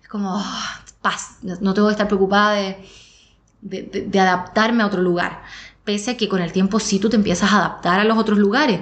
es 0.02 0.08
como, 0.08 0.36
ah, 0.36 0.80
paz, 1.02 1.38
no 1.42 1.74
tengo 1.74 1.88
que 1.88 1.92
estar 1.92 2.08
preocupada 2.08 2.52
de 2.52 2.76
de, 3.62 4.20
adaptarme 4.20 4.82
a 4.82 4.86
otro 4.86 5.02
lugar. 5.02 5.42
Pese 5.90 6.16
que 6.16 6.28
con 6.28 6.40
el 6.40 6.52
tiempo 6.52 6.78
sí 6.78 7.00
tú 7.00 7.08
te 7.08 7.16
empiezas 7.16 7.52
a 7.52 7.56
adaptar 7.56 7.98
a 7.98 8.04
los 8.04 8.16
otros 8.16 8.38
lugares, 8.38 8.78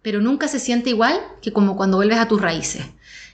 pero 0.00 0.20
nunca 0.20 0.46
se 0.46 0.60
siente 0.60 0.90
igual 0.90 1.18
que 1.42 1.52
como 1.52 1.76
cuando 1.76 1.96
vuelves 1.96 2.18
a 2.18 2.28
tus 2.28 2.40
raíces. 2.40 2.84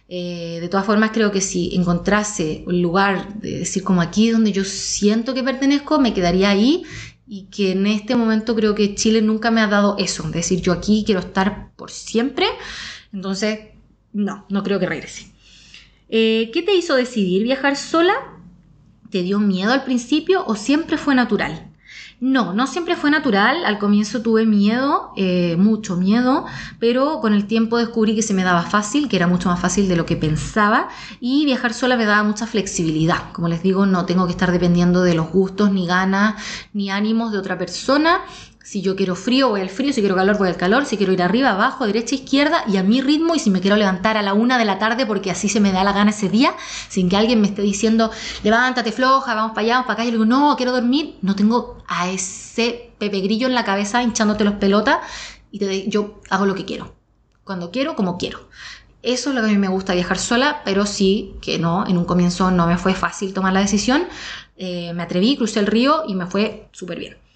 Eh, 0.08 0.56
de 0.62 0.68
todas 0.70 0.86
formas, 0.86 1.10
creo 1.12 1.30
que 1.30 1.42
si 1.42 1.76
encontrase 1.76 2.64
un 2.66 2.80
lugar 2.80 3.34
de 3.34 3.58
decir 3.58 3.84
como 3.84 4.00
aquí 4.00 4.30
donde 4.30 4.50
yo 4.50 4.64
siento 4.64 5.34
que 5.34 5.42
pertenezco, 5.42 6.00
me 6.00 6.14
quedaría 6.14 6.48
ahí 6.48 6.84
y 7.26 7.48
que 7.50 7.72
en 7.72 7.86
este 7.86 8.16
momento 8.16 8.56
creo 8.56 8.74
que 8.74 8.94
Chile 8.94 9.20
nunca 9.20 9.50
me 9.50 9.60
ha 9.60 9.66
dado 9.66 9.96
eso, 9.98 10.24
es 10.24 10.32
decir, 10.32 10.62
yo 10.62 10.72
aquí 10.72 11.02
quiero 11.04 11.20
estar 11.20 11.72
por 11.76 11.90
siempre, 11.90 12.46
entonces 13.12 13.58
no, 14.14 14.46
no 14.48 14.62
creo 14.62 14.80
que 14.80 14.86
regrese. 14.86 15.30
Eh, 16.08 16.50
¿Qué 16.54 16.62
te 16.62 16.74
hizo 16.74 16.94
decidir 16.94 17.42
viajar 17.42 17.76
sola? 17.76 18.14
¿Te 19.10 19.22
dio 19.22 19.38
miedo 19.38 19.70
al 19.70 19.84
principio 19.84 20.46
o 20.46 20.56
siempre 20.56 20.96
fue 20.96 21.14
natural? 21.14 21.67
No, 22.20 22.52
no 22.52 22.66
siempre 22.66 22.96
fue 22.96 23.12
natural. 23.12 23.64
Al 23.64 23.78
comienzo 23.78 24.22
tuve 24.22 24.44
miedo, 24.44 25.12
eh, 25.16 25.56
mucho 25.56 25.96
miedo, 25.96 26.46
pero 26.80 27.20
con 27.20 27.32
el 27.32 27.46
tiempo 27.46 27.78
descubrí 27.78 28.16
que 28.16 28.22
se 28.22 28.34
me 28.34 28.42
daba 28.42 28.62
fácil, 28.62 29.08
que 29.08 29.14
era 29.14 29.28
mucho 29.28 29.48
más 29.48 29.60
fácil 29.60 29.86
de 29.88 29.94
lo 29.94 30.04
que 30.04 30.16
pensaba 30.16 30.88
y 31.20 31.44
viajar 31.44 31.72
sola 31.72 31.96
me 31.96 32.06
daba 32.06 32.24
mucha 32.24 32.48
flexibilidad. 32.48 33.30
Como 33.32 33.46
les 33.46 33.62
digo, 33.62 33.86
no 33.86 34.04
tengo 34.04 34.26
que 34.26 34.32
estar 34.32 34.50
dependiendo 34.50 35.02
de 35.02 35.14
los 35.14 35.30
gustos, 35.30 35.70
ni 35.70 35.86
ganas, 35.86 36.34
ni 36.72 36.90
ánimos 36.90 37.30
de 37.30 37.38
otra 37.38 37.56
persona 37.56 38.20
si 38.68 38.82
yo 38.82 38.96
quiero 38.96 39.14
frío, 39.14 39.48
voy 39.48 39.62
al 39.62 39.70
frío, 39.70 39.94
si 39.94 40.02
quiero 40.02 40.14
calor, 40.14 40.36
voy 40.36 40.48
al 40.48 40.58
calor, 40.58 40.84
si 40.84 40.98
quiero 40.98 41.10
ir 41.10 41.22
arriba, 41.22 41.52
abajo, 41.52 41.86
derecha, 41.86 42.14
izquierda 42.14 42.64
y 42.68 42.76
a 42.76 42.82
mi 42.82 43.00
ritmo 43.00 43.34
y 43.34 43.38
si 43.38 43.48
me 43.48 43.62
quiero 43.62 43.76
levantar 43.78 44.18
a 44.18 44.22
la 44.22 44.34
una 44.34 44.58
de 44.58 44.66
la 44.66 44.78
tarde 44.78 45.06
porque 45.06 45.30
así 45.30 45.48
se 45.48 45.58
me 45.58 45.72
da 45.72 45.84
la 45.84 45.94
gana 45.94 46.10
ese 46.10 46.28
día, 46.28 46.54
sin 46.90 47.08
que 47.08 47.16
alguien 47.16 47.40
me 47.40 47.46
esté 47.46 47.62
diciendo, 47.62 48.10
levántate 48.42 48.92
floja, 48.92 49.34
vamos 49.34 49.52
para 49.52 49.62
allá, 49.62 49.72
vamos 49.76 49.86
para 49.86 49.94
acá, 49.94 50.02
y 50.04 50.08
yo 50.08 50.12
digo, 50.12 50.26
no, 50.26 50.54
quiero 50.58 50.72
dormir, 50.72 51.16
no 51.22 51.34
tengo 51.34 51.82
a 51.88 52.10
ese 52.10 52.92
pepe 52.98 53.20
grillo 53.20 53.46
en 53.46 53.54
la 53.54 53.64
cabeza 53.64 54.02
hinchándote 54.02 54.44
los 54.44 54.56
pelotas 54.56 54.98
y 55.50 55.60
te, 55.60 55.88
yo 55.88 56.20
hago 56.28 56.44
lo 56.44 56.54
que 56.54 56.66
quiero, 56.66 56.94
cuando 57.44 57.70
quiero, 57.70 57.96
como 57.96 58.18
quiero. 58.18 58.50
Eso 59.02 59.30
es 59.30 59.34
lo 59.34 59.40
que 59.40 59.46
a 59.46 59.50
mí 59.50 59.56
me 59.56 59.68
gusta 59.68 59.94
viajar 59.94 60.18
sola, 60.18 60.60
pero 60.66 60.84
sí 60.84 61.36
que 61.40 61.58
no, 61.58 61.86
en 61.86 61.96
un 61.96 62.04
comienzo 62.04 62.50
no 62.50 62.66
me 62.66 62.76
fue 62.76 62.92
fácil 62.92 63.32
tomar 63.32 63.54
la 63.54 63.60
decisión. 63.60 64.02
Eh, 64.58 64.92
me 64.92 65.04
atreví, 65.04 65.38
crucé 65.38 65.60
el 65.60 65.66
río 65.68 66.02
y 66.06 66.14
me 66.14 66.26
fue 66.26 66.68
súper 66.72 66.98
bien. 66.98 67.27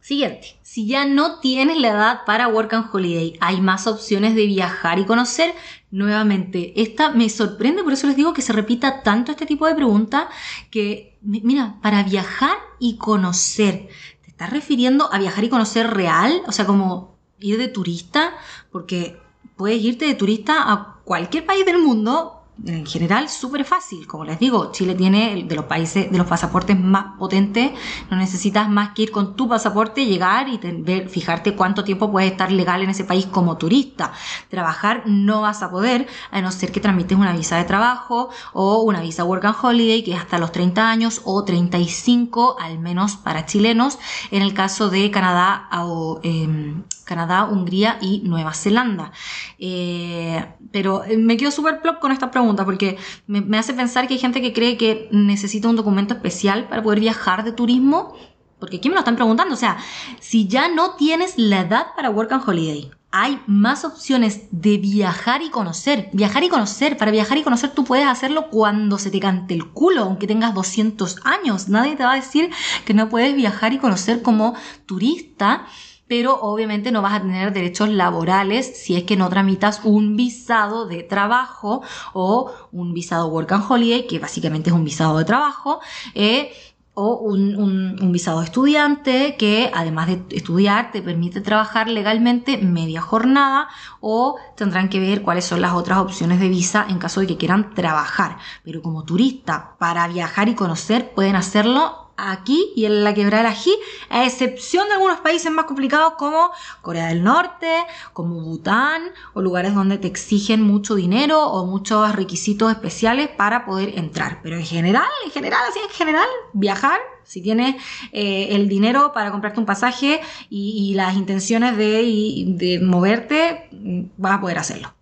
Siguiente, 0.00 0.58
si 0.62 0.86
ya 0.86 1.04
no 1.04 1.40
tienes 1.40 1.76
la 1.76 1.88
edad 1.88 2.20
para 2.24 2.48
Work 2.48 2.72
and 2.72 2.88
Holiday, 2.90 3.36
hay 3.40 3.60
más 3.60 3.86
opciones 3.86 4.34
de 4.34 4.46
viajar 4.46 4.98
y 4.98 5.04
conocer. 5.04 5.54
Nuevamente, 5.90 6.72
esta 6.80 7.10
me 7.10 7.28
sorprende, 7.28 7.84
por 7.84 7.92
eso 7.92 8.06
les 8.06 8.16
digo 8.16 8.32
que 8.32 8.40
se 8.40 8.54
repita 8.54 9.02
tanto 9.02 9.30
este 9.30 9.44
tipo 9.44 9.66
de 9.66 9.74
pregunta 9.74 10.30
que, 10.70 11.18
mira, 11.20 11.76
para 11.82 12.02
viajar 12.02 12.56
y 12.78 12.96
conocer, 12.96 13.88
¿te 14.22 14.30
estás 14.30 14.50
refiriendo 14.50 15.12
a 15.12 15.18
viajar 15.18 15.44
y 15.44 15.50
conocer 15.50 15.90
real? 15.90 16.42
O 16.46 16.52
sea, 16.52 16.64
como 16.64 17.18
ir 17.38 17.58
de 17.58 17.68
turista, 17.68 18.32
porque 18.72 19.20
puedes 19.56 19.82
irte 19.82 20.06
de 20.06 20.14
turista 20.14 20.72
a 20.72 21.00
cualquier 21.04 21.44
país 21.44 21.66
del 21.66 21.78
mundo 21.78 22.39
en 22.66 22.86
general 22.86 23.28
súper 23.28 23.64
fácil. 23.64 24.06
Como 24.06 24.24
les 24.24 24.38
digo, 24.38 24.70
Chile 24.72 24.94
tiene 24.94 25.44
de 25.46 25.54
los 25.54 25.64
países, 25.64 26.10
de 26.10 26.18
los 26.18 26.26
pasaportes 26.26 26.78
más 26.78 27.16
potentes. 27.18 27.72
No 28.10 28.16
necesitas 28.16 28.68
más 28.68 28.90
que 28.90 29.02
ir 29.02 29.10
con 29.10 29.36
tu 29.36 29.48
pasaporte, 29.48 30.06
llegar 30.06 30.48
y 30.48 30.58
ver, 30.58 31.08
fijarte 31.08 31.54
cuánto 31.54 31.84
tiempo 31.84 32.10
puedes 32.10 32.30
estar 32.30 32.52
legal 32.52 32.82
en 32.82 32.90
ese 32.90 33.04
país 33.04 33.26
como 33.26 33.56
turista. 33.56 34.12
Trabajar 34.48 35.04
no 35.06 35.42
vas 35.42 35.62
a 35.62 35.70
poder, 35.70 36.06
a 36.30 36.40
no 36.40 36.52
ser 36.52 36.72
que 36.72 36.80
tramites 36.80 37.16
una 37.16 37.32
visa 37.32 37.56
de 37.56 37.64
trabajo 37.64 38.30
o 38.52 38.82
una 38.82 39.00
visa 39.00 39.24
Work 39.24 39.44
and 39.44 39.56
Holiday, 39.62 40.02
que 40.02 40.12
es 40.12 40.18
hasta 40.18 40.38
los 40.38 40.52
30 40.52 40.90
años 40.90 41.22
o 41.24 41.44
35, 41.44 42.56
al 42.60 42.78
menos 42.78 43.16
para 43.16 43.46
chilenos, 43.46 43.98
en 44.30 44.42
el 44.42 44.54
caso 44.54 44.90
de 44.90 45.10
Canadá 45.10 45.68
o 45.72 46.20
em, 46.22 46.82
Canadá, 47.04 47.44
Hungría 47.44 47.98
y 48.00 48.22
Nueva 48.24 48.54
Zelanda. 48.54 49.12
Eh, 49.58 50.46
pero 50.70 51.04
eh, 51.04 51.16
me 51.16 51.36
quedo 51.36 51.50
súper 51.50 51.80
plop 51.80 51.98
con 51.98 52.12
esta 52.12 52.30
pregunta 52.30 52.49
porque 52.56 52.98
me, 53.26 53.58
hace 53.58 53.74
pensar 53.74 54.06
que 54.06 54.14
hay 54.14 54.20
gente 54.20 54.40
que 54.40 54.52
cree 54.52 54.76
que 54.76 55.08
necesita 55.12 55.68
un 55.68 55.76
documento 55.76 56.14
especial 56.14 56.68
para 56.68 56.82
poder 56.82 57.00
viajar 57.00 57.44
de 57.44 57.52
turismo. 57.52 58.14
Porque 58.58 58.76
aquí 58.76 58.88
me 58.88 58.94
lo 58.94 59.00
están 59.00 59.16
preguntando. 59.16 59.54
O 59.54 59.58
sea, 59.58 59.78
si 60.20 60.46
ya 60.46 60.68
no 60.68 60.94
tienes 60.94 61.38
la 61.38 61.60
edad 61.60 61.86
para 61.96 62.10
Work 62.10 62.32
and 62.32 62.46
Holiday, 62.46 62.90
hay 63.12 63.40
más 63.46 63.84
opciones 63.84 64.42
de 64.50 64.78
viajar 64.78 65.42
y 65.42 65.50
conocer. 65.50 66.10
Viajar 66.12 66.44
y 66.44 66.48
conocer. 66.48 66.96
Para 66.96 67.10
viajar 67.10 67.38
y 67.38 67.42
conocer 67.42 67.70
tú 67.70 67.84
puedes 67.84 68.06
hacerlo 68.06 68.48
cuando 68.50 68.98
se 68.98 69.10
te 69.10 69.18
cante 69.18 69.54
el 69.54 69.68
culo, 69.70 70.02
aunque 70.02 70.26
tengas 70.26 70.54
200 70.54 71.24
años. 71.24 71.68
Nadie 71.68 71.96
te 71.96 72.04
va 72.04 72.12
a 72.12 72.16
decir 72.16 72.50
que 72.84 72.94
no 72.94 73.08
puedes 73.08 73.34
viajar 73.34 73.72
y 73.72 73.78
conocer 73.78 74.22
como 74.22 74.54
turista 74.86 75.66
pero 76.10 76.40
obviamente 76.40 76.90
no 76.90 77.02
vas 77.02 77.14
a 77.14 77.22
tener 77.22 77.52
derechos 77.52 77.88
laborales 77.88 78.66
si 78.76 78.96
es 78.96 79.04
que 79.04 79.16
no 79.16 79.28
tramitas 79.28 79.82
un 79.84 80.16
visado 80.16 80.88
de 80.88 81.04
trabajo 81.04 81.82
o 82.14 82.50
un 82.72 82.92
visado 82.92 83.28
Work 83.28 83.52
and 83.52 83.64
Holiday, 83.68 84.08
que 84.08 84.18
básicamente 84.18 84.70
es 84.70 84.74
un 84.74 84.82
visado 84.82 85.16
de 85.18 85.24
trabajo. 85.24 85.78
Eh, 86.16 86.50
o 86.94 87.14
un, 87.14 88.10
visado 88.10 88.40
de 88.40 88.46
estudiante 88.46 89.36
que 89.38 89.70
además 89.72 90.08
de 90.08 90.36
estudiar 90.36 90.90
te 90.90 91.00
permite 91.00 91.40
trabajar 91.40 91.88
legalmente 91.88 92.58
media 92.58 93.00
jornada 93.00 93.68
o 94.00 94.36
tendrán 94.56 94.88
que 94.88 94.98
ver 94.98 95.22
cuáles 95.22 95.44
son 95.44 95.60
las 95.60 95.74
otras 95.74 95.98
opciones 95.98 96.40
de 96.40 96.48
visa 96.48 96.86
en 96.88 96.98
caso 96.98 97.20
de 97.20 97.28
que 97.28 97.36
quieran 97.36 97.72
trabajar. 97.72 98.38
Pero 98.64 98.82
como 98.82 99.04
turista, 99.04 99.76
para 99.78 100.08
viajar 100.08 100.48
y 100.48 100.56
conocer, 100.56 101.12
pueden 101.14 101.36
hacerlo 101.36 102.09
aquí 102.28 102.72
y 102.76 102.84
en 102.84 103.04
la 103.04 103.14
quebrada 103.14 103.44
del 103.44 103.52
ají, 103.52 103.74
a 104.08 104.24
excepción 104.24 104.86
de 104.88 104.94
algunos 104.94 105.20
países 105.20 105.50
más 105.50 105.64
complicados 105.64 106.14
como 106.18 106.50
Corea 106.82 107.06
del 107.06 107.22
Norte, 107.22 107.70
como 108.12 108.40
Bután, 108.40 109.02
o 109.34 109.42
lugares 109.42 109.74
donde 109.74 109.98
te 109.98 110.08
exigen 110.08 110.62
mucho 110.62 110.94
dinero 110.94 111.42
o 111.46 111.66
muchos 111.66 112.14
requisitos 112.14 112.70
especiales 112.70 113.28
para 113.28 113.64
poder 113.64 113.98
entrar. 113.98 114.40
Pero 114.42 114.56
en 114.56 114.64
general, 114.64 115.08
en 115.24 115.30
general, 115.30 115.60
así 115.68 115.78
en 115.78 115.90
general, 115.90 116.28
viajar, 116.52 117.00
si 117.24 117.42
tienes 117.42 117.76
eh, 118.12 118.48
el 118.50 118.68
dinero 118.68 119.12
para 119.12 119.30
comprarte 119.30 119.60
un 119.60 119.66
pasaje 119.66 120.20
y, 120.48 120.94
las 120.94 121.14
intenciones 121.14 121.76
de, 121.76 122.44
de 122.48 122.80
moverte, 122.80 123.68
vas 124.16 124.38
a 124.38 124.40
poder 124.40 124.58
hacerlo. 124.58 124.92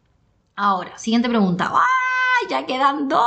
Ahora, 0.54 0.98
siguiente 0.98 1.28
pregunta. 1.28 1.72
¡Ay! 1.72 2.48
Ya 2.50 2.66
quedan 2.66 3.08
dos. 3.08 3.22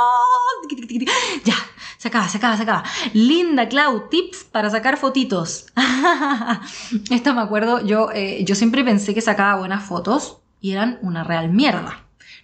Ya, 1.44 1.54
se 2.02 2.08
acaba, 2.08 2.28
se 2.28 2.38
acaba, 2.38 2.56
se 2.56 2.64
acaba. 2.64 2.82
Linda, 3.12 3.68
Clau, 3.68 4.08
tips 4.08 4.42
para 4.50 4.68
sacar 4.70 4.96
fotitos. 4.96 5.66
Esto 7.10 7.32
me 7.32 7.40
acuerdo, 7.40 7.80
yo, 7.86 8.10
eh, 8.12 8.42
yo 8.44 8.56
siempre 8.56 8.82
pensé 8.82 9.14
que 9.14 9.20
sacaba 9.20 9.60
buenas 9.60 9.84
fotos 9.84 10.38
y 10.60 10.72
eran 10.72 10.98
una 11.02 11.22
real 11.22 11.50
mierda. 11.50 12.00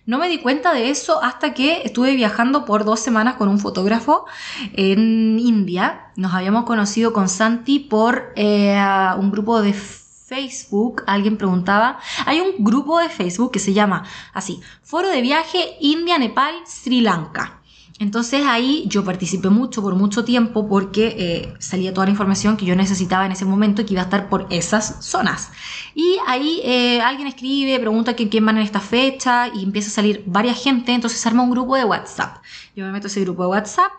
No 0.06 0.18
me 0.18 0.28
di 0.28 0.38
cuenta 0.38 0.72
de 0.72 0.90
eso 0.90 1.20
hasta 1.24 1.54
que 1.54 1.82
estuve 1.82 2.14
viajando 2.14 2.64
por 2.64 2.84
dos 2.84 3.00
semanas 3.00 3.34
con 3.34 3.48
un 3.48 3.58
fotógrafo 3.58 4.26
en 4.74 5.40
India. 5.40 6.12
Nos 6.14 6.34
habíamos 6.34 6.64
conocido 6.64 7.12
con 7.12 7.28
Santi 7.28 7.80
por 7.80 8.32
eh, 8.36 8.80
un 9.18 9.32
grupo 9.32 9.60
de 9.60 9.72
Facebook. 9.72 11.02
Alguien 11.08 11.36
preguntaba. 11.36 11.98
Hay 12.26 12.38
un 12.38 12.64
grupo 12.64 13.00
de 13.00 13.08
Facebook 13.08 13.50
que 13.50 13.58
se 13.58 13.72
llama 13.72 14.04
así: 14.32 14.60
Foro 14.84 15.08
de 15.08 15.20
Viaje 15.20 15.76
India, 15.80 16.16
Nepal, 16.16 16.54
Sri 16.64 17.00
Lanka. 17.00 17.57
Entonces 18.00 18.46
ahí 18.46 18.84
yo 18.86 19.04
participé 19.04 19.50
mucho 19.50 19.82
por 19.82 19.96
mucho 19.96 20.24
tiempo 20.24 20.68
porque 20.68 21.16
eh, 21.18 21.54
salía 21.58 21.92
toda 21.92 22.06
la 22.06 22.12
información 22.12 22.56
que 22.56 22.64
yo 22.64 22.76
necesitaba 22.76 23.26
en 23.26 23.32
ese 23.32 23.44
momento 23.44 23.82
y 23.82 23.86
que 23.86 23.94
iba 23.94 24.02
a 24.02 24.04
estar 24.04 24.28
por 24.28 24.46
esas 24.50 25.04
zonas. 25.04 25.50
Y 25.94 26.16
ahí 26.26 26.60
eh, 26.62 27.00
alguien 27.00 27.26
escribe, 27.26 27.78
pregunta 27.80 28.14
que 28.14 28.28
quién 28.28 28.46
van 28.46 28.58
en 28.58 28.62
esta 28.62 28.80
fecha 28.80 29.48
y 29.48 29.64
empieza 29.64 29.88
a 29.88 29.92
salir 29.92 30.22
varias 30.26 30.62
gente, 30.62 30.92
entonces 30.92 31.18
se 31.18 31.28
arma 31.28 31.42
un 31.42 31.50
grupo 31.50 31.74
de 31.74 31.84
WhatsApp. 31.84 32.36
Yo 32.76 32.84
me 32.84 32.92
meto 32.92 33.08
a 33.08 33.10
ese 33.10 33.20
grupo 33.22 33.42
de 33.42 33.48
WhatsApp 33.48 33.90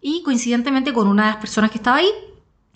y 0.00 0.22
coincidentemente 0.22 0.92
con 0.92 1.08
una 1.08 1.24
de 1.24 1.30
las 1.30 1.38
personas 1.38 1.72
que 1.72 1.78
estaba 1.78 1.96
ahí, 1.96 2.10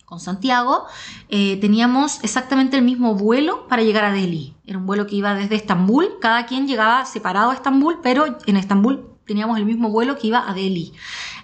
con 0.04 0.20
Santiago, 0.20 0.84
eh, 1.30 1.56
teníamos 1.58 2.22
exactamente 2.22 2.76
el 2.76 2.82
mismo 2.82 3.14
vuelo 3.14 3.66
para 3.68 3.82
llegar 3.82 4.04
a 4.04 4.12
Delhi. 4.12 4.54
Era 4.66 4.76
un 4.76 4.84
vuelo 4.84 5.06
que 5.06 5.14
iba 5.14 5.34
desde 5.34 5.54
Estambul, 5.54 6.18
cada 6.20 6.44
quien 6.44 6.66
llegaba 6.66 7.06
separado 7.06 7.50
a 7.50 7.54
Estambul, 7.54 8.00
pero 8.02 8.36
en 8.44 8.56
Estambul 8.58 9.11
teníamos 9.32 9.56
el 9.56 9.64
mismo 9.64 9.88
vuelo 9.88 10.18
que 10.18 10.26
iba 10.26 10.48
a 10.48 10.52
Delhi. 10.52 10.92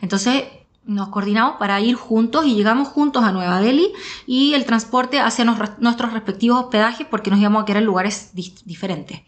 Entonces 0.02 0.44
nos 0.84 1.08
coordinamos 1.08 1.56
para 1.56 1.80
ir 1.80 1.94
juntos 1.94 2.44
y 2.46 2.54
llegamos 2.54 2.88
juntos 2.88 3.24
a 3.24 3.32
Nueva 3.32 3.60
Delhi 3.60 3.92
y 4.26 4.54
el 4.54 4.64
transporte 4.66 5.20
hacia 5.20 5.44
nuestros 5.44 6.12
respectivos 6.12 6.64
hospedajes 6.64 7.06
porque 7.10 7.30
nos 7.30 7.40
íbamos 7.40 7.62
a 7.62 7.64
quedar 7.64 7.82
en 7.82 7.86
lugares 7.86 8.32
diferentes. 8.34 9.20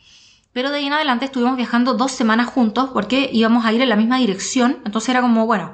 Pero 0.53 0.71
de 0.71 0.79
ahí 0.79 0.87
en 0.87 0.93
adelante 0.93 1.25
estuvimos 1.25 1.57
viajando 1.57 1.95
dos 1.95 2.13
semanas 2.13 2.49
juntos 2.49 2.91
porque 2.93 3.31
íbamos 3.33 3.65
a 3.65 3.73
ir 3.73 3.81
en 3.81 3.89
la 3.89 3.97
misma 3.97 4.19
dirección. 4.19 4.79
Entonces 4.85 5.11
era 5.11 5.21
como, 5.21 5.47
bueno, 5.47 5.73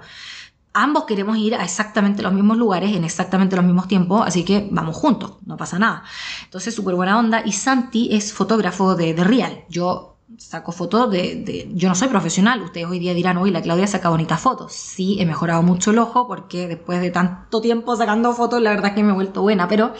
ambos 0.75 1.05
queremos 1.05 1.39
ir 1.39 1.55
a 1.55 1.65
exactamente 1.65 2.23
los 2.23 2.33
mismos 2.33 2.57
lugares 2.57 2.95
en 2.95 3.03
exactamente 3.05 3.57
los 3.57 3.65
mismos 3.65 3.89
tiempos, 3.89 4.23
así 4.27 4.45
que 4.45 4.69
vamos 4.71 4.95
juntos, 4.95 5.39
no 5.47 5.57
pasa 5.57 5.79
nada. 5.79 6.05
Entonces, 6.45 6.75
súper 6.75 6.95
buena 6.95 7.19
onda. 7.19 7.43
Y 7.45 7.53
Santi 7.53 8.15
es 8.15 8.33
fotógrafo 8.33 8.95
de 8.95 9.15
The 9.15 9.25
Real. 9.25 9.65
Yo 9.71 10.16
saco 10.39 10.73
fotos 10.73 11.11
de, 11.11 11.71
Yo 11.75 11.89
no 11.89 11.95
soy 11.95 12.09
profesional, 12.09 12.63
ustedes 12.63 12.87
hoy 12.87 12.99
día 12.99 13.15
dirán, 13.15 13.39
uy, 13.39 13.51
la 13.51 13.63
Claudia 13.63 13.87
saca 13.87 14.09
bonitas 14.09 14.41
fotos. 14.41 14.73
Sí, 14.73 15.17
he 15.21 15.27
mejorado 15.27 15.63
mucho 15.63 15.91
el 15.91 15.99
ojo 15.99 16.27
porque 16.27 16.69
después 16.69 17.01
de 17.01 17.11
tanto 17.11 17.61
tiempo 17.61 17.97
sacando 17.97 18.33
fotos, 18.33 18.61
la 18.63 18.71
verdad 18.71 18.89
es 18.89 18.95
que 18.95 19.03
me 19.03 19.11
he 19.11 19.15
vuelto 19.15 19.43
buena, 19.43 19.69
pero 19.69 19.95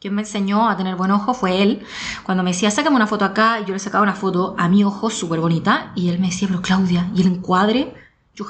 quien 0.00 0.14
me 0.14 0.22
enseñó 0.22 0.68
a 0.68 0.76
tener 0.76 0.96
buen 0.96 1.10
ojo 1.10 1.34
fue 1.34 1.62
él. 1.62 1.82
Cuando 2.24 2.42
me 2.42 2.50
decía, 2.50 2.70
sácame 2.70 2.96
una 2.96 3.06
foto 3.06 3.24
acá, 3.24 3.60
yo 3.60 3.72
le 3.72 3.78
sacaba 3.78 4.02
una 4.02 4.14
foto 4.14 4.54
a 4.58 4.68
mi 4.68 4.84
ojo 4.84 5.10
súper 5.10 5.40
bonita, 5.40 5.92
y 5.94 6.08
él 6.08 6.18
me 6.18 6.28
decía, 6.28 6.48
pero 6.48 6.62
Claudia, 6.62 7.10
¿y 7.14 7.22
el 7.22 7.28
encuadre? 7.28 7.94
Yo, 8.34 8.46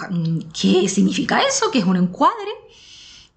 ¿qué 0.60 0.88
significa 0.88 1.40
eso? 1.40 1.70
¿Qué 1.70 1.78
es 1.78 1.86
un 1.86 1.96
encuadre? 1.96 2.50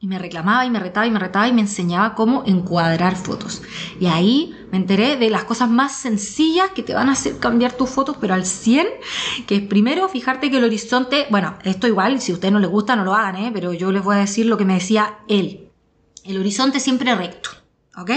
Y 0.03 0.07
me 0.07 0.17
reclamaba 0.17 0.65
y 0.65 0.71
me 0.71 0.79
retaba 0.79 1.05
y 1.05 1.11
me 1.11 1.19
retaba 1.19 1.47
y 1.47 1.53
me 1.53 1.61
enseñaba 1.61 2.15
cómo 2.15 2.41
encuadrar 2.47 3.15
fotos. 3.15 3.61
Y 3.99 4.07
ahí 4.07 4.57
me 4.71 4.77
enteré 4.79 5.15
de 5.15 5.29
las 5.29 5.43
cosas 5.43 5.69
más 5.69 5.91
sencillas 5.91 6.71
que 6.71 6.81
te 6.81 6.95
van 6.95 7.07
a 7.07 7.11
hacer 7.11 7.37
cambiar 7.37 7.73
tus 7.73 7.91
fotos, 7.91 8.17
pero 8.19 8.33
al 8.33 8.47
100, 8.47 8.87
que 9.45 9.57
es 9.57 9.61
primero 9.61 10.09
fijarte 10.09 10.49
que 10.49 10.57
el 10.57 10.63
horizonte, 10.63 11.27
bueno, 11.29 11.55
esto 11.63 11.87
igual, 11.87 12.19
si 12.19 12.31
a 12.31 12.35
ustedes 12.35 12.51
no 12.51 12.57
les 12.57 12.71
gusta, 12.71 12.95
no 12.95 13.03
lo 13.03 13.13
hagan, 13.13 13.35
¿eh? 13.35 13.51
pero 13.53 13.73
yo 13.73 13.91
les 13.91 14.03
voy 14.03 14.15
a 14.15 14.19
decir 14.19 14.47
lo 14.47 14.57
que 14.57 14.65
me 14.65 14.73
decía 14.73 15.19
él. 15.27 15.69
El 16.23 16.39
horizonte 16.39 16.79
siempre 16.79 17.13
recto, 17.13 17.51
¿ok? 17.95 18.09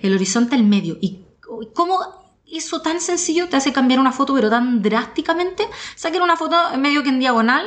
El 0.00 0.14
horizonte 0.14 0.56
al 0.56 0.64
medio. 0.64 0.96
¿Y 0.98 1.26
cómo 1.74 1.98
eso 2.46 2.80
tan 2.80 3.02
sencillo 3.02 3.50
te 3.50 3.56
hace 3.56 3.74
cambiar 3.74 4.00
una 4.00 4.12
foto, 4.12 4.32
pero 4.32 4.48
tan 4.48 4.80
drásticamente? 4.80 5.68
Saquen 5.94 6.22
una 6.22 6.38
foto 6.38 6.56
medio 6.78 7.02
que 7.02 7.10
en 7.10 7.18
diagonal 7.18 7.66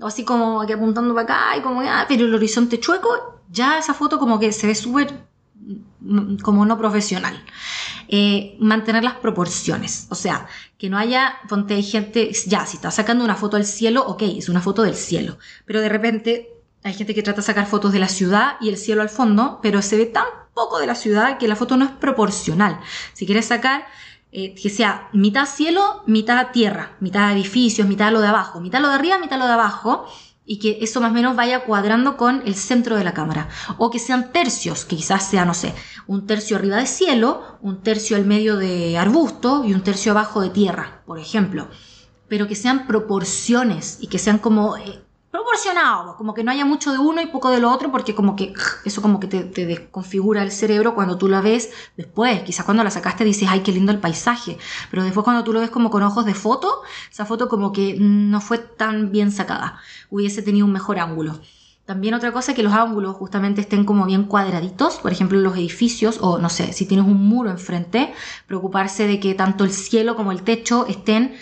o 0.00 0.06
así 0.06 0.24
como 0.24 0.64
que 0.66 0.74
apuntando 0.74 1.14
para 1.14 1.24
acá 1.24 1.56
y 1.56 1.62
como, 1.62 1.80
ah, 1.82 2.06
pero 2.08 2.24
el 2.24 2.34
horizonte 2.34 2.78
chueco, 2.78 3.42
ya 3.50 3.78
esa 3.78 3.94
foto 3.94 4.18
como 4.18 4.38
que 4.38 4.52
se 4.52 4.66
ve 4.66 4.74
súper 4.74 5.26
mm, 6.00 6.38
como 6.38 6.64
no 6.64 6.78
profesional. 6.78 7.42
Eh, 8.08 8.56
mantener 8.58 9.04
las 9.04 9.16
proporciones, 9.16 10.06
o 10.10 10.14
sea, 10.14 10.46
que 10.78 10.88
no 10.88 10.96
haya, 10.96 11.36
ponte, 11.48 11.82
gente, 11.82 12.32
ya, 12.46 12.64
si 12.64 12.76
estás 12.76 12.94
sacando 12.94 13.22
una 13.22 13.36
foto 13.36 13.58
del 13.58 13.66
cielo, 13.66 14.02
ok, 14.06 14.22
es 14.22 14.48
una 14.48 14.62
foto 14.62 14.82
del 14.82 14.94
cielo, 14.94 15.36
pero 15.66 15.82
de 15.82 15.90
repente 15.90 16.48
hay 16.84 16.94
gente 16.94 17.14
que 17.14 17.22
trata 17.22 17.42
de 17.42 17.46
sacar 17.46 17.66
fotos 17.66 17.92
de 17.92 17.98
la 17.98 18.08
ciudad 18.08 18.56
y 18.60 18.70
el 18.70 18.78
cielo 18.78 19.02
al 19.02 19.10
fondo, 19.10 19.58
pero 19.62 19.82
se 19.82 19.98
ve 19.98 20.06
tan 20.06 20.24
poco 20.54 20.78
de 20.78 20.86
la 20.86 20.94
ciudad 20.94 21.38
que 21.38 21.48
la 21.48 21.56
foto 21.56 21.76
no 21.76 21.84
es 21.84 21.90
proporcional. 21.90 22.80
Si 23.12 23.26
quieres 23.26 23.46
sacar 23.46 23.86
eh, 24.30 24.54
que 24.54 24.68
sea 24.68 25.08
mitad 25.12 25.46
cielo, 25.46 26.02
mitad 26.06 26.48
tierra, 26.52 26.96
mitad 27.00 27.32
edificios, 27.32 27.88
mitad 27.88 28.12
lo 28.12 28.20
de 28.20 28.28
abajo, 28.28 28.60
mitad 28.60 28.80
lo 28.80 28.88
de 28.88 28.94
arriba, 28.94 29.18
mitad 29.18 29.38
lo 29.38 29.46
de 29.46 29.52
abajo, 29.52 30.06
y 30.44 30.58
que 30.58 30.78
eso 30.80 31.00
más 31.00 31.10
o 31.10 31.14
menos 31.14 31.36
vaya 31.36 31.64
cuadrando 31.64 32.16
con 32.16 32.42
el 32.46 32.54
centro 32.54 32.96
de 32.96 33.04
la 33.04 33.12
cámara. 33.14 33.48
O 33.76 33.90
que 33.90 33.98
sean 33.98 34.32
tercios, 34.32 34.84
que 34.86 34.96
quizás 34.96 35.28
sea, 35.28 35.44
no 35.44 35.54
sé, 35.54 35.74
un 36.06 36.26
tercio 36.26 36.56
arriba 36.56 36.76
de 36.76 36.86
cielo, 36.86 37.58
un 37.60 37.82
tercio 37.82 38.16
al 38.16 38.24
medio 38.24 38.56
de 38.56 38.96
arbusto 38.96 39.64
y 39.64 39.74
un 39.74 39.82
tercio 39.82 40.12
abajo 40.12 40.40
de 40.40 40.50
tierra, 40.50 41.02
por 41.06 41.18
ejemplo. 41.18 41.68
Pero 42.28 42.48
que 42.48 42.54
sean 42.54 42.86
proporciones 42.86 43.98
y 44.00 44.08
que 44.08 44.18
sean 44.18 44.38
como 44.38 44.78
eh, 44.78 45.02
proporcionado, 45.30 46.16
como 46.16 46.32
que 46.32 46.42
no 46.42 46.50
haya 46.50 46.64
mucho 46.64 46.92
de 46.92 46.98
uno 46.98 47.20
y 47.20 47.26
poco 47.26 47.50
de 47.50 47.60
lo 47.60 47.70
otro, 47.70 47.92
porque 47.92 48.14
como 48.14 48.34
que 48.34 48.54
eso 48.84 49.02
como 49.02 49.20
que 49.20 49.26
te, 49.26 49.66
desconfigura 49.66 50.42
el 50.42 50.50
cerebro 50.50 50.94
cuando 50.94 51.18
tú 51.18 51.28
la 51.28 51.40
ves 51.40 51.70
después. 51.96 52.42
Quizás 52.42 52.64
cuando 52.64 52.82
la 52.84 52.90
sacaste 52.90 53.24
dices, 53.24 53.48
ay, 53.50 53.60
qué 53.60 53.72
lindo 53.72 53.92
el 53.92 54.00
paisaje, 54.00 54.56
pero 54.90 55.04
después 55.04 55.24
cuando 55.24 55.44
tú 55.44 55.52
lo 55.52 55.60
ves 55.60 55.70
como 55.70 55.90
con 55.90 56.02
ojos 56.02 56.24
de 56.24 56.34
foto, 56.34 56.82
esa 57.10 57.26
foto 57.26 57.48
como 57.48 57.72
que 57.72 57.96
no 57.98 58.40
fue 58.40 58.58
tan 58.58 59.12
bien 59.12 59.30
sacada, 59.30 59.80
hubiese 60.10 60.42
tenido 60.42 60.66
un 60.66 60.72
mejor 60.72 60.98
ángulo. 60.98 61.38
También 61.88 62.12
otra 62.12 62.32
cosa 62.32 62.52
es 62.52 62.56
que 62.56 62.62
los 62.62 62.74
ángulos 62.74 63.16
justamente 63.16 63.62
estén 63.62 63.86
como 63.86 64.04
bien 64.04 64.24
cuadraditos, 64.24 64.96
por 64.98 65.10
ejemplo 65.10 65.40
los 65.40 65.56
edificios 65.56 66.18
o 66.20 66.36
no 66.36 66.50
sé, 66.50 66.74
si 66.74 66.84
tienes 66.84 67.06
un 67.06 67.26
muro 67.26 67.50
enfrente, 67.50 68.12
preocuparse 68.46 69.06
de 69.06 69.18
que 69.20 69.34
tanto 69.34 69.64
el 69.64 69.72
cielo 69.72 70.14
como 70.14 70.30
el 70.30 70.42
techo 70.42 70.84
estén 70.86 71.38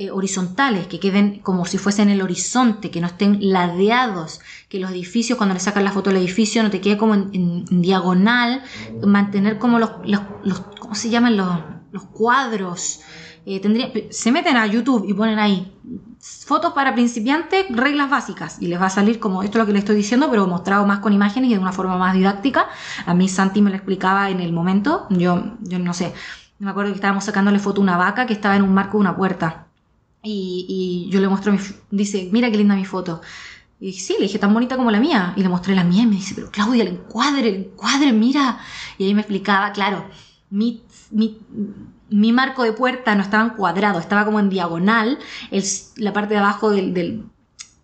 eh, 0.00 0.10
horizontales, 0.10 0.86
que 0.86 0.98
queden 0.98 1.40
como 1.40 1.66
si 1.66 1.76
fuesen 1.76 2.08
el 2.08 2.22
horizonte, 2.22 2.90
que 2.90 3.02
no 3.02 3.06
estén 3.06 3.36
ladeados, 3.52 4.40
que 4.70 4.80
los 4.80 4.90
edificios, 4.92 5.36
cuando 5.36 5.52
le 5.52 5.60
sacas 5.60 5.84
la 5.84 5.92
foto 5.92 6.08
del 6.08 6.20
edificio, 6.20 6.62
no 6.62 6.70
te 6.70 6.80
quede 6.80 6.96
como 6.96 7.14
en, 7.14 7.66
diagonal, 7.66 8.62
mantener 9.04 9.58
como 9.58 9.78
los, 9.78 9.90
los, 10.06 10.60
¿cómo 10.78 10.94
se 10.94 11.10
llaman? 11.10 11.36
Los, 11.36 11.54
los 11.92 12.04
cuadros. 12.04 13.00
Eh, 13.44 13.60
tendría, 13.60 13.92
se 14.08 14.32
meten 14.32 14.56
a 14.56 14.66
YouTube 14.66 15.04
y 15.06 15.12
ponen 15.12 15.38
ahí 15.38 15.70
fotos 16.18 16.72
para 16.72 16.94
principiantes, 16.94 17.66
reglas 17.68 18.08
básicas, 18.08 18.56
y 18.58 18.68
les 18.68 18.80
va 18.80 18.86
a 18.86 18.90
salir 18.90 19.18
como 19.18 19.42
esto 19.42 19.58
es 19.58 19.62
lo 19.62 19.66
que 19.66 19.74
les 19.74 19.80
estoy 19.80 19.96
diciendo, 19.96 20.28
pero 20.30 20.46
mostrado 20.46 20.86
más 20.86 21.00
con 21.00 21.12
imágenes 21.12 21.50
y 21.50 21.52
de 21.52 21.58
una 21.58 21.72
forma 21.72 21.98
más 21.98 22.14
didáctica. 22.14 22.68
A 23.04 23.12
mí 23.12 23.28
Santi 23.28 23.60
me 23.60 23.68
lo 23.68 23.76
explicaba 23.76 24.30
en 24.30 24.40
el 24.40 24.54
momento, 24.54 25.08
yo, 25.10 25.58
yo 25.60 25.78
no 25.78 25.92
sé, 25.92 26.14
me 26.58 26.70
acuerdo 26.70 26.92
que 26.92 26.96
estábamos 26.96 27.24
sacándole 27.24 27.58
foto 27.58 27.82
a 27.82 27.84
una 27.84 27.98
vaca 27.98 28.24
que 28.24 28.32
estaba 28.32 28.56
en 28.56 28.62
un 28.62 28.72
marco 28.72 28.96
de 28.96 29.02
una 29.02 29.14
puerta. 29.14 29.66
Y, 30.22 31.08
yo 31.10 31.20
le 31.20 31.28
muestro 31.28 31.52
mi, 31.52 31.58
dice, 31.90 32.28
mira 32.32 32.50
qué 32.50 32.58
linda 32.58 32.74
mi 32.76 32.84
foto. 32.84 33.20
Y 33.78 33.86
dije, 33.86 34.00
sí, 34.00 34.14
le 34.18 34.26
dije, 34.26 34.38
tan 34.38 34.52
bonita 34.52 34.76
como 34.76 34.90
la 34.90 35.00
mía. 35.00 35.32
Y 35.36 35.42
le 35.42 35.48
mostré 35.48 35.74
la 35.74 35.84
mía 35.84 36.02
y 36.02 36.06
me 36.06 36.16
dice, 36.16 36.34
pero 36.34 36.50
Claudia, 36.50 36.82
el 36.82 36.90
encuadre, 36.90 37.48
el 37.48 37.54
encuadre, 37.66 38.12
mira. 38.12 38.58
Y 38.98 39.04
ahí 39.04 39.14
me 39.14 39.22
explicaba, 39.22 39.72
claro, 39.72 40.06
mi, 40.50 40.82
mi, 41.10 41.38
mi 42.10 42.32
marco 42.32 42.62
de 42.64 42.72
puerta 42.72 43.14
no 43.14 43.22
estaba 43.22 43.44
en 43.44 43.50
cuadrado, 43.50 43.98
estaba 43.98 44.24
como 44.24 44.40
en 44.40 44.50
diagonal. 44.50 45.18
La 45.96 46.12
parte 46.12 46.34
de 46.34 46.40
abajo 46.40 46.70
del, 46.70 46.92
del 46.92 47.24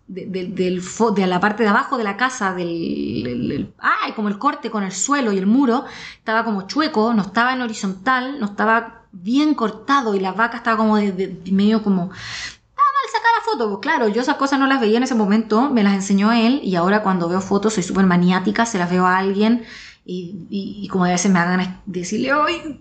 del, 0.07 0.55
de 0.55 1.27
la 1.27 1.39
parte 1.39 1.63
de 1.63 1.69
abajo 1.69 1.97
de 1.97 2.03
la 2.03 2.17
casa, 2.17 2.53
del, 2.53 3.73
ay, 3.79 4.13
como 4.13 4.29
el 4.29 4.37
corte 4.37 4.71
con 4.71 4.83
el 4.83 4.91
suelo 4.91 5.31
y 5.31 5.37
el 5.37 5.47
muro, 5.47 5.85
estaba 6.17 6.43
como 6.43 6.67
chueco, 6.67 7.13
no 7.13 7.23
estaba 7.23 7.53
en 7.53 7.61
horizontal, 7.61 8.39
no 8.39 8.47
estaba 8.47 9.03
bien 9.11 9.53
cortado 9.53 10.15
y 10.15 10.19
la 10.19 10.31
vaca 10.31 10.57
estaba 10.57 10.77
como 10.77 10.97
de, 10.97 11.41
medio 11.51 11.83
como... 11.83 12.11
Estaba 12.11 12.89
mal 12.93 13.11
sacar 13.11 13.31
la 13.37 13.51
foto, 13.51 13.69
pues 13.69 13.79
claro, 13.81 14.07
yo 14.07 14.21
esas 14.21 14.37
cosas 14.37 14.59
no 14.59 14.67
las 14.67 14.79
veía 14.79 14.97
en 14.97 15.03
ese 15.03 15.15
momento, 15.15 15.69
me 15.69 15.83
las 15.83 15.93
enseñó 15.93 16.31
él 16.31 16.61
y 16.63 16.75
ahora 16.75 17.03
cuando 17.03 17.27
veo 17.27 17.41
fotos 17.41 17.73
soy 17.73 17.83
súper 17.83 18.05
maniática, 18.05 18.65
se 18.65 18.77
las 18.77 18.89
veo 18.89 19.05
a 19.05 19.17
alguien 19.17 19.65
y, 20.05 20.47
y, 20.49 20.87
como 20.87 21.03
a 21.03 21.09
veces 21.09 21.29
me 21.29 21.39
hagan 21.39 21.81
decirle, 21.85 22.31
¡ay! 22.31 22.79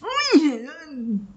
¡Uy! 0.00 0.66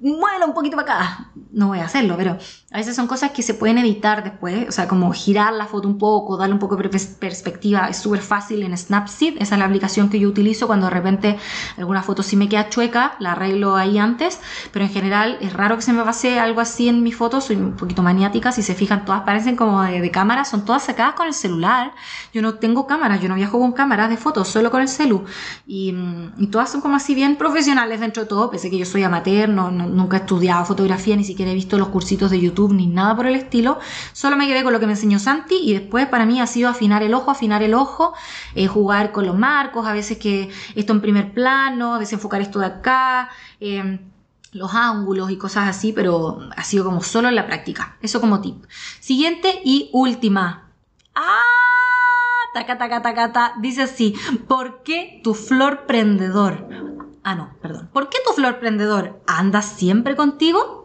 Muela 0.02 0.46
un 0.46 0.54
poquito 0.54 0.76
para 0.76 0.94
acá. 0.94 1.32
No 1.52 1.68
voy 1.68 1.80
a 1.80 1.86
hacerlo, 1.86 2.16
pero 2.18 2.38
a 2.72 2.78
veces 2.78 2.96
son 2.96 3.08
cosas 3.08 3.32
que 3.32 3.42
se 3.42 3.56
pueden 3.56 3.80
editar 3.80 4.24
después. 4.24 4.70
O 4.70 4.72
sea, 4.72 4.88
como 4.88 5.12
girar 5.12 5.54
la 5.54 5.66
foto 5.66 5.88
un 5.88 5.98
poco, 5.98 6.38
darle 6.38 6.54
un 6.54 6.60
poco 6.60 6.76
de 6.76 6.88
perspectiva. 6.88 7.88
Es 7.88 7.98
súper 7.98 8.22
fácil 8.22 8.62
en 8.62 8.78
Snapseed. 8.78 9.42
Esa 9.42 9.56
es 9.56 9.60
la 9.60 9.66
aplicación 9.66 10.10
que 10.10 10.20
yo 10.20 10.30
utilizo 10.30 10.68
cuando 10.68 10.86
de 10.86 10.92
repente 10.92 11.38
alguna 11.78 12.04
foto 12.04 12.22
sí 12.22 12.36
me 12.36 12.48
queda 12.48 12.70
chueca. 12.70 13.16
La 13.18 13.32
arreglo 13.32 13.76
ahí 13.76 13.98
antes. 13.98 14.40
Pero 14.72 14.86
en 14.86 14.92
general 14.92 15.40
es 15.42 15.54
raro 15.54 15.78
que 15.78 15.82
se 15.82 15.94
me 15.94 16.04
pase 16.04 16.40
algo 16.40 16.62
así 16.62 16.90
en 16.90 17.02
mi 17.02 17.12
foto. 17.12 17.42
Soy 17.42 17.56
un 17.56 17.76
poquito 17.76 18.04
maniática. 18.04 18.52
Si 18.52 18.62
se 18.62 18.76
fijan, 18.76 19.04
todas 19.04 19.22
parecen 19.22 19.56
como 19.56 19.82
de, 19.82 20.12
cámara. 20.12 20.46
Son 20.46 20.64
todas 20.64 20.84
sacadas 20.84 21.16
con 21.16 21.26
el 21.26 21.34
celular. 21.34 21.94
Yo 22.34 22.44
no 22.44 22.56
tengo 22.56 22.86
cámaras. 22.86 23.20
Yo 23.20 23.30
no 23.30 23.36
viajo 23.36 23.58
con 23.58 23.72
cámaras 23.72 24.12
de 24.12 24.18
fotos, 24.18 24.48
solo 24.48 24.70
con 24.70 24.82
el 24.82 24.90
celu. 24.90 25.26
Y, 25.66 25.96
y 26.38 26.48
todas 26.48 26.72
son 26.72 26.82
como 26.82 26.98
así 26.98 27.16
bien 27.16 27.36
profesionales 27.36 28.00
dentro 28.00 28.22
de 28.22 28.30
todo. 28.30 28.52
Pese 28.52 28.70
que 28.70 28.78
yo 28.78 28.86
soy 28.86 29.02
amateur 29.02 29.50
nunca 29.50 30.18
he 30.18 30.20
estudiado 30.20 30.66
fotografía, 30.66 31.16
ni 31.16 31.24
siquiera 31.24 31.52
he 31.52 31.56
visto 31.56 31.76
los 31.80 31.88
cursitos 31.88 32.30
de 32.30 32.40
YouTube 32.40 32.59
ni 32.68 32.88
nada 32.88 33.16
por 33.16 33.28
el 33.28 33.36
estilo. 33.36 33.80
Solo 34.14 34.36
me 34.36 34.48
quedé 34.48 34.64
con 34.64 34.74
lo 34.74 34.80
que 34.80 34.86
me 34.86 34.94
enseñó 34.94 35.20
Santi 35.20 35.56
y 35.56 35.74
después 35.74 36.08
para 36.08 36.26
mí 36.26 36.42
ha 36.42 36.48
sido 36.48 36.70
afinar 36.70 37.04
el 37.04 37.14
ojo, 37.14 37.32
afinar 37.32 37.64
el 37.64 37.74
ojo, 37.74 38.14
eh, 38.56 38.68
jugar 38.68 39.12
con 39.12 39.26
los 39.26 39.38
marcos, 39.38 39.88
a 39.88 39.94
veces 39.94 40.18
que 40.18 40.50
esto 40.76 40.94
en 40.94 41.02
primer 41.02 41.34
plano, 41.34 42.00
desenfocar 42.00 42.42
esto 42.42 42.60
de 42.60 42.66
acá. 42.66 43.30
Em, 43.60 44.00
los 44.52 44.74
ángulos 44.74 45.30
y 45.32 45.38
cosas 45.38 45.68
así, 45.68 45.94
pero 45.94 46.40
ha 46.56 46.64
sido 46.64 46.84
como 46.84 47.02
solo 47.02 47.28
en 47.28 47.36
la 47.36 47.46
práctica. 47.46 47.98
Eso 48.02 48.20
como 48.20 48.42
tip. 48.42 48.66
Siguiente 49.00 49.62
y 49.64 49.90
última. 49.94 50.72
¡Ah! 51.14 51.44
Taca, 52.54 52.78
taca, 52.78 53.02
taca, 53.02 53.32
taca. 53.32 53.56
Dice 53.60 53.84
así, 53.84 54.16
¿por 54.48 54.82
qué 54.82 55.22
tu 55.24 55.36
flor 55.36 55.86
prendedor? 55.86 56.68
Ah, 57.24 57.36
no, 57.36 57.54
perdón. 57.62 57.90
¿Por 57.94 58.10
qué 58.10 58.18
tu 58.26 58.34
flor 58.34 58.60
prendedor 58.60 59.22
anda 59.28 59.62
siempre 59.62 60.16
contigo? 60.16 60.79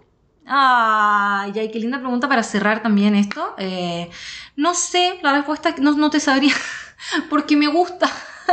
Ay, 0.46 1.52
ay, 1.58 1.70
qué 1.70 1.78
linda 1.80 1.98
pregunta 1.98 2.28
para 2.28 2.42
cerrar 2.42 2.82
también 2.82 3.14
esto. 3.14 3.54
Eh, 3.58 4.10
no 4.56 4.74
sé, 4.74 5.18
la 5.22 5.32
respuesta 5.32 5.74
no, 5.78 5.92
no 5.92 6.10
te 6.10 6.20
sabría 6.20 6.54
porque 7.30 7.56
me 7.56 7.66
gusta, 7.66 8.10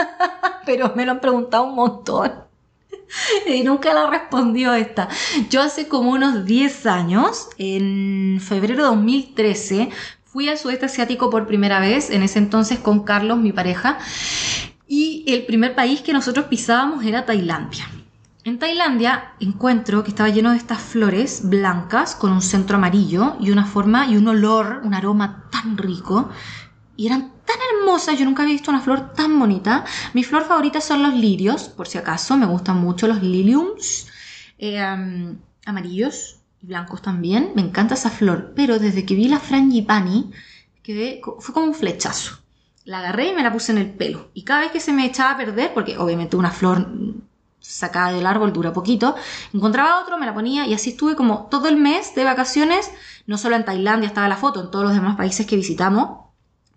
pero 0.65 0.93
me 0.95 1.05
lo 1.05 1.11
han 1.11 1.19
preguntado 1.21 1.63
un 1.63 1.75
montón. 1.75 2.31
Y 3.45 3.63
nunca 3.63 3.93
la 3.93 4.09
respondió 4.09 4.73
esta. 4.73 5.09
Yo 5.49 5.61
hace 5.61 5.87
como 5.89 6.11
unos 6.11 6.45
10 6.45 6.85
años, 6.85 7.49
en 7.57 8.39
febrero 8.41 8.77
de 8.77 8.83
2013, 8.83 9.89
fui 10.23 10.47
al 10.47 10.57
sudeste 10.57 10.85
asiático 10.85 11.29
por 11.29 11.45
primera 11.45 11.81
vez, 11.81 12.09
en 12.09 12.23
ese 12.23 12.39
entonces 12.39 12.79
con 12.79 13.03
Carlos, 13.03 13.37
mi 13.37 13.51
pareja, 13.51 13.97
y 14.87 15.25
el 15.27 15.45
primer 15.45 15.75
país 15.75 16.01
que 16.01 16.13
nosotros 16.13 16.45
pisábamos 16.45 17.03
era 17.05 17.25
Tailandia. 17.25 17.85
En 18.43 18.57
Tailandia 18.57 19.33
encuentro 19.39 20.03
que 20.03 20.09
estaba 20.09 20.29
lleno 20.29 20.49
de 20.49 20.57
estas 20.57 20.79
flores 20.81 21.41
blancas 21.43 22.15
con 22.15 22.31
un 22.31 22.41
centro 22.41 22.77
amarillo 22.77 23.35
y 23.39 23.51
una 23.51 23.65
forma 23.65 24.07
y 24.07 24.17
un 24.17 24.27
olor, 24.27 24.81
un 24.83 24.95
aroma 24.95 25.47
tan 25.51 25.77
rico. 25.77 26.31
Y 26.97 27.05
eran 27.05 27.33
tan 27.45 27.57
hermosas, 27.71 28.17
yo 28.17 28.25
nunca 28.25 28.41
había 28.41 28.53
visto 28.53 28.71
una 28.71 28.81
flor 28.81 29.13
tan 29.13 29.37
bonita. 29.37 29.85
Mi 30.15 30.23
flor 30.23 30.45
favorita 30.45 30.81
son 30.81 31.03
los 31.03 31.13
lirios, 31.13 31.69
por 31.69 31.87
si 31.87 31.99
acaso, 31.99 32.35
me 32.35 32.47
gustan 32.47 32.81
mucho 32.81 33.07
los 33.07 33.21
liliums 33.21 34.07
eh, 34.57 34.79
amarillos. 35.67 36.39
y 36.63 36.65
blancos 36.65 37.03
también. 37.03 37.51
Me 37.55 37.61
encanta 37.61 37.93
esa 37.93 38.09
flor. 38.09 38.53
Pero 38.55 38.79
desde 38.79 39.05
que 39.05 39.13
vi 39.13 39.27
la 39.27 39.39
frangipani, 39.39 40.31
quedé, 40.81 41.21
fue 41.39 41.53
como 41.53 41.67
un 41.67 41.75
flechazo. 41.75 42.39
La 42.85 42.99
agarré 42.99 43.29
y 43.29 43.33
me 43.35 43.43
la 43.43 43.53
puse 43.53 43.71
en 43.71 43.77
el 43.77 43.91
pelo. 43.91 44.31
Y 44.33 44.45
cada 44.45 44.61
vez 44.61 44.71
que 44.71 44.79
se 44.79 44.93
me 44.93 45.05
echaba 45.05 45.33
a 45.33 45.37
perder, 45.37 45.75
porque 45.75 45.99
obviamente 45.99 46.35
una 46.37 46.49
flor 46.49 46.87
sacada 47.61 48.11
del 48.11 48.25
árbol 48.25 48.51
dura 48.51 48.73
poquito, 48.73 49.15
encontraba 49.53 50.01
otro, 50.01 50.17
me 50.17 50.25
la 50.25 50.33
ponía 50.33 50.65
y 50.65 50.73
así 50.73 50.89
estuve 50.89 51.15
como 51.15 51.47
todo 51.49 51.69
el 51.69 51.77
mes 51.77 52.13
de 52.15 52.23
vacaciones, 52.23 52.91
no 53.27 53.37
solo 53.37 53.55
en 53.55 53.63
Tailandia 53.65 54.07
estaba 54.07 54.27
la 54.27 54.37
foto, 54.37 54.61
en 54.61 54.71
todos 54.71 54.83
los 54.83 54.93
demás 54.93 55.15
países 55.15 55.45
que 55.45 55.55
visitamos, 55.55 56.21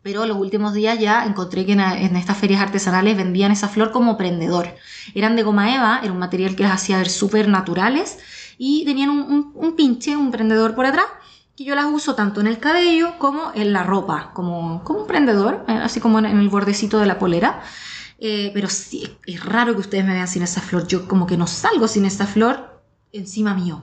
pero 0.04 0.26
los 0.26 0.36
últimos 0.36 0.74
días 0.74 0.98
ya 0.98 1.24
encontré 1.24 1.64
que 1.64 1.72
en, 1.72 1.80
estas 1.80 2.36
ferias 2.36 2.60
artesanales 2.60 3.16
vendían 3.16 3.50
esa 3.50 3.68
flor 3.68 3.90
como 3.90 4.18
prendedor. 4.18 4.68
Eran 5.14 5.34
de 5.34 5.42
goma 5.42 5.74
eva, 5.74 6.00
era 6.02 6.12
un 6.12 6.18
material 6.18 6.54
que 6.54 6.62
las 6.62 6.72
hacía 6.72 6.98
ver 6.98 7.08
súper 7.08 7.48
naturales 7.48 8.18
y 8.58 8.84
tenían 8.84 9.08
un, 9.08 9.74
pinche, 9.76 10.14
un 10.14 10.30
prendedor 10.30 10.74
por 10.74 10.84
atrás 10.84 11.06
que 11.56 11.64
yo 11.64 11.74
las 11.74 11.86
uso 11.86 12.14
tanto 12.14 12.42
en 12.42 12.48
el 12.48 12.58
cabello 12.58 13.16
como 13.18 13.52
en 13.54 13.72
la 13.72 13.82
ropa, 13.82 14.32
como, 14.34 14.84
como 14.84 15.00
un 15.00 15.06
prendedor, 15.06 15.64
eh, 15.68 15.72
así 15.72 16.00
como 16.00 16.18
en 16.18 16.26
el 16.26 16.48
bordecito 16.50 16.98
de 16.98 17.06
la 17.06 17.18
polera. 17.18 17.62
Eh, 18.26 18.52
pero 18.54 18.70
sí, 18.70 19.18
es 19.26 19.44
raro 19.44 19.74
que 19.74 19.80
ustedes 19.80 20.02
me 20.02 20.14
vean 20.14 20.26
sin 20.26 20.42
esa 20.42 20.62
flor. 20.62 20.86
Yo 20.86 21.06
como 21.06 21.26
que 21.26 21.36
no 21.36 21.46
salgo 21.46 21.86
sin 21.86 22.06
esa 22.06 22.26
flor 22.26 22.80
encima 23.12 23.52
mío. 23.52 23.82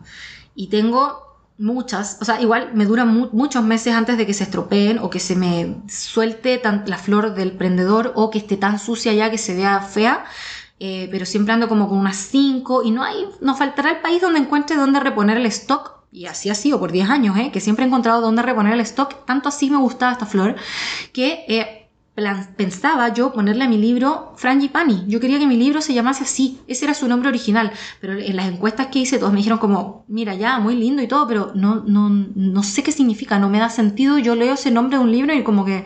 Y 0.55 0.65
tengo 0.69 1.37
muchas, 1.59 2.17
o 2.21 2.25
sea, 2.25 2.41
igual 2.41 2.71
me 2.73 2.85
duran 2.85 3.29
muchos 3.33 3.63
meses 3.63 3.93
antes 3.93 4.17
de 4.17 4.25
que 4.25 4.33
se 4.33 4.45
estropeen 4.45 4.97
o 4.97 5.11
que 5.11 5.19
se 5.19 5.35
me 5.35 5.83
suelte 5.87 6.59
la 6.87 6.97
flor 6.97 7.35
del 7.35 7.51
prendedor 7.51 8.13
o 8.15 8.31
que 8.31 8.39
esté 8.39 8.57
tan 8.57 8.79
sucia 8.79 9.13
ya 9.13 9.29
que 9.29 9.37
se 9.37 9.55
vea 9.55 9.79
fea. 9.79 10.25
Eh, 10.79 11.07
pero 11.11 11.27
siempre 11.27 11.53
ando 11.53 11.67
como 11.67 11.87
con 11.87 11.99
unas 11.99 12.17
5 12.17 12.81
y 12.81 12.89
no 12.89 13.03
hay, 13.03 13.27
nos 13.41 13.59
faltará 13.59 13.91
el 13.91 14.01
país 14.01 14.23
donde 14.23 14.39
encuentre 14.39 14.75
dónde 14.75 14.99
reponer 14.99 15.37
el 15.37 15.45
stock 15.45 15.99
y 16.11 16.25
así 16.25 16.49
ha 16.49 16.55
sido 16.55 16.79
por 16.79 16.91
10 16.91 17.11
años, 17.11 17.37
¿eh? 17.37 17.51
que 17.53 17.59
siempre 17.59 17.85
he 17.85 17.87
encontrado 17.87 18.21
dónde 18.21 18.41
reponer 18.41 18.73
el 18.73 18.79
stock, 18.79 19.23
tanto 19.25 19.49
así 19.49 19.69
me 19.69 19.77
gustaba 19.77 20.13
esta 20.13 20.25
flor, 20.25 20.55
que 21.13 21.45
pensaba 22.57 23.14
yo 23.14 23.32
ponerle 23.32 23.64
a 23.64 23.70
mi 23.70 23.78
libro 23.78 24.34
Frangipani. 24.36 25.05
Yo 25.07 25.20
quería 25.20 25.39
que 25.39 25.47
mi 25.47 25.55
libro 25.55 25.82
se 25.82 25.93
llamase 25.93 26.24
así. 26.24 26.59
Ese 26.68 26.86
era 26.86 26.93
su 26.93 27.07
nombre 27.07 27.30
original. 27.30 27.72
Pero 27.99 28.14
en 28.14 28.36
las 28.36 28.47
encuestas 28.47 28.88
que 28.88 28.99
hice, 28.99 29.18
todos 29.18 29.32
me 29.32 29.38
dijeron 29.38 29.59
como, 29.59 30.05
mira, 30.07 30.36
ya, 30.36 30.59
muy 30.59 30.76
lindo 30.76 31.01
y 31.01 31.07
todo, 31.07 31.28
pero 31.28 31.51
no, 31.55 31.84
no, 31.86 32.09
no 32.09 32.64
sé 32.64 32.84
qué 32.84 32.91
significa, 32.91 33.39
no 33.39 33.49
me 33.49 33.59
da 33.59 33.70
sentido. 33.70 34.18
Yo 34.18 34.36
leo 34.36 34.53
ese 34.53 34.72
nombre 34.72 34.97
de 34.97 35.03
un 35.03 35.12
libro 35.12 35.34
y 35.34 35.43
como 35.43 35.64
que, 35.66 35.86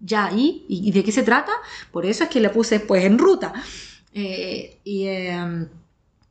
ya, 0.00 0.30
¿y? 0.32 0.66
¿Y 0.68 0.92
de 0.92 1.02
qué 1.02 1.12
se 1.12 1.22
trata? 1.22 1.52
Por 1.90 2.04
eso 2.04 2.24
es 2.24 2.30
que 2.30 2.40
le 2.40 2.50
puse, 2.50 2.80
pues, 2.80 3.04
en 3.04 3.18
ruta. 3.18 3.54
Eh, 4.12 4.78
y 4.84 5.06
em, 5.06 5.68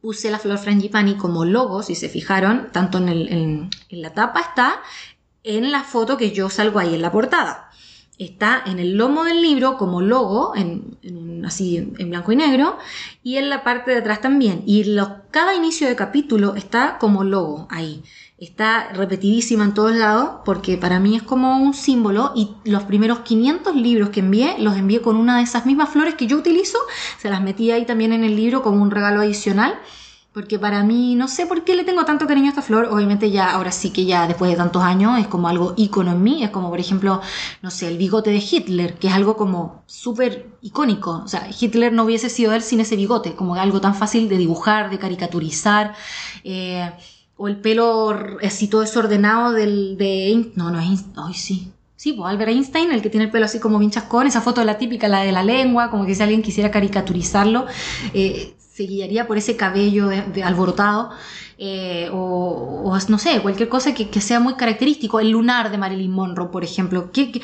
puse 0.01 0.29
la 0.29 0.39
flor 0.39 0.59
Frangipani 0.59 1.15
como 1.17 1.45
logo, 1.45 1.81
si 1.81 1.95
se 1.95 2.09
fijaron, 2.09 2.69
tanto 2.71 2.99
en, 2.99 3.09
el, 3.09 3.29
en 3.29 4.01
la 4.01 4.13
tapa 4.13 4.39
está, 4.39 4.81
en 5.43 5.71
la 5.71 5.83
foto 5.83 6.17
que 6.17 6.31
yo 6.31 6.49
salgo 6.49 6.79
ahí 6.79 6.93
en 6.93 7.01
la 7.01 7.11
portada 7.11 7.65
está 8.17 8.61
en 8.65 8.79
el 8.79 8.97
lomo 8.97 9.23
del 9.23 9.41
libro 9.41 9.77
como 9.77 10.01
logo, 10.01 10.55
en, 10.55 11.43
así 11.45 11.77
en, 11.77 12.09
blanco 12.09 12.31
y 12.31 12.35
negro, 12.35 12.77
y 13.23 13.37
en 13.37 13.49
la 13.49 13.63
parte 13.63 13.91
de 13.91 13.97
atrás 13.97 14.21
también. 14.21 14.63
Y 14.65 14.85
cada 15.31 15.55
inicio 15.55 15.87
de 15.87 15.95
capítulo 15.95 16.55
está 16.55 16.97
como 16.97 17.23
logo 17.23 17.67
ahí. 17.69 18.03
Está 18.37 18.89
repetidísima 18.91 19.63
en 19.63 19.73
todos 19.73 19.95
lados 19.95 20.41
porque 20.43 20.77
para 20.77 20.99
mí 20.99 21.15
es 21.15 21.23
como 21.23 21.57
un 21.57 21.73
símbolo 21.73 22.33
y 22.35 22.49
los 22.65 22.83
primeros 22.83 23.19
500 23.19 23.75
libros 23.75 24.09
que 24.09 24.19
envié 24.19 24.55
los 24.59 24.75
envié 24.75 25.01
con 25.01 25.15
una 25.15 25.37
de 25.37 25.43
esas 25.43 25.65
mismas 25.65 25.89
flores 25.89 26.15
que 26.15 26.27
yo 26.27 26.37
utilizo, 26.37 26.77
se 27.17 27.29
las 27.29 27.41
metí 27.41 27.71
ahí 27.71 27.85
también 27.85 28.11
en 28.11 28.25
el 28.25 28.35
libro 28.35 28.61
como 28.61 28.81
un 28.81 28.91
regalo 28.91 29.21
adicional 29.21 29.79
porque 30.35 30.59
para 30.59 30.83
mí, 30.83 31.15
no 31.15 31.29
sé 31.29 31.45
por 31.45 31.63
qué 31.63 31.75
le 31.75 31.85
tengo 31.85 32.03
tanto 32.03 32.27
cariño 32.27 32.47
a 32.47 32.49
esta 32.49 32.61
flor. 32.61 32.89
Obviamente 32.91 33.31
ya, 33.31 33.51
ahora 33.51 33.71
sí 33.71 33.91
que 33.91 34.03
ya 34.03 34.27
después 34.27 34.51
de 34.51 34.57
tantos 34.57 34.83
años 34.83 35.17
es 35.17 35.27
como 35.27 35.47
algo 35.47 35.73
ícono 35.77 36.11
en 36.11 36.21
mí. 36.21 36.43
Es 36.43 36.49
como, 36.49 36.69
por 36.69 36.77
ejemplo, 36.77 37.21
no 37.61 37.71
sé, 37.71 37.87
el 37.87 37.97
bigote 37.97 38.31
de 38.31 38.43
Hitler, 38.51 38.95
que 38.95 39.07
es 39.07 39.13
algo 39.13 39.37
como 39.37 39.83
súper 39.85 40.49
icónico. 40.61 41.21
O 41.23 41.27
sea, 41.29 41.47
Hitler 41.57 41.93
no 41.93 42.03
hubiese 42.03 42.29
sido 42.29 42.51
él 42.51 42.61
sin 42.63 42.81
ese 42.81 42.97
bigote, 42.97 43.33
como 43.33 43.55
algo 43.55 43.79
tan 43.79 43.95
fácil 43.95 44.27
de 44.27 44.37
dibujar, 44.37 44.89
de 44.89 44.99
caricaturizar. 44.99 45.95
Eh, 46.43 46.91
o 47.37 47.47
el 47.47 47.55
pelo 47.61 48.13
así 48.43 48.67
todo 48.67 48.81
desordenado 48.81 49.53
del, 49.53 49.95
de... 49.97 50.51
No, 50.55 50.69
no 50.69 50.81
es... 50.81 51.05
Ay, 51.15 51.33
sí. 51.33 51.71
Sí, 51.95 52.11
pues 52.11 52.29
Albert 52.29 52.51
Einstein, 52.51 52.91
el 52.91 53.01
que 53.01 53.09
tiene 53.09 53.27
el 53.27 53.31
pelo 53.31 53.45
así 53.45 53.61
como 53.61 53.79
bien 53.79 53.89
chascón, 53.89 54.27
esa 54.27 54.41
foto 54.41 54.59
de 54.59 54.65
la 54.65 54.77
típica, 54.77 55.07
la 55.07 55.21
de 55.21 55.31
la 55.31 55.43
lengua, 55.43 55.89
como 55.89 56.05
que 56.05 56.13
si 56.13 56.21
alguien 56.21 56.41
quisiera 56.41 56.71
caricaturizarlo. 56.71 57.67
Eh, 58.13 58.53
se 58.75 58.83
guiaría 58.83 59.25
por 59.25 59.37
ese 59.37 59.55
cabello 59.55 60.07
de, 60.09 60.43
alborotado, 60.43 61.11
eh, 61.57 62.09
o, 62.11 62.97
no 63.07 63.17
sé, 63.17 63.41
cualquier 63.41 63.69
cosa 63.69 63.93
que, 63.93 64.19
sea 64.19 64.41
muy 64.41 64.55
característico. 64.55 65.21
El 65.21 65.29
lunar 65.29 65.71
de 65.71 65.77
Marilyn 65.77 66.11
Monroe, 66.11 66.49
por 66.49 66.65
ejemplo. 66.65 67.09
¿Qué, 67.13 67.41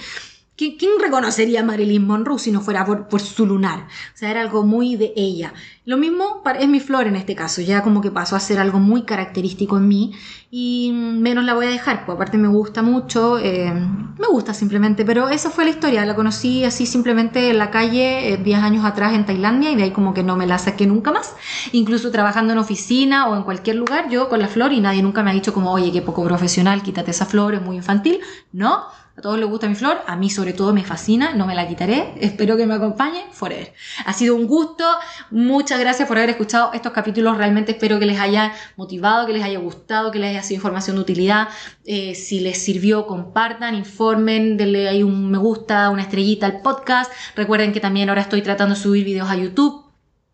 quién 0.77 0.91
reconocería 1.01 1.61
a 1.61 1.63
Marilyn 1.63 2.05
Monroe 2.05 2.39
si 2.39 2.51
no 2.51 2.61
fuera 2.61 2.85
por, 2.85 3.21
su 3.21 3.45
lunar? 3.45 3.87
O 4.13 4.17
sea, 4.17 4.31
era 4.31 4.41
algo 4.41 4.63
muy 4.63 4.95
de 4.95 5.13
ella. 5.15 5.53
Lo 5.85 5.97
mismo 5.97 6.43
es 6.59 6.67
mi 6.67 6.79
flor 6.79 7.07
en 7.07 7.15
este 7.15 7.35
caso, 7.35 7.61
ya 7.61 7.81
como 7.81 8.01
que 8.01 8.11
pasó 8.11 8.35
a 8.35 8.39
ser 8.39 8.59
algo 8.59 8.79
muy 8.79 9.03
característico 9.03 9.77
en 9.77 9.87
mí 9.87 10.13
y 10.51 10.91
menos 10.93 11.43
la 11.45 11.53
voy 11.53 11.65
a 11.65 11.69
dejar, 11.69 12.05
pues 12.05 12.15
aparte 12.15 12.37
me 12.37 12.49
gusta 12.49 12.81
mucho, 12.83 13.39
eh, 13.39 13.73
me 13.73 14.27
gusta 14.27 14.53
simplemente, 14.53 15.05
pero 15.05 15.29
esa 15.29 15.49
fue 15.49 15.63
la 15.63 15.71
historia, 15.71 16.05
la 16.05 16.13
conocí 16.15 16.65
así 16.65 16.85
simplemente 16.85 17.49
en 17.49 17.57
la 17.57 17.71
calle 17.71 18.39
10 18.43 18.59
eh, 18.59 18.61
años 18.61 18.85
atrás 18.85 19.13
en 19.13 19.25
Tailandia 19.25 19.71
y 19.71 19.75
de 19.75 19.83
ahí 19.83 19.91
como 19.91 20.13
que 20.13 20.23
no 20.23 20.35
me 20.35 20.45
la 20.45 20.59
saqué 20.59 20.85
nunca 20.85 21.11
más, 21.11 21.35
incluso 21.71 22.11
trabajando 22.11 22.53
en 22.53 22.59
oficina 22.59 23.27
o 23.27 23.35
en 23.35 23.43
cualquier 23.43 23.77
lugar, 23.77 24.09
yo 24.09 24.29
con 24.29 24.39
la 24.39 24.47
flor 24.47 24.73
y 24.73 24.81
nadie 24.81 25.01
nunca 25.01 25.23
me 25.23 25.31
ha 25.31 25.33
dicho 25.33 25.53
como, 25.53 25.71
oye, 25.71 25.91
qué 25.91 26.01
poco 26.01 26.23
profesional, 26.23 26.83
quítate 26.83 27.11
esa 27.11 27.25
flor, 27.25 27.55
es 27.55 27.61
muy 27.61 27.77
infantil, 27.77 28.19
no, 28.51 28.83
a 29.21 29.23
todos 29.23 29.37
les 29.37 29.47
gusta 29.47 29.69
mi 29.69 29.75
flor, 29.75 30.01
a 30.07 30.15
mí 30.15 30.31
sobre 30.31 30.51
todo 30.51 30.73
me 30.73 30.83
fascina, 30.83 31.35
no 31.35 31.45
me 31.45 31.53
la 31.53 31.67
quitaré, 31.67 32.11
espero 32.19 32.57
que 32.57 32.65
me 32.65 32.73
acompañe 32.73 33.23
forever. 33.31 33.71
Ha 34.03 34.13
sido 34.13 34.35
un 34.35 34.47
gusto, 34.47 34.83
muchas 35.29 35.79
gracias 35.79 36.07
por 36.07 36.17
haber 36.17 36.31
escuchado 36.31 36.71
estos 36.73 36.91
capítulos, 36.91 37.37
realmente 37.37 37.73
espero 37.73 37.99
que 37.99 38.07
les 38.07 38.19
haya 38.19 38.51
motivado, 38.77 39.27
que 39.27 39.33
les 39.33 39.43
haya 39.43 39.59
gustado, 39.59 40.09
que 40.09 40.17
les 40.17 40.31
haya 40.31 40.41
sido 40.41 40.55
información 40.55 40.95
de 40.95 41.03
utilidad. 41.03 41.49
Eh, 41.85 42.15
si 42.15 42.39
les 42.39 42.63
sirvió, 42.63 43.05
compartan, 43.05 43.75
informen, 43.75 44.57
denle 44.57 44.89
ahí 44.89 45.03
un 45.03 45.29
me 45.29 45.37
gusta, 45.37 45.91
una 45.91 46.01
estrellita 46.01 46.47
al 46.47 46.61
podcast. 46.61 47.11
Recuerden 47.35 47.73
que 47.73 47.79
también 47.79 48.09
ahora 48.09 48.21
estoy 48.21 48.41
tratando 48.41 48.73
de 48.73 48.81
subir 48.81 49.05
videos 49.05 49.29
a 49.29 49.35
YouTube 49.35 49.80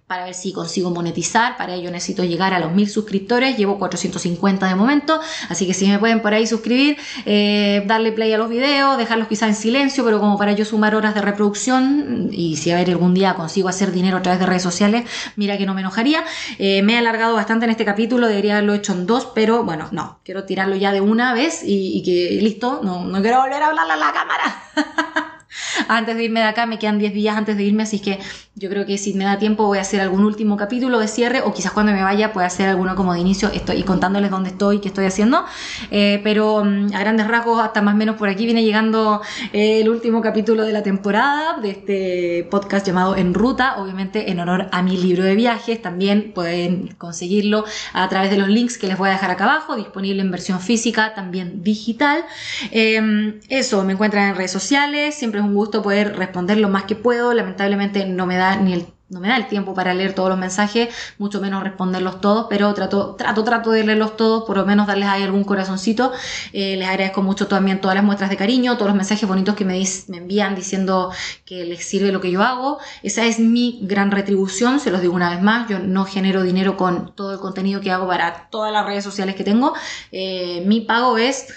para 0.08 0.24
ver 0.24 0.34
si 0.34 0.54
consigo 0.54 0.90
monetizar. 0.90 1.58
Para 1.58 1.76
ello 1.76 1.92
necesito 1.92 2.24
llegar 2.24 2.54
a 2.54 2.60
los 2.60 2.72
mil 2.72 2.90
suscriptores. 2.90 3.58
Llevo 3.58 3.78
450 3.78 4.68
de 4.68 4.76
momento. 4.76 5.20
Así 5.50 5.68
que 5.68 5.74
si 5.74 5.88
me 5.88 6.00
pueden 6.00 6.22
por 6.22 6.34
ahí 6.34 6.48
suscribir, 6.48 6.98
eh, 7.26 7.84
darle 7.86 8.14
play 8.14 8.32
a 8.32 8.38
los 8.38 8.50
videos, 8.50 8.98
dejarlos 8.98 9.28
quizá 9.28 9.48
en 9.48 9.56
silencio, 9.56 10.06
pero 10.06 10.20
como 10.20 10.38
para 10.38 10.54
yo 10.54 10.64
sumar 10.64 10.96
horas 10.96 11.14
de 11.14 11.22
reproducción 11.22 12.30
y 12.32 12.56
si 12.56 12.72
a 12.72 12.76
ver 12.76 12.90
algún 12.90 13.14
día 13.14 13.36
consigo 13.36 13.68
hacer 13.68 13.92
dinero 13.92 14.18
a 14.18 14.22
través 14.22 14.40
de 14.40 14.46
redes 14.46 14.64
sociales, 14.64 15.04
mira 15.36 15.58
que 15.58 15.66
no 15.66 15.74
me 15.74 15.82
enojaría. 15.82 16.24
Eh, 16.58 16.82
me 16.84 16.94
he 16.94 16.98
alargado 16.98 17.36
bastante 17.36 17.66
en 17.66 17.72
este 17.72 17.84
capítulo, 17.84 18.28
debería 18.28 18.54
haberlo 18.54 18.74
hecho 18.74 18.94
en 18.94 19.06
dos, 19.06 19.28
pero 19.36 19.64
bueno, 19.64 19.90
no, 19.92 20.20
quiero 20.24 20.46
tirarlo 20.46 20.78
ya 20.78 20.94
de 20.94 21.02
una 21.02 21.34
vez 21.34 21.62
y, 21.66 22.02
que 22.04 22.42
listo, 22.42 22.80
no, 22.82 23.04
no 23.04 23.22
quiero 23.22 23.42
volver 23.42 23.62
a 23.62 23.68
hablarle 23.68 23.94
a 23.94 23.98
la 23.98 24.14
cámara. 24.14 25.24
antes 25.88 26.16
de 26.16 26.24
irme 26.24 26.40
de 26.42 26.48
acá, 26.48 26.66
me 26.66 26.80
quedan 26.80 27.00
10 27.00 27.14
días 27.14 27.38
antes 27.38 27.58
de 27.58 27.64
irme, 27.64 27.84
así 27.84 28.00
que 28.00 28.20
yo 28.56 28.70
creo 28.70 28.86
que 28.86 28.98
si 28.98 29.14
me 29.14 29.24
da 29.24 29.38
tiempo 29.38 29.66
voy 29.68 29.78
a 29.78 29.82
hacer 29.82 30.02
algún 30.02 30.24
último 30.24 30.58
capítulo 30.58 31.00
de 31.00 31.08
cierre 31.08 31.42
o 31.42 31.54
quizás 31.54 31.72
cuando 31.72 31.92
me 31.92 32.02
vaya 32.02 32.34
pueda 32.34 32.48
hacer 32.48 32.68
alguno 32.68 32.96
como 32.96 33.14
de 33.14 33.20
inicio 33.20 33.50
estoy 33.54 33.84
contándoles 33.84 34.32
dónde 34.32 34.50
estoy, 34.50 34.80
qué 34.80 34.88
estoy 34.88 35.06
haciendo, 35.06 35.46
eh, 35.92 36.20
pero 36.24 36.64
mm, 36.64 36.94
a 36.96 37.00
grandes 37.00 37.28
rasgos 37.28 37.62
hasta 37.62 37.82
más 37.82 37.94
o 37.94 37.98
menos 37.98 38.16
por 38.16 38.30
aquí 38.30 38.46
viene 38.46 38.64
llegando 38.64 39.22
eh, 39.54 39.82
el 39.82 39.90
último 39.90 40.22
capítulo 40.22 40.64
de 40.64 40.74
la 40.74 40.82
temporada 40.82 41.60
de 41.60 41.70
este 41.70 42.48
podcast 42.50 42.86
llamado 42.86 43.16
En 43.16 43.34
Ruta, 43.34 43.78
obviamente 43.78 44.32
en 44.32 44.40
honor 44.40 44.68
a 44.72 44.82
mi 44.82 44.98
libro 44.98 45.24
de 45.24 45.36
viajes, 45.36 45.82
también 45.82 46.32
pueden 46.34 46.96
conseguirlo 46.98 47.66
a 47.94 48.10
través 48.10 48.32
de 48.32 48.38
los 48.38 48.48
links 48.48 48.78
que 48.78 48.88
les 48.88 48.98
voy 48.98 49.10
a 49.10 49.14
dejar 49.14 49.32
acá 49.32 49.44
abajo, 49.44 49.76
disponible 49.76 50.22
en 50.22 50.32
versión 50.32 50.60
física, 50.60 51.14
también 51.14 51.64
digital. 51.64 52.26
Em, 52.72 53.40
eso, 53.50 53.84
me 53.84 53.94
encuentran 53.94 54.30
en 54.30 54.36
redes 54.36 54.52
sociales, 54.52 55.16
siempre 55.16 55.37
es 55.40 55.46
un 55.46 55.54
gusto 55.54 55.82
poder 55.82 56.16
responder 56.18 56.58
lo 56.58 56.70
más 56.70 56.84
que 56.84 56.96
puedo. 56.96 57.34
Lamentablemente 57.34 58.06
no 58.06 58.26
me 58.26 58.38
da 58.38 58.56
ni 58.58 58.74
el 58.74 58.88
no 59.10 59.22
me 59.22 59.30
da 59.30 59.38
el 59.38 59.48
tiempo 59.48 59.74
para 59.74 59.94
leer 59.94 60.14
todos 60.14 60.30
los 60.30 60.38
mensajes, 60.38 60.90
mucho 61.18 61.40
menos 61.40 61.64
responderlos 61.64 62.20
todos, 62.20 62.48
pero 62.50 62.74
trato, 62.74 63.16
trato, 63.16 63.44
trato 63.44 63.72
de 63.72 63.86
leerlos 63.86 64.18
todos, 64.18 64.44
por 64.44 64.58
lo 64.58 64.66
menos 64.66 64.86
darles 64.86 65.08
ahí 65.08 65.24
algún 65.24 65.46
corazoncito. 65.46 66.12
Eh, 66.52 66.76
les 66.76 66.88
agradezco 66.88 67.22
mucho 67.22 67.48
también 67.48 67.80
todas 67.80 67.96
las 67.96 68.04
muestras 68.04 68.30
de 68.30 68.36
cariño, 68.36 68.76
todos 68.76 68.88
los 68.88 68.98
mensajes 68.98 69.28
bonitos 69.28 69.56
que 69.56 69.64
me, 69.64 69.82
envían 70.10 70.56
diciendo 70.56 71.12
que 71.46 71.64
les 71.64 71.86
sirve 71.86 72.12
lo 72.12 72.20
que 72.20 72.32
yo 72.32 72.44
hago. 72.44 72.80
Esa 73.02 73.26
es 73.26 73.40
mi 73.40 73.80
gran 73.84 74.12
retribución, 74.12 74.80
se 74.82 74.92
los 74.92 75.02
digo 75.02 75.14
una 75.14 75.30
vez 75.30 75.42
más, 75.42 75.70
yo 75.70 75.80
no 75.80 76.04
genero 76.04 76.44
dinero 76.44 76.76
con 76.76 77.16
todo 77.16 77.32
el 77.32 77.40
contenido 77.40 77.80
que 77.80 77.92
hago 77.92 78.08
para 78.08 78.50
todas 78.50 78.74
las 78.74 78.86
redes 78.86 79.06
sociales 79.06 79.36
que 79.36 79.46
tengo. 79.46 79.74
Eh, 80.12 80.64
mi 80.66 80.82
pago 80.82 81.18
es 81.18 81.48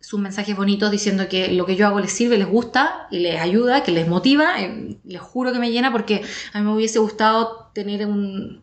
sus 0.00 0.18
mensajes 0.18 0.56
bonitos 0.56 0.90
diciendo 0.90 1.28
que 1.28 1.52
lo 1.52 1.66
que 1.66 1.76
yo 1.76 1.86
hago 1.86 2.00
les 2.00 2.12
sirve, 2.12 2.38
les 2.38 2.48
gusta 2.48 3.06
y 3.10 3.18
les 3.18 3.40
ayuda, 3.40 3.82
que 3.82 3.92
les 3.92 4.08
motiva. 4.08 4.60
Eh, 4.60 4.98
les 5.04 5.20
juro 5.20 5.52
que 5.52 5.58
me 5.58 5.70
llena 5.70 5.92
porque 5.92 6.22
a 6.52 6.58
mí 6.58 6.66
me 6.66 6.74
hubiese 6.74 6.98
gustado 6.98 7.70
tener 7.74 8.06
un, 8.06 8.62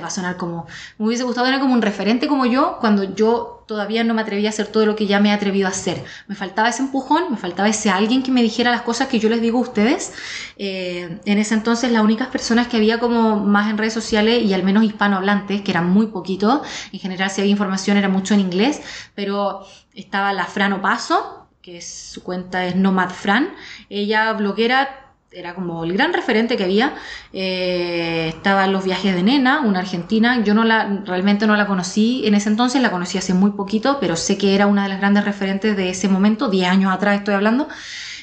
va 0.00 0.06
a 0.06 0.10
sonar 0.10 0.36
como, 0.36 0.66
me 0.98 1.06
hubiese 1.06 1.24
gustado 1.24 1.46
tener 1.46 1.60
como 1.60 1.74
un 1.74 1.82
referente 1.82 2.28
como 2.28 2.46
yo 2.46 2.78
cuando 2.80 3.04
yo 3.14 3.64
todavía 3.66 4.02
no 4.02 4.14
me 4.14 4.22
atrevía 4.22 4.48
a 4.48 4.50
hacer 4.50 4.66
todo 4.66 4.86
lo 4.86 4.96
que 4.96 5.06
ya 5.06 5.20
me 5.20 5.28
he 5.28 5.32
atrevido 5.32 5.66
a 5.66 5.70
hacer. 5.70 6.02
Me 6.26 6.34
faltaba 6.34 6.70
ese 6.70 6.82
empujón, 6.82 7.30
me 7.30 7.36
faltaba 7.36 7.68
ese 7.68 7.90
alguien 7.90 8.22
que 8.22 8.30
me 8.30 8.42
dijera 8.42 8.70
las 8.70 8.82
cosas 8.82 9.08
que 9.08 9.18
yo 9.18 9.28
les 9.28 9.40
digo 9.40 9.58
a 9.58 9.62
ustedes. 9.62 10.12
Eh, 10.56 11.20
en 11.24 11.38
ese 11.38 11.54
entonces 11.54 11.92
las 11.92 12.02
únicas 12.02 12.28
personas 12.28 12.66
que 12.66 12.78
había 12.78 12.98
como 12.98 13.36
más 13.36 13.70
en 13.70 13.78
redes 13.78 13.92
sociales 13.92 14.42
y 14.42 14.54
al 14.54 14.62
menos 14.62 14.84
hispanohablantes, 14.84 15.60
que 15.60 15.70
eran 15.70 15.90
muy 15.90 16.06
poquitos, 16.06 16.60
en 16.92 16.98
general 16.98 17.30
si 17.30 17.42
había 17.42 17.52
información 17.52 17.96
era 17.96 18.08
mucho 18.08 18.34
en 18.34 18.40
inglés, 18.40 18.80
pero 19.14 19.66
estaba 19.94 20.32
la 20.32 20.46
Fran 20.46 20.72
Opaso, 20.72 21.46
que 21.60 21.82
su 21.82 22.22
cuenta 22.22 22.64
es 22.64 22.76
Nomad 22.76 23.10
Fran, 23.10 23.50
ella 23.90 24.32
bloguera 24.32 25.07
era 25.30 25.54
como 25.54 25.84
el 25.84 25.92
gran 25.92 26.12
referente 26.12 26.56
que 26.56 26.64
había. 26.64 26.94
Eh, 27.32 28.28
estaban 28.28 28.72
los 28.72 28.84
viajes 28.84 29.14
de 29.14 29.22
Nena, 29.22 29.60
una 29.60 29.80
argentina. 29.80 30.42
Yo 30.42 30.54
no 30.54 30.64
la, 30.64 31.02
realmente 31.04 31.46
no 31.46 31.56
la 31.56 31.66
conocí 31.66 32.26
en 32.26 32.34
ese 32.34 32.48
entonces, 32.48 32.80
la 32.80 32.90
conocí 32.90 33.18
hace 33.18 33.34
muy 33.34 33.52
poquito, 33.52 33.98
pero 34.00 34.16
sé 34.16 34.38
que 34.38 34.54
era 34.54 34.66
una 34.66 34.84
de 34.84 34.88
las 34.88 34.98
grandes 34.98 35.24
referentes 35.24 35.76
de 35.76 35.90
ese 35.90 36.08
momento, 36.08 36.48
10 36.48 36.68
años 36.68 36.92
atrás 36.92 37.18
estoy 37.18 37.34
hablando. 37.34 37.68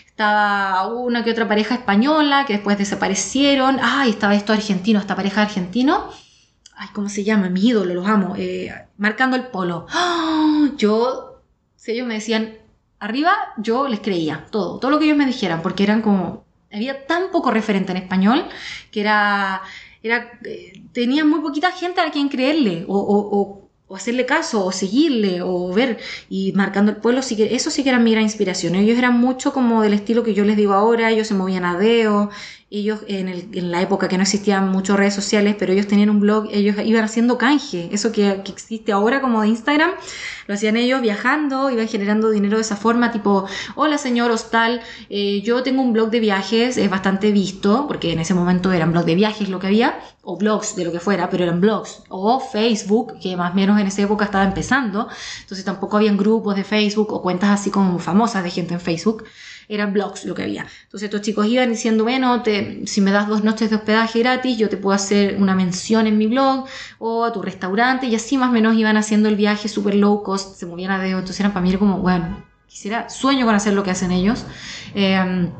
Estaba 0.07 0.87
una 0.87 1.23
que 1.23 1.31
otra 1.31 1.47
pareja 1.47 1.75
española 1.75 2.45
que 2.47 2.53
después 2.53 2.77
desaparecieron. 2.77 3.79
Ay, 3.81 4.11
estaba 4.11 4.33
esto 4.33 4.53
argentino, 4.53 4.99
esta 4.99 5.15
pareja 5.15 5.41
argentino. 5.41 6.09
Ay, 6.75 6.87
¿cómo 6.93 7.09
se 7.09 7.23
llama? 7.23 7.49
Mi 7.49 7.67
ídolo, 7.67 7.93
los 7.93 8.07
amo. 8.07 8.33
Eh, 8.37 8.73
marcando 8.97 9.35
el 9.35 9.47
polo. 9.47 9.85
¡Ah! 9.89 10.69
Yo, 10.77 11.41
si 11.75 11.91
ellos 11.91 12.07
me 12.07 12.15
decían 12.15 12.53
arriba, 12.99 13.33
yo 13.57 13.87
les 13.87 13.99
creía 13.99 14.45
todo, 14.51 14.79
todo 14.79 14.89
lo 14.89 14.99
que 14.99 15.05
ellos 15.05 15.17
me 15.17 15.25
dijeran, 15.25 15.61
porque 15.61 15.83
eran 15.83 16.01
como 16.01 16.44
había 16.71 17.05
tan 17.05 17.31
poco 17.31 17.51
referente 17.51 17.91
en 17.91 17.97
español 17.97 18.45
que 18.91 19.01
era, 19.01 19.61
era 20.03 20.39
eh, 20.43 20.81
tenía 20.93 21.25
muy 21.25 21.41
poquita 21.41 21.71
gente 21.71 22.01
a 22.01 22.11
quien 22.11 22.29
creerle 22.29 22.85
o, 22.87 22.97
o, 22.97 23.65
hacerle 23.95 24.25
caso 24.25 24.65
o 24.65 24.71
seguirle 24.71 25.41
o 25.41 25.71
ver 25.71 25.99
y 26.27 26.51
marcando 26.53 26.91
el 26.91 26.97
pueblo, 26.97 27.21
eso 27.21 27.69
sí 27.71 27.83
que 27.83 27.89
era 27.89 27.99
mi 27.99 28.11
gran 28.11 28.23
inspiración. 28.23 28.75
Ellos 28.75 28.97
eran 28.97 29.19
mucho 29.19 29.53
como 29.53 29.83
del 29.83 29.93
estilo 29.93 30.23
que 30.23 30.33
yo 30.33 30.43
les 30.43 30.57
digo 30.57 30.73
ahora, 30.73 31.11
ellos 31.11 31.27
se 31.27 31.35
movían 31.35 31.65
a 31.65 31.77
deo, 31.77 32.29
ellos 32.71 33.01
en, 33.07 33.27
el, 33.27 33.49
en, 33.53 33.71
la 33.71 33.81
época 33.81 34.07
que 34.07 34.17
no 34.17 34.23
existían 34.23 34.69
muchas 34.69 34.97
redes 34.97 35.13
sociales, 35.13 35.55
pero 35.57 35.71
ellos 35.71 35.85
tenían 35.85 36.09
un 36.09 36.19
blog, 36.19 36.47
ellos 36.51 36.75
iban 36.83 37.03
haciendo 37.03 37.37
canje, 37.37 37.89
eso 37.91 38.11
que, 38.11 38.41
que, 38.43 38.51
existe 38.51 38.91
ahora 38.91 39.21
como 39.21 39.41
de 39.41 39.49
Instagram, 39.49 39.91
lo 40.47 40.53
hacían 40.55 40.75
ellos 40.75 40.99
viajando, 41.01 41.69
iban 41.69 41.87
generando 41.87 42.31
dinero 42.31 42.57
de 42.57 42.63
esa 42.63 42.75
forma, 42.75 43.11
tipo, 43.11 43.45
hola 43.75 43.99
señor 43.99 44.31
Hostal, 44.31 44.81
eh, 45.11 45.41
yo 45.43 45.61
tengo 45.61 45.83
un 45.83 45.93
blog 45.93 46.09
de 46.09 46.19
viajes, 46.19 46.77
es 46.77 46.89
bastante 46.89 47.31
visto, 47.31 47.85
porque 47.87 48.13
en 48.13 48.19
ese 48.19 48.33
momento 48.33 48.71
eran 48.71 48.91
blogs 48.91 49.05
de 49.05 49.15
viajes 49.15 49.47
lo 49.47 49.59
que 49.59 49.67
había, 49.67 49.99
o 50.23 50.35
blogs 50.35 50.75
de 50.75 50.85
lo 50.85 50.91
que 50.91 50.99
fuera, 50.99 51.29
pero 51.29 51.43
eran 51.43 51.61
blogs, 51.61 52.01
o 52.09 52.39
Facebook, 52.39 53.19
que 53.21 53.37
más 53.37 53.51
o 53.51 53.55
menos 53.55 53.79
en 53.79 53.85
esa 53.85 54.01
época 54.01 54.25
estaba 54.25 54.43
empezando, 54.43 55.07
entonces 55.41 55.63
tampoco 55.63 55.97
habían 55.97 56.17
grupos 56.17 56.55
de 56.55 56.63
Facebook 56.63 57.13
o 57.13 57.21
cuentas 57.21 57.51
así 57.51 57.69
como 57.69 57.99
famosas 57.99 58.43
de 58.43 58.49
gente 58.49 58.73
en 58.73 58.79
Facebook 58.79 59.23
eran 59.67 59.93
blogs 59.93 60.25
lo 60.25 60.35
que 60.35 60.43
había. 60.43 60.65
Entonces 60.83 61.03
estos 61.03 61.21
chicos 61.21 61.47
iban 61.47 61.69
diciendo, 61.69 62.03
bueno, 62.03 62.41
te, 62.43 62.85
si 62.87 63.01
me 63.01 63.11
das 63.11 63.27
dos 63.27 63.43
noches 63.43 63.69
de 63.69 63.75
hospedaje 63.75 64.19
gratis, 64.19 64.57
yo 64.57 64.69
te 64.69 64.77
puedo 64.77 64.95
hacer 64.95 65.37
una 65.39 65.55
mención 65.55 66.07
en 66.07 66.17
mi 66.17 66.27
blog 66.27 66.65
o 66.99 67.23
a 67.23 67.33
tu 67.33 67.41
restaurante 67.41 68.07
y 68.07 68.15
así 68.15 68.37
más 68.37 68.49
o 68.49 68.53
menos 68.53 68.75
iban 68.75 68.97
haciendo 68.97 69.29
el 69.29 69.35
viaje 69.35 69.67
super 69.67 69.95
low 69.95 70.23
cost, 70.23 70.57
se 70.57 70.65
movían 70.65 70.91
a 70.91 70.99
dedo, 70.99 71.19
entonces 71.19 71.39
eran 71.39 71.53
para 71.53 71.65
mí 71.65 71.75
como, 71.75 71.99
bueno, 71.99 72.45
quisiera, 72.67 73.09
sueño 73.09 73.45
con 73.45 73.55
hacer 73.55 73.73
lo 73.73 73.83
que 73.83 73.91
hacen 73.91 74.11
ellos. 74.11 74.45
Em, 74.93 75.51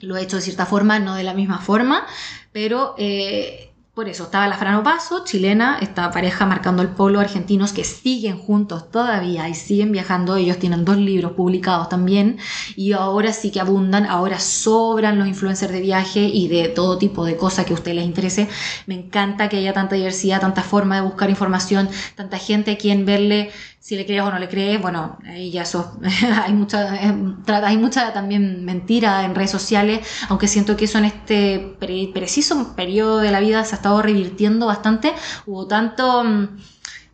lo 0.00 0.16
he 0.16 0.22
hecho 0.22 0.36
de 0.36 0.42
cierta 0.42 0.66
forma, 0.66 0.98
no 0.98 1.14
de 1.14 1.24
la 1.24 1.34
misma 1.34 1.58
forma, 1.58 2.06
pero... 2.52 2.94
Eh, 2.98 3.63
por 3.94 4.08
eso 4.08 4.24
estaba 4.24 4.48
la 4.48 4.56
Frano 4.56 4.82
Paso, 4.82 5.22
chilena, 5.24 5.78
esta 5.80 6.10
pareja 6.10 6.46
marcando 6.46 6.82
el 6.82 6.88
polo, 6.88 7.20
argentinos 7.20 7.72
que 7.72 7.84
siguen 7.84 8.36
juntos 8.36 8.90
todavía 8.90 9.48
y 9.48 9.54
siguen 9.54 9.92
viajando. 9.92 10.34
Ellos 10.34 10.58
tienen 10.58 10.84
dos 10.84 10.96
libros 10.96 11.32
publicados 11.32 11.88
también 11.88 12.38
y 12.74 12.92
ahora 12.92 13.32
sí 13.32 13.52
que 13.52 13.60
abundan, 13.60 14.06
ahora 14.06 14.40
sobran 14.40 15.16
los 15.16 15.28
influencers 15.28 15.72
de 15.72 15.80
viaje 15.80 16.22
y 16.22 16.48
de 16.48 16.66
todo 16.66 16.98
tipo 16.98 17.24
de 17.24 17.36
cosas 17.36 17.66
que 17.66 17.72
a 17.72 17.76
ustedes 17.76 17.98
les 17.98 18.06
interese. 18.06 18.48
Me 18.86 18.96
encanta 18.96 19.48
que 19.48 19.58
haya 19.58 19.72
tanta 19.72 19.94
diversidad, 19.94 20.40
tanta 20.40 20.62
forma 20.62 20.96
de 20.96 21.02
buscar 21.02 21.30
información, 21.30 21.88
tanta 22.16 22.38
gente 22.38 22.72
a 22.72 22.76
quien 22.76 23.06
verle 23.06 23.52
si 23.84 23.96
le 23.96 24.06
crees 24.06 24.22
o 24.22 24.30
no 24.30 24.38
le 24.38 24.48
crees, 24.48 24.80
bueno, 24.80 25.18
ahí 25.26 25.50
ya 25.50 25.60
eso, 25.60 25.98
hay 26.42 26.54
mucha, 26.54 26.96
eh, 27.04 27.14
hay 27.46 27.76
mucha 27.76 28.14
también 28.14 28.64
mentira 28.64 29.26
en 29.26 29.34
redes 29.34 29.50
sociales, 29.50 30.08
aunque 30.30 30.48
siento 30.48 30.74
que 30.74 30.86
eso 30.86 30.96
en 30.96 31.04
este 31.04 31.76
preciso 32.14 32.74
periodo 32.74 33.18
de 33.18 33.30
la 33.30 33.40
vida 33.40 33.62
se 33.62 33.74
ha 33.74 33.76
estado 33.76 34.00
revirtiendo 34.00 34.64
bastante, 34.64 35.12
hubo 35.44 35.66
tanto 35.66 36.24
mm, 36.24 36.48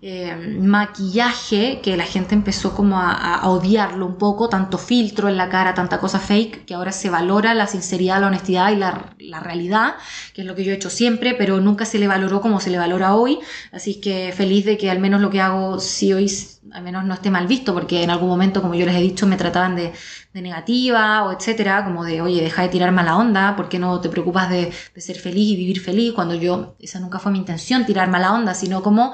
eh, 0.03 0.35
maquillaje 0.35 1.81
que 1.83 1.97
la 1.97 2.05
gente 2.05 2.35
empezó 2.35 2.75
como 2.75 2.99
a, 2.99 3.47
odiarlo 3.49 4.07
un 4.07 4.17
poco, 4.17 4.49
tanto 4.49 4.79
filtro 4.79 5.29
en 5.29 5.37
la 5.37 5.51
cara, 5.51 5.75
tanta 5.75 5.99
cosa 6.01 6.19
fake, 6.19 6.65
que 6.65 6.75
ahora 6.75 6.93
se 6.93 7.11
valora 7.11 7.53
la 7.53 7.67
sinceridad, 7.67 8.21
la 8.21 8.29
honestidad 8.29 8.73
y 8.73 8.77
la, 8.77 9.15
la, 9.19 9.41
realidad, 9.41 9.97
que 10.33 10.41
es 10.41 10.47
lo 10.47 10.55
que 10.55 10.65
yo 10.65 10.73
he 10.73 10.77
hecho 10.77 10.89
siempre, 10.89 11.35
pero 11.35 11.61
nunca 11.61 11.85
se 11.85 11.99
le 11.99 12.09
valoró 12.09 12.41
como 12.41 12.61
se 12.61 12.71
le 12.71 12.79
valora 12.79 13.15
hoy, 13.15 13.41
así 13.73 14.01
que 14.01 14.33
feliz 14.35 14.65
de 14.65 14.79
que 14.79 14.91
al 14.91 15.01
menos 15.01 15.21
lo 15.21 15.29
que 15.29 15.41
hago 15.41 15.81
sí 15.81 16.13
hoy 16.13 16.29
al 16.73 16.83
menos 16.83 17.05
no 17.05 17.15
esté 17.15 17.31
mal 17.31 17.47
visto, 17.47 17.73
porque 17.73 18.03
en 18.03 18.11
algún 18.11 18.29
momento, 18.29 18.61
como 18.63 18.75
yo 18.75 18.85
les 18.85 18.95
he 18.95 19.01
dicho, 19.01 19.27
me 19.27 19.37
trataban 19.37 19.77
de, 19.77 19.93
de 20.33 20.43
negativa 20.43 21.25
o 21.25 21.33
etcétera, 21.33 21.85
como 21.85 22.05
de, 22.05 22.21
oye, 22.21 22.43
deja 22.43 22.63
de 22.63 22.69
tirar 22.69 22.93
mala 22.93 23.17
onda, 23.17 23.57
¿por 23.57 23.69
qué 23.69 23.79
no 23.79 24.01
te 24.01 24.09
preocupas 24.09 24.51
de, 24.51 24.73
de, 24.95 25.01
ser 25.01 25.17
feliz 25.17 25.53
y 25.53 25.57
vivir 25.57 25.81
feliz? 25.81 26.13
Cuando 26.13 26.35
yo, 26.35 26.77
esa 26.79 27.01
nunca 27.01 27.19
fue 27.19 27.33
mi 27.33 27.39
intención, 27.39 27.87
tirar 27.87 28.09
mala 28.09 28.33
onda, 28.33 28.55
sino 28.55 28.83
como 28.83 29.13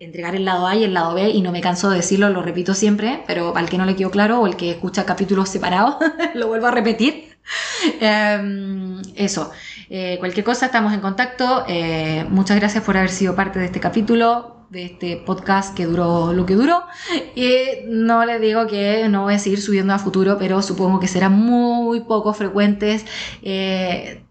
entregar 0.00 0.34
el 0.34 0.46
lado 0.46 0.66
A 0.66 0.74
y 0.74 0.82
el 0.82 0.94
lado 0.94 1.14
B 1.14 1.28
y 1.28 1.42
no 1.42 1.52
me 1.52 1.60
canso 1.60 1.90
de 1.90 1.96
decirlo, 1.96 2.30
lo 2.30 2.42
repito 2.42 2.72
siempre, 2.72 3.22
pero 3.26 3.54
al 3.54 3.68
que 3.68 3.76
no 3.76 3.84
le 3.84 3.94
quedó 3.94 4.10
claro 4.10 4.40
o 4.40 4.46
el 4.46 4.56
que 4.56 4.70
escucha 4.70 5.04
capítulos 5.04 5.50
separados, 5.50 5.96
lo 6.34 6.48
vuelvo 6.48 6.68
a 6.68 6.70
repetir. 6.70 7.36
Em, 8.00 9.00
eso, 9.14 9.50
eh, 9.90 10.16
cualquier 10.18 10.44
cosa, 10.44 10.66
estamos 10.66 10.94
en 10.94 11.00
contacto. 11.00 11.64
Eh, 11.68 12.24
muchas 12.30 12.56
gracias 12.56 12.82
por 12.82 12.96
haber 12.96 13.10
sido 13.10 13.36
parte 13.36 13.58
de 13.58 13.66
este 13.66 13.78
capítulo, 13.78 14.64
de 14.70 14.86
este 14.86 15.16
podcast 15.18 15.76
que 15.76 15.84
duró 15.84 16.32
lo 16.32 16.46
que 16.46 16.54
duró. 16.54 16.82
Y 17.34 17.84
no 17.86 18.24
les 18.24 18.40
digo 18.40 18.66
que 18.66 19.06
no 19.10 19.24
voy 19.24 19.34
a 19.34 19.38
seguir 19.38 19.60
subiendo 19.60 19.92
a 19.92 19.98
futuro, 19.98 20.38
pero 20.38 20.62
supongo 20.62 20.98
que 20.98 21.08
serán 21.08 21.32
muy 21.32 22.00
poco 22.00 22.32
frecuentes. 22.32 23.04
Eh, 23.42 24.24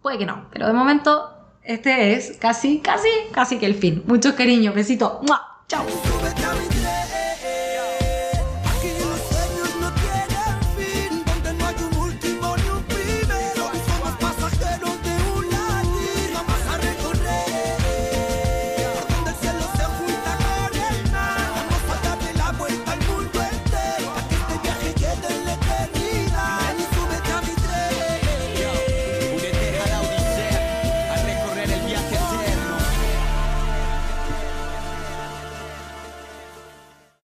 puede 0.00 0.18
que 0.18 0.26
no, 0.26 0.46
pero 0.52 0.68
de 0.68 0.74
momento 0.74 1.41
este 1.64 2.14
es 2.14 2.36
casi, 2.38 2.78
casi, 2.80 3.08
casi 3.32 3.58
que 3.58 3.66
el 3.66 3.74
fin. 3.74 4.02
Muchos 4.06 4.34
cariños, 4.34 4.74
besito. 4.74 5.20
Chao. 5.68 5.84